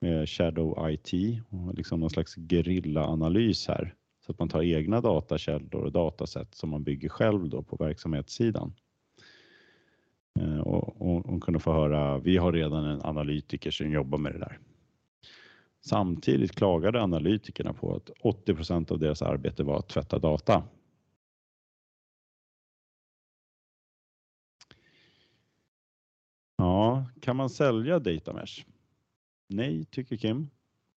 med 0.00 0.28
Shadow 0.28 0.90
IT 0.90 1.42
och 1.48 1.74
liksom 1.74 2.00
någon 2.00 2.10
slags 2.10 2.34
gerillaanalys 2.34 3.68
här. 3.68 3.94
Så 4.26 4.32
att 4.32 4.38
man 4.38 4.48
tar 4.48 4.62
egna 4.62 5.00
datakällor 5.00 5.84
och 5.84 5.92
datasätt 5.92 6.54
som 6.54 6.70
man 6.70 6.82
bygger 6.82 7.08
själv 7.08 7.48
då 7.48 7.62
på 7.62 7.76
verksamhetssidan. 7.76 8.74
Eh, 10.40 10.58
och, 10.58 11.02
och, 11.02 11.26
och 11.26 11.42
kunde 11.42 11.60
få 11.60 11.72
höra, 11.72 12.18
vi 12.18 12.36
har 12.36 12.52
redan 12.52 12.84
en 12.84 13.02
analytiker 13.02 13.70
som 13.70 13.90
jobbar 13.90 14.18
med 14.18 14.32
det 14.32 14.38
där. 14.38 14.58
Samtidigt 15.84 16.52
klagade 16.52 17.02
analytikerna 17.02 17.72
på 17.72 17.94
att 17.94 18.10
80% 18.46 18.92
av 18.92 18.98
deras 18.98 19.22
arbete 19.22 19.62
var 19.62 19.78
att 19.78 19.88
tvätta 19.88 20.18
data. 20.18 20.62
Ja, 26.70 27.04
kan 27.20 27.36
man 27.36 27.50
sälja 27.50 27.98
datamesh? 27.98 28.64
Nej, 29.48 29.84
tycker 29.84 30.16
Kim. 30.16 30.50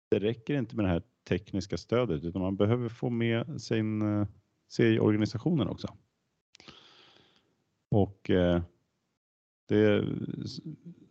Det 0.10 0.20
räcker 0.20 0.58
inte 0.58 0.76
med 0.76 0.86
det 0.86 0.90
här 0.90 1.04
tekniska 1.28 1.78
stödet 1.78 2.24
utan 2.24 2.42
man 2.42 2.56
behöver 2.56 2.90
få 2.90 3.10
med 3.10 3.62
sin, 3.62 4.02
eh, 4.02 4.28
sig 4.70 5.00
organisationen 5.00 5.68
också. 5.68 5.88
Och 7.90 8.30
eh, 8.30 8.62
det 9.68 10.06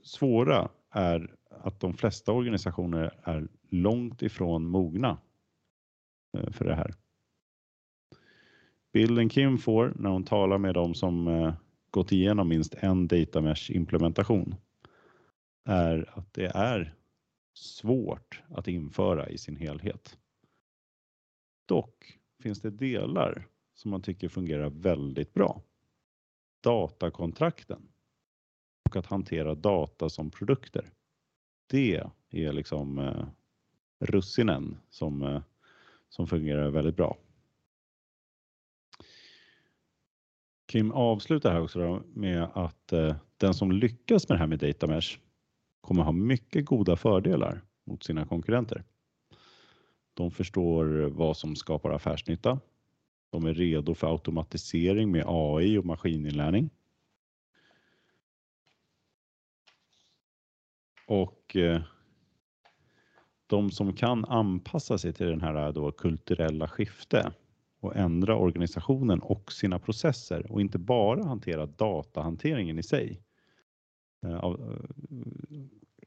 svåra 0.02 0.70
är 0.90 1.36
att 1.50 1.80
de 1.80 1.94
flesta 1.94 2.32
organisationer 2.32 3.20
är 3.22 3.48
långt 3.68 4.22
ifrån 4.22 4.66
mogna 4.66 5.18
eh, 6.38 6.50
för 6.50 6.64
det 6.64 6.74
här. 6.74 6.94
Bilden 8.92 9.28
Kim 9.28 9.58
får 9.58 9.92
när 9.96 10.10
hon 10.10 10.24
talar 10.24 10.58
med 10.58 10.74
dem 10.74 10.94
som 10.94 11.28
eh, 11.28 11.54
gått 11.90 12.12
igenom 12.12 12.48
minst 12.48 12.74
en 12.74 13.08
data 13.08 13.40
mesh 13.40 13.70
implementation 13.70 14.54
är 15.64 16.10
att 16.18 16.34
det 16.34 16.46
är 16.46 16.94
svårt 17.54 18.42
att 18.48 18.68
införa 18.68 19.28
i 19.28 19.38
sin 19.38 19.56
helhet. 19.56 20.18
Dock 21.66 22.18
finns 22.42 22.60
det 22.60 22.70
delar 22.70 23.46
som 23.74 23.90
man 23.90 24.02
tycker 24.02 24.28
fungerar 24.28 24.70
väldigt 24.70 25.34
bra. 25.34 25.62
Datakontrakten 26.62 27.88
och 28.84 28.96
att 28.96 29.06
hantera 29.06 29.54
data 29.54 30.08
som 30.08 30.30
produkter. 30.30 30.90
Det 31.66 32.04
är 32.30 32.52
liksom 32.52 32.98
eh, 32.98 33.26
russinen 34.00 34.76
som, 34.90 35.22
eh, 35.22 35.42
som 36.08 36.26
fungerar 36.26 36.70
väldigt 36.70 36.96
bra. 36.96 37.18
Kim 40.70 40.92
avslutar 40.92 41.52
här 41.52 41.60
också 41.60 42.02
med 42.14 42.42
att 42.54 42.92
eh, 42.92 43.16
den 43.36 43.54
som 43.54 43.72
lyckas 43.72 44.28
med 44.28 44.36
det 44.36 44.40
här 44.40 44.46
med 44.46 44.58
data 44.58 44.86
mesh 44.86 45.18
kommer 45.80 46.02
ha 46.02 46.12
mycket 46.12 46.64
goda 46.64 46.96
fördelar 46.96 47.62
mot 47.86 48.04
sina 48.04 48.26
konkurrenter. 48.26 48.84
De 50.14 50.30
förstår 50.30 50.84
vad 51.10 51.36
som 51.36 51.56
skapar 51.56 51.90
affärsnytta. 51.90 52.60
De 53.30 53.46
är 53.46 53.54
redo 53.54 53.94
för 53.94 54.12
automatisering 54.12 55.10
med 55.10 55.24
AI 55.26 55.78
och 55.78 55.84
maskininlärning. 55.84 56.70
Och 61.06 61.56
eh, 61.56 61.82
de 63.46 63.70
som 63.70 63.92
kan 63.92 64.24
anpassa 64.24 64.98
sig 64.98 65.12
till 65.12 65.26
den 65.26 65.40
här 65.40 65.72
då 65.72 65.92
kulturella 65.92 66.68
skifte 66.68 67.32
och 67.80 67.96
ändra 67.96 68.36
organisationen 68.36 69.20
och 69.20 69.52
sina 69.52 69.78
processer 69.78 70.52
och 70.52 70.60
inte 70.60 70.78
bara 70.78 71.24
hantera 71.24 71.66
datahanteringen 71.66 72.78
i 72.78 72.82
sig 72.82 73.20
eh, 74.26 74.38
av, 74.38 74.78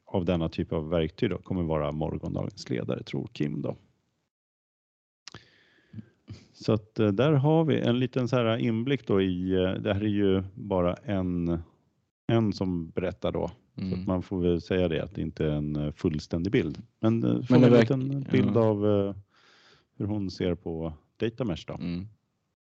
av 0.04 0.24
denna 0.24 0.48
typ 0.48 0.72
av 0.72 0.88
verktyg 0.88 1.30
då, 1.30 1.38
kommer 1.38 1.62
vara 1.62 1.92
morgondagens 1.92 2.70
ledare 2.70 3.02
tror 3.02 3.28
Kim 3.32 3.62
då. 3.62 3.76
Så 6.52 6.72
att 6.72 6.98
eh, 6.98 7.08
där 7.08 7.32
har 7.32 7.64
vi 7.64 7.80
en 7.80 7.98
liten 7.98 8.28
så 8.28 8.36
här 8.36 8.56
inblick 8.56 9.06
då 9.06 9.22
i, 9.22 9.52
eh, 9.52 9.72
det 9.72 9.94
här 9.94 10.00
är 10.00 10.08
ju 10.08 10.42
bara 10.54 10.94
en, 10.94 11.58
en 12.26 12.52
som 12.52 12.90
berättar 12.90 13.32
då. 13.32 13.50
Mm. 13.76 13.90
Så 13.90 13.96
att 13.96 14.06
man 14.06 14.22
får 14.22 14.40
väl 14.40 14.60
säga 14.60 14.88
det 14.88 15.04
att 15.04 15.14
det 15.14 15.22
inte 15.22 15.44
är 15.44 15.50
en 15.50 15.76
eh, 15.76 15.92
fullständig 15.92 16.52
bild. 16.52 16.82
Men, 17.00 17.20
Men 17.20 17.42
får 17.42 17.56
en 17.56 17.72
liten 17.72 18.26
bild 18.32 18.52
ja. 18.54 18.60
av 18.60 19.14
hur 19.96 20.06
hon 20.06 20.30
ser 20.30 20.54
på 20.54 20.92
Datamesh 21.16 21.66
då. 21.66 21.74
Mm. 21.74 22.08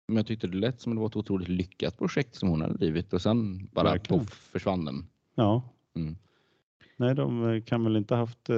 Men 0.09 0.17
jag 0.17 0.27
tyckte 0.27 0.47
det 0.47 0.57
lät 0.57 0.81
som 0.81 0.95
det 0.95 1.01
var 1.01 1.09
ett 1.09 1.17
otroligt 1.17 1.49
lyckat 1.49 1.99
projekt 1.99 2.35
som 2.35 2.49
hon 2.49 2.61
hade 2.61 2.75
drivit 2.75 3.13
och 3.13 3.23
sen 3.23 3.67
bara 3.73 3.99
poff 3.99 4.51
försvann 4.53 4.85
den. 4.85 5.07
Ja. 5.35 5.63
Mm. 5.95 6.17
Nej, 6.97 7.15
de 7.15 7.63
kan 7.67 7.85
väl 7.85 7.97
inte 7.97 8.15
haft, 8.15 8.49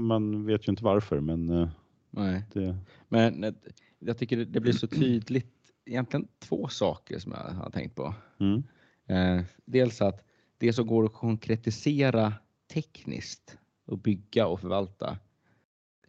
man 0.00 0.46
vet 0.46 0.68
ju 0.68 0.70
inte 0.70 0.84
varför 0.84 1.20
men 1.20 1.68
Nej. 2.16 2.42
Det... 2.52 2.76
Men 3.08 3.54
jag 3.98 4.18
tycker 4.18 4.36
det 4.36 4.60
blir 4.60 4.72
så 4.72 4.86
tydligt, 4.86 5.72
egentligen 5.84 6.28
två 6.38 6.68
saker 6.68 7.18
som 7.18 7.32
jag 7.32 7.38
har 7.38 7.70
tänkt 7.70 7.94
på. 7.94 8.14
Mm. 8.40 8.62
Eh, 9.06 9.44
dels 9.64 10.02
att 10.02 10.28
det 10.58 10.72
som 10.72 10.86
går 10.86 11.04
att 11.04 11.12
konkretisera 11.12 12.32
tekniskt 12.72 13.58
och 13.86 13.98
bygga 13.98 14.46
och 14.46 14.60
förvalta, 14.60 15.18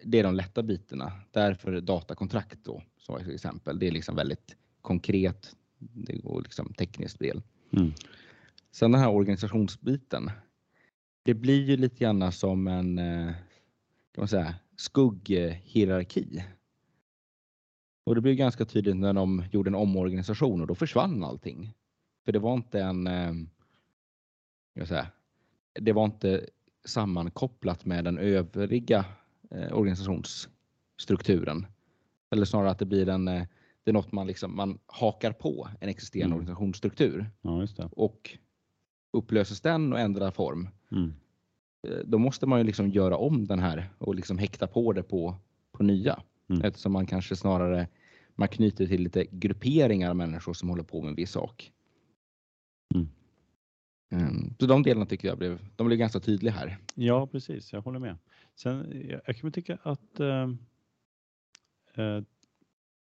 det 0.04 0.20
är 0.20 0.24
de 0.24 0.36
lätta 0.36 0.64
bitarna. 0.64 1.12
Därför 1.32 1.82
datakontrakt 1.82 2.58
då, 2.64 2.84
som 3.08 3.18
ett 3.18 3.28
exempel. 3.28 3.80
Det 3.80 3.88
är 3.88 3.92
liksom 3.92 4.16
väldigt 4.16 4.56
konkret 4.82 5.56
det 5.80 6.18
går 6.18 6.42
liksom 6.42 6.74
tekniskt 6.74 7.20
del. 7.20 7.42
Mm. 7.72 7.94
Sen 8.72 8.92
den 8.92 9.02
här 9.02 9.10
organisationsbiten. 9.10 10.32
Det 11.24 11.34
blir 11.34 11.64
ju 11.64 11.78
lite 11.78 11.96
grann 11.96 12.32
som 12.32 12.68
en 12.68 13.00
eh, 13.00 13.34
kan 14.12 14.22
man 14.22 14.28
säga, 14.28 14.56
skugghierarki. 14.76 16.44
Och 18.04 18.16
det 18.16 18.22
blev 18.22 18.36
ganska 18.36 18.66
tydligt 18.66 18.96
när 18.98 19.14
de 19.14 19.44
gjorde 19.52 19.70
en 19.70 19.76
omorganisation 19.76 20.62
och 20.62 20.68
då 20.68 20.76
försvann 20.76 21.24
allting. 21.24 21.74
För 22.26 22.32
det 22.32 22.40
var 22.40 22.54
inte 22.54 22.82
en, 22.82 23.08
eh, 23.08 23.34
säga, 24.86 25.08
det 25.74 25.94
var 25.94 26.06
inte 26.06 26.48
sammankopplat 26.86 27.86
med 27.86 28.04
den 28.04 28.18
övriga 28.18 29.06
eh, 29.52 29.74
organisationsstrukturen. 29.78 31.68
Eller 32.32 32.46
snarare 32.46 32.70
att 32.72 32.80
det 32.80 32.86
blir 32.86 33.10
en, 33.10 33.28
eh, 33.28 33.44
det 33.84 33.92
är 33.92 33.94
något 33.94 34.12
man 34.12 34.28
liksom, 34.28 34.56
man 34.56 34.80
hakar 34.86 35.32
på 35.32 35.70
en 35.82 35.90
existerande 35.90 36.34
mm. 36.34 36.38
organisationsstruktur. 36.38 37.30
Ja, 37.42 37.68
och 37.92 38.38
upplöses 39.14 39.62
den 39.62 39.94
och 39.94 40.00
ändrar 40.00 40.32
form, 40.32 40.70
Mm. 40.92 41.14
eh, 41.88 41.98
då 42.06 42.18
måste 42.18 42.46
man 42.46 42.60
ju 42.60 42.64
liksom 42.66 42.90
göra 42.90 43.18
om 43.18 43.48
den 43.48 43.60
här 43.60 43.90
och 43.98 44.16
liksom 44.16 44.38
häkta 44.38 44.68
på 44.68 44.94
det 44.94 45.04
på, 45.04 45.36
på 45.72 45.84
nya. 45.84 46.24
Mm. 46.50 46.62
Eftersom 46.62 46.92
man 46.92 47.06
kanske 47.06 47.36
snarare 47.36 47.88
man 48.36 48.48
knyter 48.48 48.88
till 48.88 49.02
lite 49.02 49.26
grupperingar 49.32 50.10
av 50.10 50.16
människor 50.16 50.54
som 50.54 50.70
håller 50.70 50.84
på 50.84 51.02
med 51.02 51.10
en 51.10 51.16
viss 51.16 51.32
sak. 51.32 51.72
Mm. 52.96 53.08
Mm, 54.12 54.54
Så 54.60 54.66
de 54.66 54.84
delarna 54.84 55.06
tycker 55.06 55.28
jag 55.28 55.38
blev, 55.38 55.60
de 55.76 55.88
blev 55.88 56.00
ganska 56.00 56.20
tydliga 56.20 56.54
här. 56.54 56.78
Ja, 56.96 57.28
precis. 57.28 57.74
Jag 57.74 57.82
håller 57.82 58.00
med. 58.00 58.18
Sen, 58.56 59.04
jag, 59.10 59.22
jag 59.26 59.38
kan 59.38 59.52
tycka 59.52 59.78
att 59.84 60.20
eh, 60.20 60.50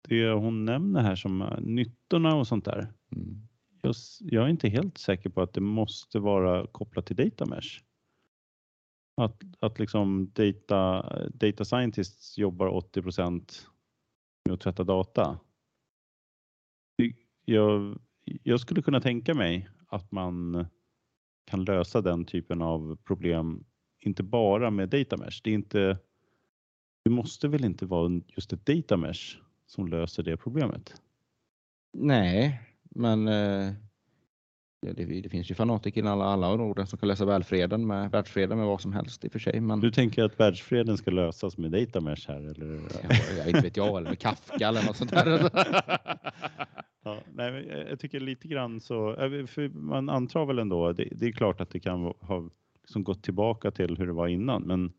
det 0.07 0.31
hon 0.31 0.65
nämner 0.65 1.01
här 1.01 1.15
som 1.15 1.41
eh, 1.41 1.59
nyttorna 1.59 2.35
och 2.35 2.47
sånt 2.47 2.65
där. 2.65 2.93
Mm. 3.15 3.47
Jag, 3.81 3.95
jag 4.19 4.45
är 4.45 4.49
inte 4.49 4.69
helt 4.69 4.97
säker 4.97 5.29
på 5.29 5.41
att 5.41 5.53
det 5.53 5.61
måste 5.61 6.19
vara 6.19 6.67
kopplat 6.67 7.05
till 7.05 7.15
data 7.15 7.45
mesh. 7.45 7.81
Att, 9.21 9.41
att 9.59 9.79
liksom 9.79 10.31
data, 10.33 11.09
data 11.29 11.65
scientists 11.65 12.37
jobbar 12.37 12.67
80 12.67 13.01
med 14.45 14.53
att 14.53 14.61
tvätta 14.61 14.83
data. 14.83 15.39
Jag, 17.45 17.99
jag 18.23 18.59
skulle 18.59 18.81
kunna 18.81 19.01
tänka 19.01 19.33
mig 19.33 19.69
att 19.87 20.11
man 20.11 20.65
kan 21.45 21.63
lösa 21.65 22.01
den 22.01 22.25
typen 22.25 22.61
av 22.61 22.95
problem, 22.95 23.65
inte 23.99 24.23
bara 24.23 24.71
med 24.71 24.89
data 24.89 25.17
mesh. 25.17 25.41
Det, 25.43 25.49
är 25.49 25.53
inte, 25.53 25.97
det 27.03 27.09
måste 27.09 27.47
väl 27.47 27.65
inte 27.65 27.85
vara 27.85 28.21
just 28.27 28.53
ett 28.53 28.65
data 28.65 28.97
mesh 28.97 29.37
som 29.65 29.87
löser 29.87 30.23
det 30.23 30.37
problemet? 30.37 31.01
Nej, 31.93 32.61
men 32.89 33.27
eh, 33.27 33.73
det, 34.81 35.21
det 35.21 35.29
finns 35.29 35.51
ju 35.51 35.55
fanatiker 35.55 36.03
i 36.03 36.07
alla, 36.07 36.25
alla 36.25 36.47
områden 36.47 36.87
som 36.87 36.99
kan 36.99 37.09
lösa 37.09 37.25
världsfreden 37.25 37.87
med, 37.87 38.11
världsfreden 38.11 38.57
med 38.57 38.67
vad 38.67 38.81
som 38.81 38.93
helst 38.93 39.25
i 39.25 39.27
och 39.27 39.31
för 39.31 39.39
sig. 39.39 39.59
Men 39.61 39.79
Du 39.79 39.91
tänker 39.91 40.23
att 40.23 40.39
världsfreden 40.39 40.97
ska 40.97 41.11
lösas 41.11 41.57
med 41.57 41.71
data 41.71 42.01
mesh 42.01 42.27
här 42.27 42.39
eller? 42.39 42.79
ja, 43.09 43.15
jag 43.37 43.47
inte 43.47 43.61
vet 43.61 43.77
jag, 43.77 43.97
eller 43.97 44.09
med 44.09 44.19
Kafka 44.19 44.67
eller 44.67 44.85
något 44.85 44.97
sånt 44.97 45.11
där. 45.11 45.49
ja, 47.03 47.21
nej, 47.33 47.67
jag 47.89 47.99
tycker 47.99 48.19
lite 48.19 48.47
grann 48.47 48.81
så, 48.81 49.15
man 49.73 50.09
antar 50.09 50.45
väl 50.45 50.59
ändå, 50.59 50.93
det, 50.93 51.09
det 51.11 51.27
är 51.27 51.31
klart 51.31 51.61
att 51.61 51.69
det 51.69 51.79
kan 51.79 52.13
ha 52.19 52.49
liksom 52.81 53.03
gått 53.03 53.23
tillbaka 53.23 53.71
till 53.71 53.97
hur 53.97 54.07
det 54.07 54.13
var 54.13 54.27
innan, 54.27 54.63
men 54.63 54.93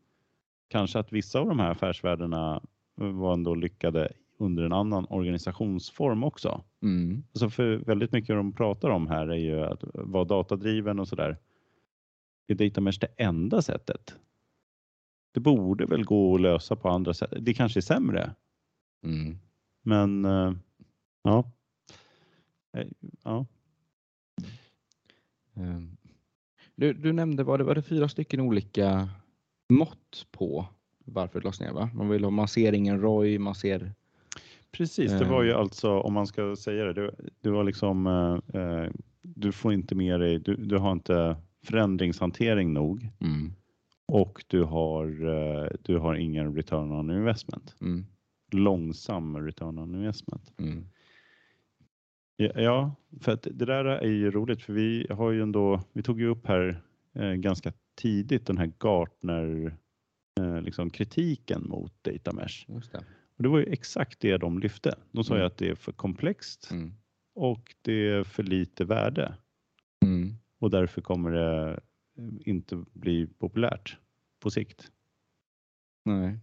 kanske 0.67 0.99
att 0.99 1.11
vissa 1.11 1.39
av 1.39 1.47
de 1.47 1.59
här 1.59 1.71
affärsvärdena 1.71 2.61
var 2.95 3.33
ändå 3.33 3.55
lyckade 3.55 4.11
under 4.37 4.63
en 4.63 4.73
annan 4.73 5.05
organisationsform 5.09 6.23
också. 6.23 6.63
Mm. 6.83 7.23
Alltså 7.33 7.49
för 7.49 7.77
väldigt 7.77 8.11
mycket 8.11 8.35
de 8.35 8.53
pratar 8.53 8.89
om 8.89 9.07
här 9.07 9.27
är 9.27 9.35
ju 9.35 9.61
att 9.61 9.83
vara 9.93 10.25
datadriven 10.25 10.99
och 10.99 11.07
sådär. 11.07 11.37
Är 12.47 12.55
data 12.55 12.81
mesh 12.81 12.97
det 13.01 13.07
enda 13.23 13.61
sättet? 13.61 14.15
Det 15.33 15.39
borde 15.39 15.85
väl 15.85 16.03
gå 16.05 16.35
att 16.35 16.41
lösa 16.41 16.75
på 16.75 16.89
andra 16.89 17.13
sätt. 17.13 17.33
Det 17.39 17.53
kanske 17.53 17.79
är 17.79 17.81
sämre, 17.81 18.35
Mm. 19.03 19.37
men 19.83 20.25
eh, 20.25 20.53
ja. 21.23 21.51
Eh, 22.77 22.87
ja. 23.23 23.45
Ehm, 25.55 25.97
Du, 26.75 26.93
du 26.93 27.13
nämnde, 27.13 27.43
var 27.43 27.57
det, 27.57 27.63
var 27.63 27.75
det 27.75 27.81
fyra 27.81 28.09
stycken 28.09 28.39
olika 28.39 29.09
mått 29.69 30.27
på 30.31 30.65
varför 31.05 31.39
det 31.39 31.43
lades 31.43 31.59
ner? 31.59 31.71
Va? 31.73 31.89
Man, 31.93 32.09
vill 32.09 32.23
ha, 32.23 32.31
man 32.31 32.47
ser 32.47 32.73
ingen 32.73 33.01
ROI, 33.01 33.39
man 33.39 33.55
ser... 33.55 33.93
Precis, 34.71 35.11
det 35.11 35.25
var 35.25 35.43
ju 35.43 35.49
Eh. 35.51 35.57
alltså 35.57 35.99
om 35.99 36.13
man 36.13 36.27
ska 36.27 36.55
säga 36.55 36.85
det. 36.85 36.93
Det, 36.93 37.11
det 37.41 37.49
var 37.49 37.63
liksom 37.63 38.07
eh, 38.07 38.61
eh, 38.61 38.89
du 39.21 39.51
får 39.51 39.73
inte 39.73 39.95
med 39.95 40.19
dig, 40.19 40.39
du, 40.39 40.55
du 40.55 40.77
har 40.77 40.91
inte 40.91 41.37
förändringshantering 41.63 42.73
nog 42.73 43.07
Mm. 43.19 43.53
och 44.05 44.43
du 44.47 44.63
har, 44.63 45.05
eh, 45.27 45.67
du 45.81 45.97
har 45.97 46.15
ingen 46.15 46.55
return 46.55 46.91
on 46.91 47.11
investment. 47.11 47.75
Mm. 47.81 48.05
Långsam 48.51 49.37
return 49.45 49.79
on 49.79 49.95
investment. 49.95 50.53
Mm. 50.59 50.85
Ja, 52.37 52.51
Ja, 52.55 52.95
för 53.21 53.31
att 53.31 53.47
det 53.51 53.65
där 53.65 53.85
är 53.85 54.07
ju 54.07 54.31
roligt 54.31 54.61
för 54.61 54.73
vi 54.73 55.07
har 55.09 55.31
ju 55.31 55.41
ändå, 55.41 55.81
vi 55.93 56.03
tog 56.03 56.19
ju 56.19 56.27
upp 56.27 56.47
här 56.47 56.81
eh, 57.13 57.31
ganska 57.33 57.73
tidigt 57.95 58.45
den 58.47 58.57
här 58.57 58.71
Gartner 58.79 59.77
eh, 60.39 60.61
liksom 60.61 60.89
kritiken 60.89 61.63
mot 61.69 62.03
data 62.03 62.31
mesh. 62.33 62.65
Det. 62.91 62.97
Och 63.37 63.43
det 63.43 63.49
var 63.49 63.59
ju 63.59 63.65
exakt 63.65 64.19
det 64.19 64.37
de 64.37 64.59
lyfte. 64.59 64.95
De 65.11 65.23
sa 65.23 65.33
ju 65.33 65.39
Mm. 65.39 65.47
att 65.47 65.57
det 65.57 65.69
är 65.69 65.75
för 65.75 65.91
komplext 65.91 66.71
Mm. 66.71 66.93
och 67.35 67.75
det 67.81 68.07
är 68.09 68.23
för 68.23 68.43
lite 68.43 68.85
värde 68.85 69.35
Mm. 70.05 70.33
och 70.59 70.69
därför 70.69 71.01
kommer 71.01 71.31
det 71.31 71.79
inte 72.45 72.83
bli 72.93 73.27
populärt 73.27 73.97
på 74.39 74.49
sikt. 74.49 74.91
Nej. 76.05 76.39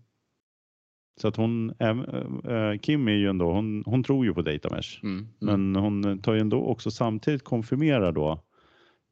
Så 1.20 1.28
att 1.28 1.36
hon, 1.36 1.70
äh, 1.78 2.78
Kim 2.82 3.08
är 3.08 3.12
ju 3.12 3.28
ändå, 3.28 3.52
hon, 3.52 3.82
hon 3.86 4.02
tror 4.04 4.24
ju 4.26 4.34
på 4.34 4.42
data 4.42 4.70
mesh. 4.70 5.00
Mm. 5.02 5.18
Mm. 5.18 5.28
Men 5.72 5.82
hon 5.82 6.18
tar 6.22 6.34
ju 6.34 6.40
ändå 6.40 6.62
också 6.64 6.90
samtidigt 6.90 7.44
konfirmerar 7.44 8.12
då 8.12 8.42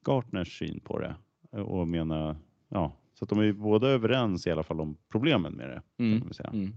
Gartners 0.07 0.59
syn 0.59 0.80
på 0.80 0.99
det 0.99 1.16
och 1.51 1.88
menar, 1.88 2.36
ja, 2.68 2.92
så 3.14 3.24
de 3.24 3.38
är 3.38 3.42
ju 3.42 3.53
båda 3.53 3.88
överens 3.88 4.46
i 4.46 4.51
alla 4.51 4.62
fall 4.62 4.80
om 4.80 4.96
problemen 5.12 5.53
med 5.53 5.68
det. 5.68 5.82
Kan 5.96 6.07
Mm. 6.16 6.32
säga. 6.32 6.51
Mm. 6.53 6.72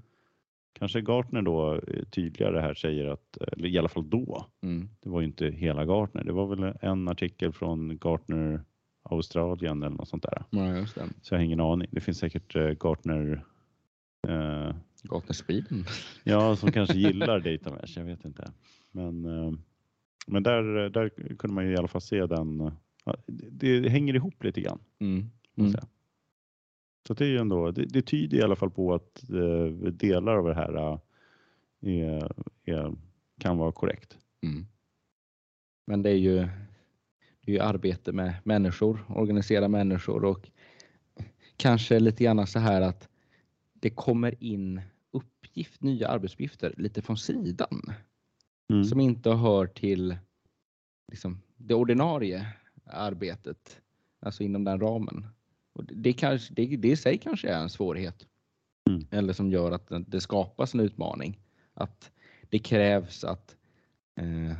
Kanske 0.74 1.02
Gartner 1.02 1.42
då 1.42 1.76
eh, 1.76 2.04
tydligare 2.04 2.60
här 2.60 2.74
säger 2.74 3.06
att, 3.06 3.38
eller 3.38 3.68
i 3.68 3.78
alla 3.78 3.90
fall 3.90 4.10
då, 4.10 4.46
Mm. 4.62 4.90
det 5.00 5.10
var 5.10 5.22
ju 5.22 5.28
inte 5.28 5.48
hela 5.48 5.86
Gartner, 5.86 6.24
det 6.24 6.32
var 6.34 6.56
väl 6.56 6.74
en 6.82 7.08
artikel 7.08 7.54
från 7.54 7.98
Gartner 7.98 8.62
Australien 9.04 9.84
eller 9.84 9.96
något 9.98 10.08
sånt 10.10 10.24
där. 10.24 10.44
Ja. 10.50 10.86
Så 11.22 11.34
jag 11.34 11.40
har 11.40 11.44
ingen 11.46 11.60
aning. 11.60 11.88
Det 11.92 12.02
finns 12.02 12.18
säkert 12.20 12.56
eh, 12.56 12.70
Gartner 12.70 13.46
eh, 14.28 14.76
Gartner 15.04 15.34
Sweden. 15.34 15.86
Ja, 16.24 16.56
som 16.56 16.72
kanske 16.72 16.98
gillar 16.98 17.40
data 17.40 17.70
mesh, 17.72 17.98
jag 18.00 18.06
vet 18.06 18.26
inte. 18.26 18.52
Men, 18.92 19.26
eh, 19.26 19.52
men 20.28 20.44
där, 20.44 20.90
där 20.90 21.10
kunde 21.38 21.54
man 21.54 21.66
ju 21.66 21.72
i 21.74 21.78
alla 21.78 21.88
fall 21.88 22.02
se 22.02 22.26
den. 22.26 22.72
Det, 23.28 23.80
det 23.80 23.90
hänger 23.90 24.16
ihop 24.16 24.44
lite 24.44 24.62
grann. 24.62 24.80
Mm. 25.00 25.30
Mm. 25.56 25.72
Så 27.08 27.14
det 27.14 27.26
är 27.26 27.30
ju 27.30 27.38
ändå, 27.38 27.72
det, 27.72 27.86
det 27.86 28.02
tyder 28.02 28.38
i 28.38 28.42
alla 28.42 28.56
fall 28.56 28.72
på 28.72 28.94
att 28.94 29.30
eh, 29.30 29.88
delar 29.92 30.38
av 30.38 30.46
det 30.48 30.54
här 30.56 30.76
eh, 30.76 31.00
är, 31.82 32.32
är, 32.66 32.96
kan 33.40 33.58
vara 33.58 33.72
korrekt. 33.72 34.18
Mm. 34.44 34.66
Men 35.88 36.02
det 36.02 36.10
är 36.10 36.18
ju, 36.18 36.36
det 37.42 37.52
är 37.52 37.56
ju 37.56 37.60
arbete 37.60 38.12
med 38.12 38.34
människor, 38.44 39.06
organisera 39.10 39.68
människor 39.68 40.26
och 40.26 40.50
kanske 41.58 42.00
lite 42.00 42.24
grann 42.24 42.48
så 42.48 42.60
här 42.60 42.82
att 42.82 43.10
det 43.74 43.90
kommer 43.90 44.44
in 44.44 44.82
uppgift, 45.12 45.82
nya 45.84 46.08
arbetsuppgifter 46.08 46.74
lite 46.78 47.02
från 47.02 47.18
sidan 47.18 47.94
Mm. 48.70 48.84
som 48.84 49.00
inte 49.00 49.30
hör 49.30 49.68
till 49.68 50.18
liksom, 51.12 51.42
det 51.58 51.74
ordinarie 51.74 52.48
arbetet, 52.86 53.82
alltså 54.20 54.44
inom 54.44 54.64
den 54.64 54.80
ramen. 54.80 55.28
Och 55.74 55.86
det, 55.86 56.14
kanske, 56.14 56.54
det, 56.54 56.78
det 56.78 56.88
i 56.88 56.96
sig 56.96 57.18
kanske 57.18 57.50
är 57.50 57.58
en 57.62 57.70
svårighet. 57.70 58.28
Mm. 58.90 59.08
Eller 59.12 59.34
som 59.34 59.50
gör 59.52 59.72
att 59.72 59.88
det- 60.08 60.22
skapas 60.22 60.74
en 60.74 60.80
utmaning. 60.80 61.40
Att 61.74 62.12
det 62.50 62.60
krävs 62.60 63.24
att 63.24 63.58
eh, 64.16 64.58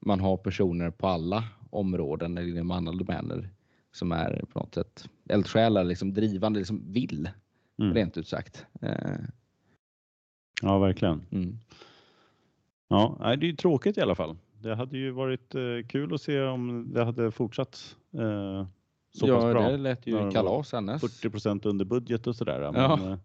man 0.00 0.20
har 0.20 0.36
personer 0.36 0.90
på 0.90 1.06
alla 1.06 1.44
områden 1.70 2.38
eller 2.38 2.48
inom 2.48 2.70
alla 2.70 2.92
domäner 2.92 3.50
som 3.92 4.12
är 4.12 4.44
på 4.52 4.58
något 4.58 4.74
sätt 4.74 5.08
eldsjälar, 5.28 5.84
liksom 5.84 6.14
drivande, 6.14 6.58
liksom 6.58 6.92
vill, 6.92 7.30
Mm. 7.78 7.94
rent 7.94 8.16
ut 8.18 8.28
sagt. 8.28 8.66
Eh, 8.82 9.18
Ja, 10.62 10.78
verkligen. 10.78 11.22
mm. 11.30 11.58
Ja, 12.88 13.16
det 13.20 13.46
är 13.46 13.50
ju 13.50 13.56
tråkigt 13.56 13.98
i 13.98 14.00
alla 14.00 14.14
fall. 14.14 14.36
Det 14.66 14.74
hade 14.74 14.98
ju 14.98 15.10
varit 15.10 15.54
eh, 15.54 15.62
kul 15.88 16.14
att 16.14 16.22
se 16.22 16.42
om 16.42 16.92
det 16.92 17.04
hade 17.04 17.30
fortsatt 17.30 17.96
eh, 18.12 18.66
så 19.12 19.26
pass 19.26 19.44
ja, 19.44 19.50
bra. 19.52 19.68
det 19.70 19.76
lät 19.76 20.06
ju 20.06 20.30
kalas 20.30 20.74
annars. 20.74 21.00
40 21.00 21.30
procent 21.30 21.66
under 21.66 21.84
budget 21.84 22.26
och 22.26 22.36
sådär. 22.36 22.72
Men 22.72 22.74
Ja. 22.82 23.10
eh, 23.12 23.18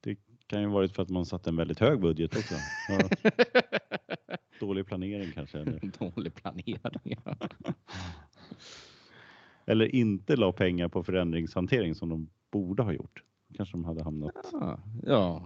det 0.00 0.18
kan 0.46 0.60
ju 0.60 0.66
varit 0.68 0.92
för 0.92 1.02
att 1.02 1.08
man 1.10 1.26
satte 1.26 1.50
en 1.50 1.56
väldigt 1.56 1.78
hög 1.80 2.00
budget 2.00 2.36
också. 2.36 2.54
Ja, 2.88 3.08
dålig 4.60 4.86
planering 4.86 5.32
kanske. 5.34 5.58
Eller, 5.58 5.80
Dålig 6.14 6.34
planering. 6.34 6.78
ja. 7.24 7.36
eller 9.66 9.94
inte 9.94 10.36
la 10.36 10.52
pengar 10.52 10.88
på 10.88 11.04
förändringshantering 11.04 11.94
som 11.94 12.08
de 12.08 12.28
borde 12.50 12.82
ha 12.82 12.92
gjort. 12.92 13.22
Kanske 13.56 13.72
de 13.76 13.84
hade 13.84 14.02
hamnat, 14.04 14.32
Ja, 14.52 14.78
ja, 15.06 15.42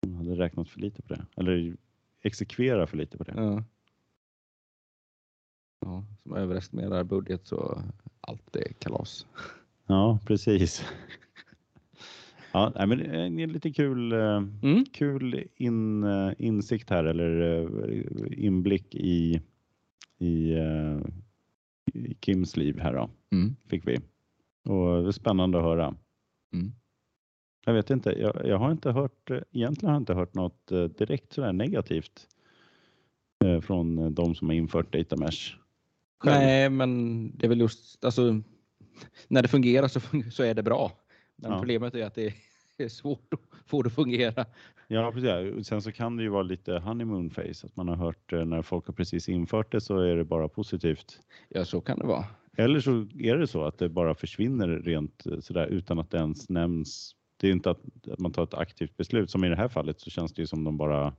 de 0.00 0.14
hade 0.14 0.34
räknat 0.34 0.68
för 0.68 0.80
lite 0.80 1.02
på 1.02 1.14
det. 1.14 1.26
Eller 1.36 1.76
exekvera 2.22 2.86
för 2.86 2.96
lite 2.96 3.18
på 3.18 3.24
det. 3.24 3.32
ja. 3.36 3.62
Ja 5.84 6.04
som 6.22 6.36
överestimerar 6.36 7.04
budget 7.04 7.46
så 7.46 7.82
allt 8.20 8.56
är 8.56 8.72
kalas. 8.78 9.26
Ja, 9.86 10.18
precis. 10.26 10.84
Ja, 12.52 12.72
men 12.86 13.00
en 13.00 13.52
lite 13.52 13.72
kul, 13.72 14.12
eh, 14.12 14.36
Mm. 14.62 14.84
kul 14.92 15.44
in, 15.56 16.04
eh, 16.04 16.32
insikt 16.38 16.90
här 16.90 17.04
eller 17.04 17.40
eh, 17.42 18.44
inblick 18.44 18.94
i, 18.94 19.40
i, 20.18 20.52
eh, 20.52 20.98
i 21.94 22.16
Kims 22.20 22.56
liv 22.56 22.78
här 22.80 22.92
då, 22.94 23.10
Mm. 23.32 23.56
fick 23.66 23.86
vi. 23.86 23.96
Och 24.64 25.02
det 25.02 25.08
är 25.08 25.12
spännande 25.12 25.58
att 25.58 25.64
höra. 25.64 25.94
Mm. 26.52 26.72
Jag 27.66 27.74
vet 27.74 27.90
inte, 27.90 28.10
jag, 28.10 28.46
jag 28.46 28.58
har 28.58 28.70
inte 28.72 28.92
hört, 28.92 29.30
eh, 29.30 29.38
egentligen 29.52 29.88
har 29.90 29.94
jag 29.94 30.02
inte 30.02 30.14
hört 30.14 30.34
något 30.34 30.72
eh, 30.72 30.84
direkt 30.84 31.32
sådär 31.32 31.52
negativt 31.52 32.28
eh, 33.44 33.60
från 33.60 33.98
eh, 33.98 34.10
de 34.10 34.34
som 34.34 34.48
har 34.48 34.54
infört 34.54 34.92
data 34.92 35.16
mesh. 35.16 35.56
Själv. 36.24 36.42
Nej, 36.44 36.70
men 36.70 37.30
det 37.36 37.46
är 37.46 37.48
väl 37.48 37.60
just 37.60 38.04
alltså, 38.04 38.40
när 39.28 39.42
det 39.42 39.48
fungerar 39.48 39.88
så, 39.88 40.00
så 40.32 40.42
är 40.42 40.54
det 40.54 40.62
bra. 40.62 40.92
Men 41.36 41.50
Ja. 41.52 41.58
problemet 41.58 41.94
är 41.94 42.06
att 42.06 42.14
det 42.14 42.34
är 42.76 42.88
svårt 42.88 43.34
att 43.34 43.40
få 43.66 43.82
det 43.82 43.86
att 43.86 43.94
fungera. 43.94 44.46
Ja, 44.88 45.12
precis. 45.12 45.66
Sen 45.66 45.82
så 45.82 45.92
kan 45.92 46.16
det 46.16 46.22
ju 46.22 46.28
vara 46.28 46.42
lite 46.42 46.72
honeymoon 46.78 47.30
face, 47.30 47.66
att 47.66 47.76
man 47.76 47.88
har 47.88 47.96
hört 47.96 48.32
eh, 48.32 48.44
när 48.44 48.62
folk 48.62 48.86
har 48.86 48.94
precis 48.94 49.28
infört 49.28 49.72
det 49.72 49.80
så 49.80 49.98
är 49.98 50.16
det 50.16 50.24
bara 50.24 50.48
positivt. 50.48 51.20
Ja, 51.48 51.64
så 51.64 51.80
kan 51.80 51.98
det 51.98 52.06
vara. 52.06 52.24
Eller 52.56 52.80
så 52.80 53.06
är 53.18 53.36
det 53.36 53.46
så 53.46 53.64
att 53.64 53.78
det 53.78 53.88
bara 53.88 54.14
försvinner 54.14 54.68
rent 54.68 55.26
eh, 55.26 55.40
sådär 55.40 55.66
utan 55.66 55.98
att 55.98 56.10
det 56.10 56.18
ens 56.18 56.48
nämns. 56.48 57.16
Det 57.36 57.48
är 57.48 57.52
inte 57.52 57.70
att 57.70 57.80
man 58.18 58.32
tar 58.32 58.42
ett 58.44 58.54
aktivt 58.54 58.96
beslut. 58.96 59.30
Som 59.30 59.44
i 59.44 59.48
det 59.48 59.56
här 59.56 59.68
fallet 59.68 60.00
så 60.00 60.10
känns 60.10 60.32
det 60.32 60.42
ju 60.42 60.46
som 60.46 60.64
de 60.64 60.76
bara 60.76 61.14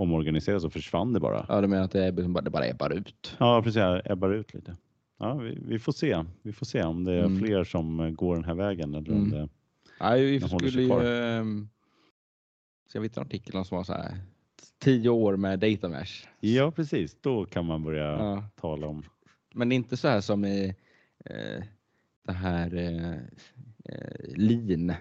omorganiseras 0.00 0.64
och 0.64 0.72
försvann 0.72 1.12
det 1.12 1.20
bara. 1.20 1.46
Ja, 1.48 1.60
du 1.60 1.68
menar 1.68 1.84
att 1.84 1.90
det, 1.90 2.04
är, 2.04 2.12
bara- 2.12 2.42
det 2.44 2.50
bara 2.50 2.66
ebbar 2.68 2.90
ut? 2.90 3.36
Ja, 3.38 3.62
precis. 3.62 3.82
Ebbar 4.04 4.30
ut 4.30 4.54
lite. 4.54 4.76
Ja, 5.18 5.34
vi, 5.34 5.58
vi 5.66 5.78
får 5.78 5.92
se. 5.92 6.24
Vi 6.42 6.52
får 6.52 6.66
se 6.66 6.82
om 6.82 7.04
det 7.04 7.12
är 7.12 7.24
Mm. 7.24 7.38
fler 7.38 7.64
som 7.64 8.00
eh, 8.00 8.10
går 8.10 8.34
den 8.34 8.44
här 8.44 8.54
vägen 8.54 8.94
eller 8.94 9.10
om 9.12 9.16
Mm. 9.16 9.30
det 9.30 9.48
Nej, 10.00 10.24
vi 10.38 10.40
skulle 10.40 10.82
ju... 10.82 10.92
ehm, 11.38 11.68
Så 12.88 12.96
jag 12.96 13.02
vet 13.02 13.16
en 13.16 13.22
artikel 13.22 13.64
som 13.64 13.76
var 13.76 13.84
så 13.84 13.92
här. 13.92 14.18
Tio 14.78 15.08
år 15.10 15.36
med 15.36 15.58
data 15.58 15.88
mesh. 15.88 16.26
Ja, 16.40 16.70
precis. 16.70 17.16
Då 17.20 17.44
kan 17.44 17.66
man 17.66 17.82
börja 17.84 18.04
Ja. 18.04 18.44
tala 18.60 18.86
om. 18.86 19.02
Men 19.54 19.68
det 19.68 19.74
är 19.74 19.76
inte 19.76 19.96
så 19.96 20.08
här 20.08 20.20
som 20.20 20.44
i 20.44 20.74
eh, 21.24 21.62
det 22.26 22.32
här 22.32 22.74
eh, 22.74 23.12
eh, 23.84 24.36
lean. 24.36 24.92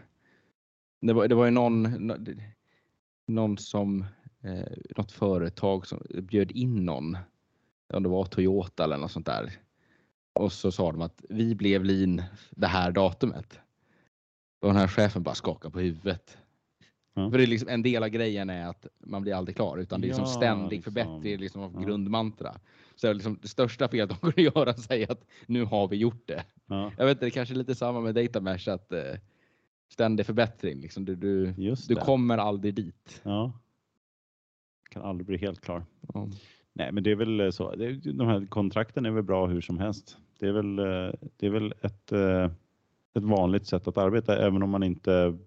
Det 1.01 1.13
var, 1.13 1.27
det 1.27 1.35
var 1.35 1.45
ju 1.45 1.51
någon, 1.51 1.83
nå- 1.83 2.17
någon 3.27 3.57
som, 3.57 4.05
eh, 4.43 4.77
något 4.97 5.11
företag 5.11 5.87
som 5.87 6.01
bjöd 6.21 6.51
in 6.51 6.85
någon. 6.85 7.17
Om 7.93 8.03
det 8.03 8.09
var 8.09 8.25
Toyota 8.25 8.83
eller 8.83 8.97
något 8.97 9.11
sånt 9.11 9.25
där. 9.25 9.51
Och 10.33 10.51
så 10.53 10.71
sa 10.71 10.91
de 10.91 11.01
att 11.01 11.25
vi 11.29 11.55
blev 11.55 11.83
lean 11.83 12.21
det 12.49 12.67
här 12.67 12.91
datumet. 12.91 13.59
Och 14.61 14.67
den 14.67 14.77
här 14.77 14.87
chefen 14.87 15.23
bara 15.23 15.35
skakade 15.35 15.71
på 15.71 15.79
huvudet. 15.79 16.37
Ja. 17.13 17.31
För 17.31 17.37
det 17.37 17.43
är 17.43 17.47
liksom 17.47 17.69
en 17.69 17.81
del 17.81 18.03
av 18.03 18.09
grejen 18.09 18.49
är 18.49 18.67
att 18.67 18.87
man 18.99 19.21
blir 19.21 19.33
aldrig 19.33 19.55
klar 19.55 19.77
utan 19.77 20.01
det 20.01 20.05
är 20.05 20.07
liksom 20.07 20.23
Ja, 20.25 20.31
ständig 20.31 20.71
liksom. 20.77 20.93
förbättring 20.93 21.37
liksom 21.37 21.61
av 21.61 21.73
Ja. 21.75 21.79
grundmantra. 21.79 22.55
Så 22.95 23.13
liksom 23.13 23.39
det 23.41 23.47
största 23.47 23.87
felet 23.87 24.09
de 24.09 24.15
kunde 24.17 24.41
göra 24.41 24.61
är 24.61 24.67
att 24.67 24.79
säga 24.79 25.07
att 25.09 25.25
nu 25.45 25.63
har 25.65 25.87
vi 25.87 25.95
gjort 25.97 26.27
det. 26.27 26.43
Ja, 26.65 26.91
Jag 26.97 27.05
vet 27.05 27.15
inte, 27.15 27.25
det 27.25 27.31
kanske 27.31 27.53
är 27.53 27.57
lite 27.57 27.75
samma 27.75 27.99
med 28.01 28.15
data 28.15 28.41
mesh 28.41 28.69
att 28.69 28.91
eh, 28.91 29.01
ständig 29.91 30.25
förbättring. 30.25 30.81
Liksom 30.81 31.05
du, 31.05 31.15
du, 31.15 31.53
du 31.87 31.95
kommer 31.95 32.37
aldrig 32.37 32.73
dit. 32.73 33.21
Ja. 33.23 33.53
Kan 34.89 35.01
aldrig 35.03 35.25
bli 35.27 35.37
helt 35.37 35.61
klar. 35.61 35.85
Ja. 36.13 36.27
Nej, 36.73 36.91
men 36.91 37.03
det 37.03 37.11
är 37.11 37.15
väl 37.15 37.39
eh, 37.39 37.49
så. 37.49 37.75
De 38.03 38.27
här 38.27 38.45
kontrakten 38.45 39.05
är 39.05 39.11
väl 39.11 39.23
bra 39.23 39.47
hur 39.47 39.61
som 39.61 39.79
helst. 39.79 40.17
Det 40.39 40.47
är 40.47 40.51
väl, 40.51 40.79
eh, 40.79 41.13
det 41.37 41.45
är 41.45 41.49
väl 41.49 41.73
ett, 41.81 42.11
eh, 42.11 42.45
ett 43.13 43.23
vanligt 43.23 43.67
sätt 43.67 43.87
att 43.87 43.97
arbeta, 43.97 44.37
även 44.37 44.63
om 44.63 44.69
man 44.69 44.83
inte 44.83 45.37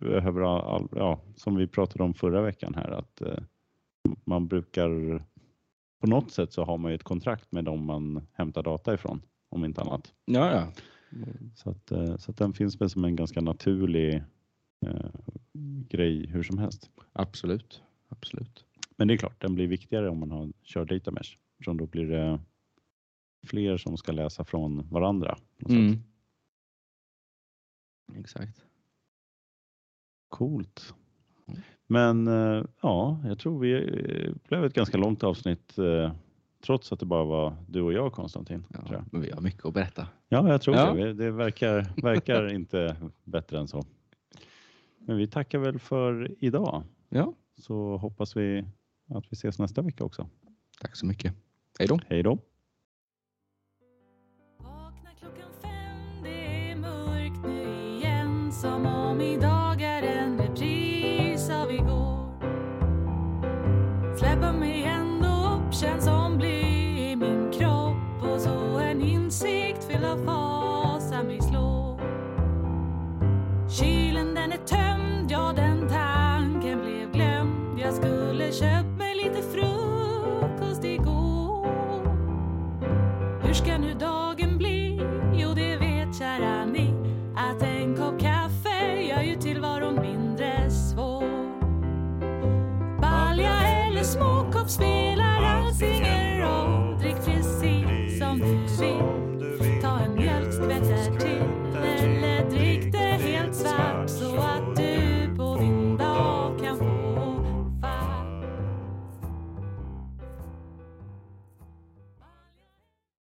behöver 0.00 0.40
all, 0.76 0.88
ja, 0.96 1.20
som 1.36 1.56
vi 1.56 1.66
pratade 1.66 2.04
om 2.04 2.14
förra 2.14 2.42
veckan 2.42 2.74
här, 2.74 2.90
att 2.90 3.22
man 4.24 4.48
brukar 4.48 5.22
på 6.00 6.06
något 6.06 6.30
sätt 6.30 6.52
så 6.52 6.64
har 6.64 6.78
man 6.78 6.90
ju 6.90 6.94
ett 6.94 7.02
kontrakt 7.02 7.52
med 7.52 7.64
dem 7.64 7.86
man 7.86 8.26
hämtar 8.32 8.62
data 8.62 8.94
ifrån, 8.94 9.22
om 9.48 9.64
inte 9.64 9.80
annat. 9.80 10.12
Ja, 10.24 10.50
ja. 10.50 10.72
Så 11.54 11.70
att, 11.70 11.92
så 12.22 12.30
att 12.30 12.36
den 12.36 12.52
finns 12.52 12.80
väl 12.80 12.90
som 12.90 13.04
en 13.04 13.16
ganska 13.16 13.40
naturlig 13.40 14.14
eh, 14.86 15.10
grej 15.88 16.26
hur 16.26 16.42
som 16.42 16.58
helst. 16.58 16.90
Absolut. 17.12 17.82
Absolut. 18.08 18.64
Men 18.96 19.08
det 19.08 19.14
är 19.14 19.18
klart, 19.18 19.40
den 19.40 19.54
blir 19.54 19.66
viktigare 19.66 20.08
om 20.08 20.18
man 20.18 20.30
har, 20.30 20.52
kör 20.62 20.84
data 20.84 21.10
mesh. 21.10 21.36
Eftersom 21.52 21.76
då 21.76 21.86
blir 21.86 22.06
det 22.08 22.40
fler 23.46 23.76
som 23.76 23.96
ska 23.96 24.12
läsa 24.12 24.44
från 24.44 24.88
varandra. 24.90 25.38
Mm. 25.68 25.96
Exakt. 28.16 28.64
Coolt. 30.28 30.94
Men 31.86 32.28
eh, 32.28 32.64
ja, 32.80 33.20
jag 33.24 33.38
tror 33.38 33.58
vi 33.58 33.72
eh, 33.74 34.32
blev 34.48 34.64
ett 34.64 34.74
ganska 34.74 34.96
långt 34.98 35.22
avsnitt 35.24 35.78
eh, 35.78 36.12
trots 36.60 36.92
att 36.92 37.00
det 37.00 37.06
bara 37.06 37.24
var 37.24 37.56
du 37.68 37.80
och 37.82 37.92
jag 37.92 38.12
Konstantin. 38.12 38.66
Ja, 38.90 39.04
men 39.12 39.20
vi 39.22 39.30
har 39.30 39.40
mycket 39.40 39.64
att 39.66 39.74
berätta. 39.74 40.08
Ja, 40.28 40.48
jag 40.48 40.62
tror 40.62 40.76
Ja. 40.76 40.94
det. 40.94 41.12
Det 41.12 41.30
verkar, 41.30 42.02
verkar 42.02 42.52
inte 42.54 42.96
bättre 43.24 43.58
än 43.58 43.68
så. 43.68 43.82
Men 44.98 45.16
vi 45.16 45.26
tackar 45.26 45.58
väl 45.58 45.78
för 45.78 46.34
idag. 46.38 46.82
Ja, 47.08 47.34
Så 47.56 47.96
hoppas 47.96 48.36
vi 48.36 48.64
att 49.16 49.24
vi 49.30 49.34
ses 49.34 49.58
nästa 49.58 49.82
vecka 49.82 50.04
också. 50.04 50.28
tack 50.80 50.96
så 50.96 51.06
mycket. 51.06 51.34
Hej 51.78 51.88
då. 51.88 52.00
Hej 52.08 52.22
då! 52.22 52.38
Vakna 54.58 55.10
klockan 55.20 55.52
fem, 55.62 56.22
det 56.22 56.70
är 56.70 56.76
mörkt 56.76 57.46
nu 57.46 57.96
igen 57.96 58.52
Som 58.52 58.91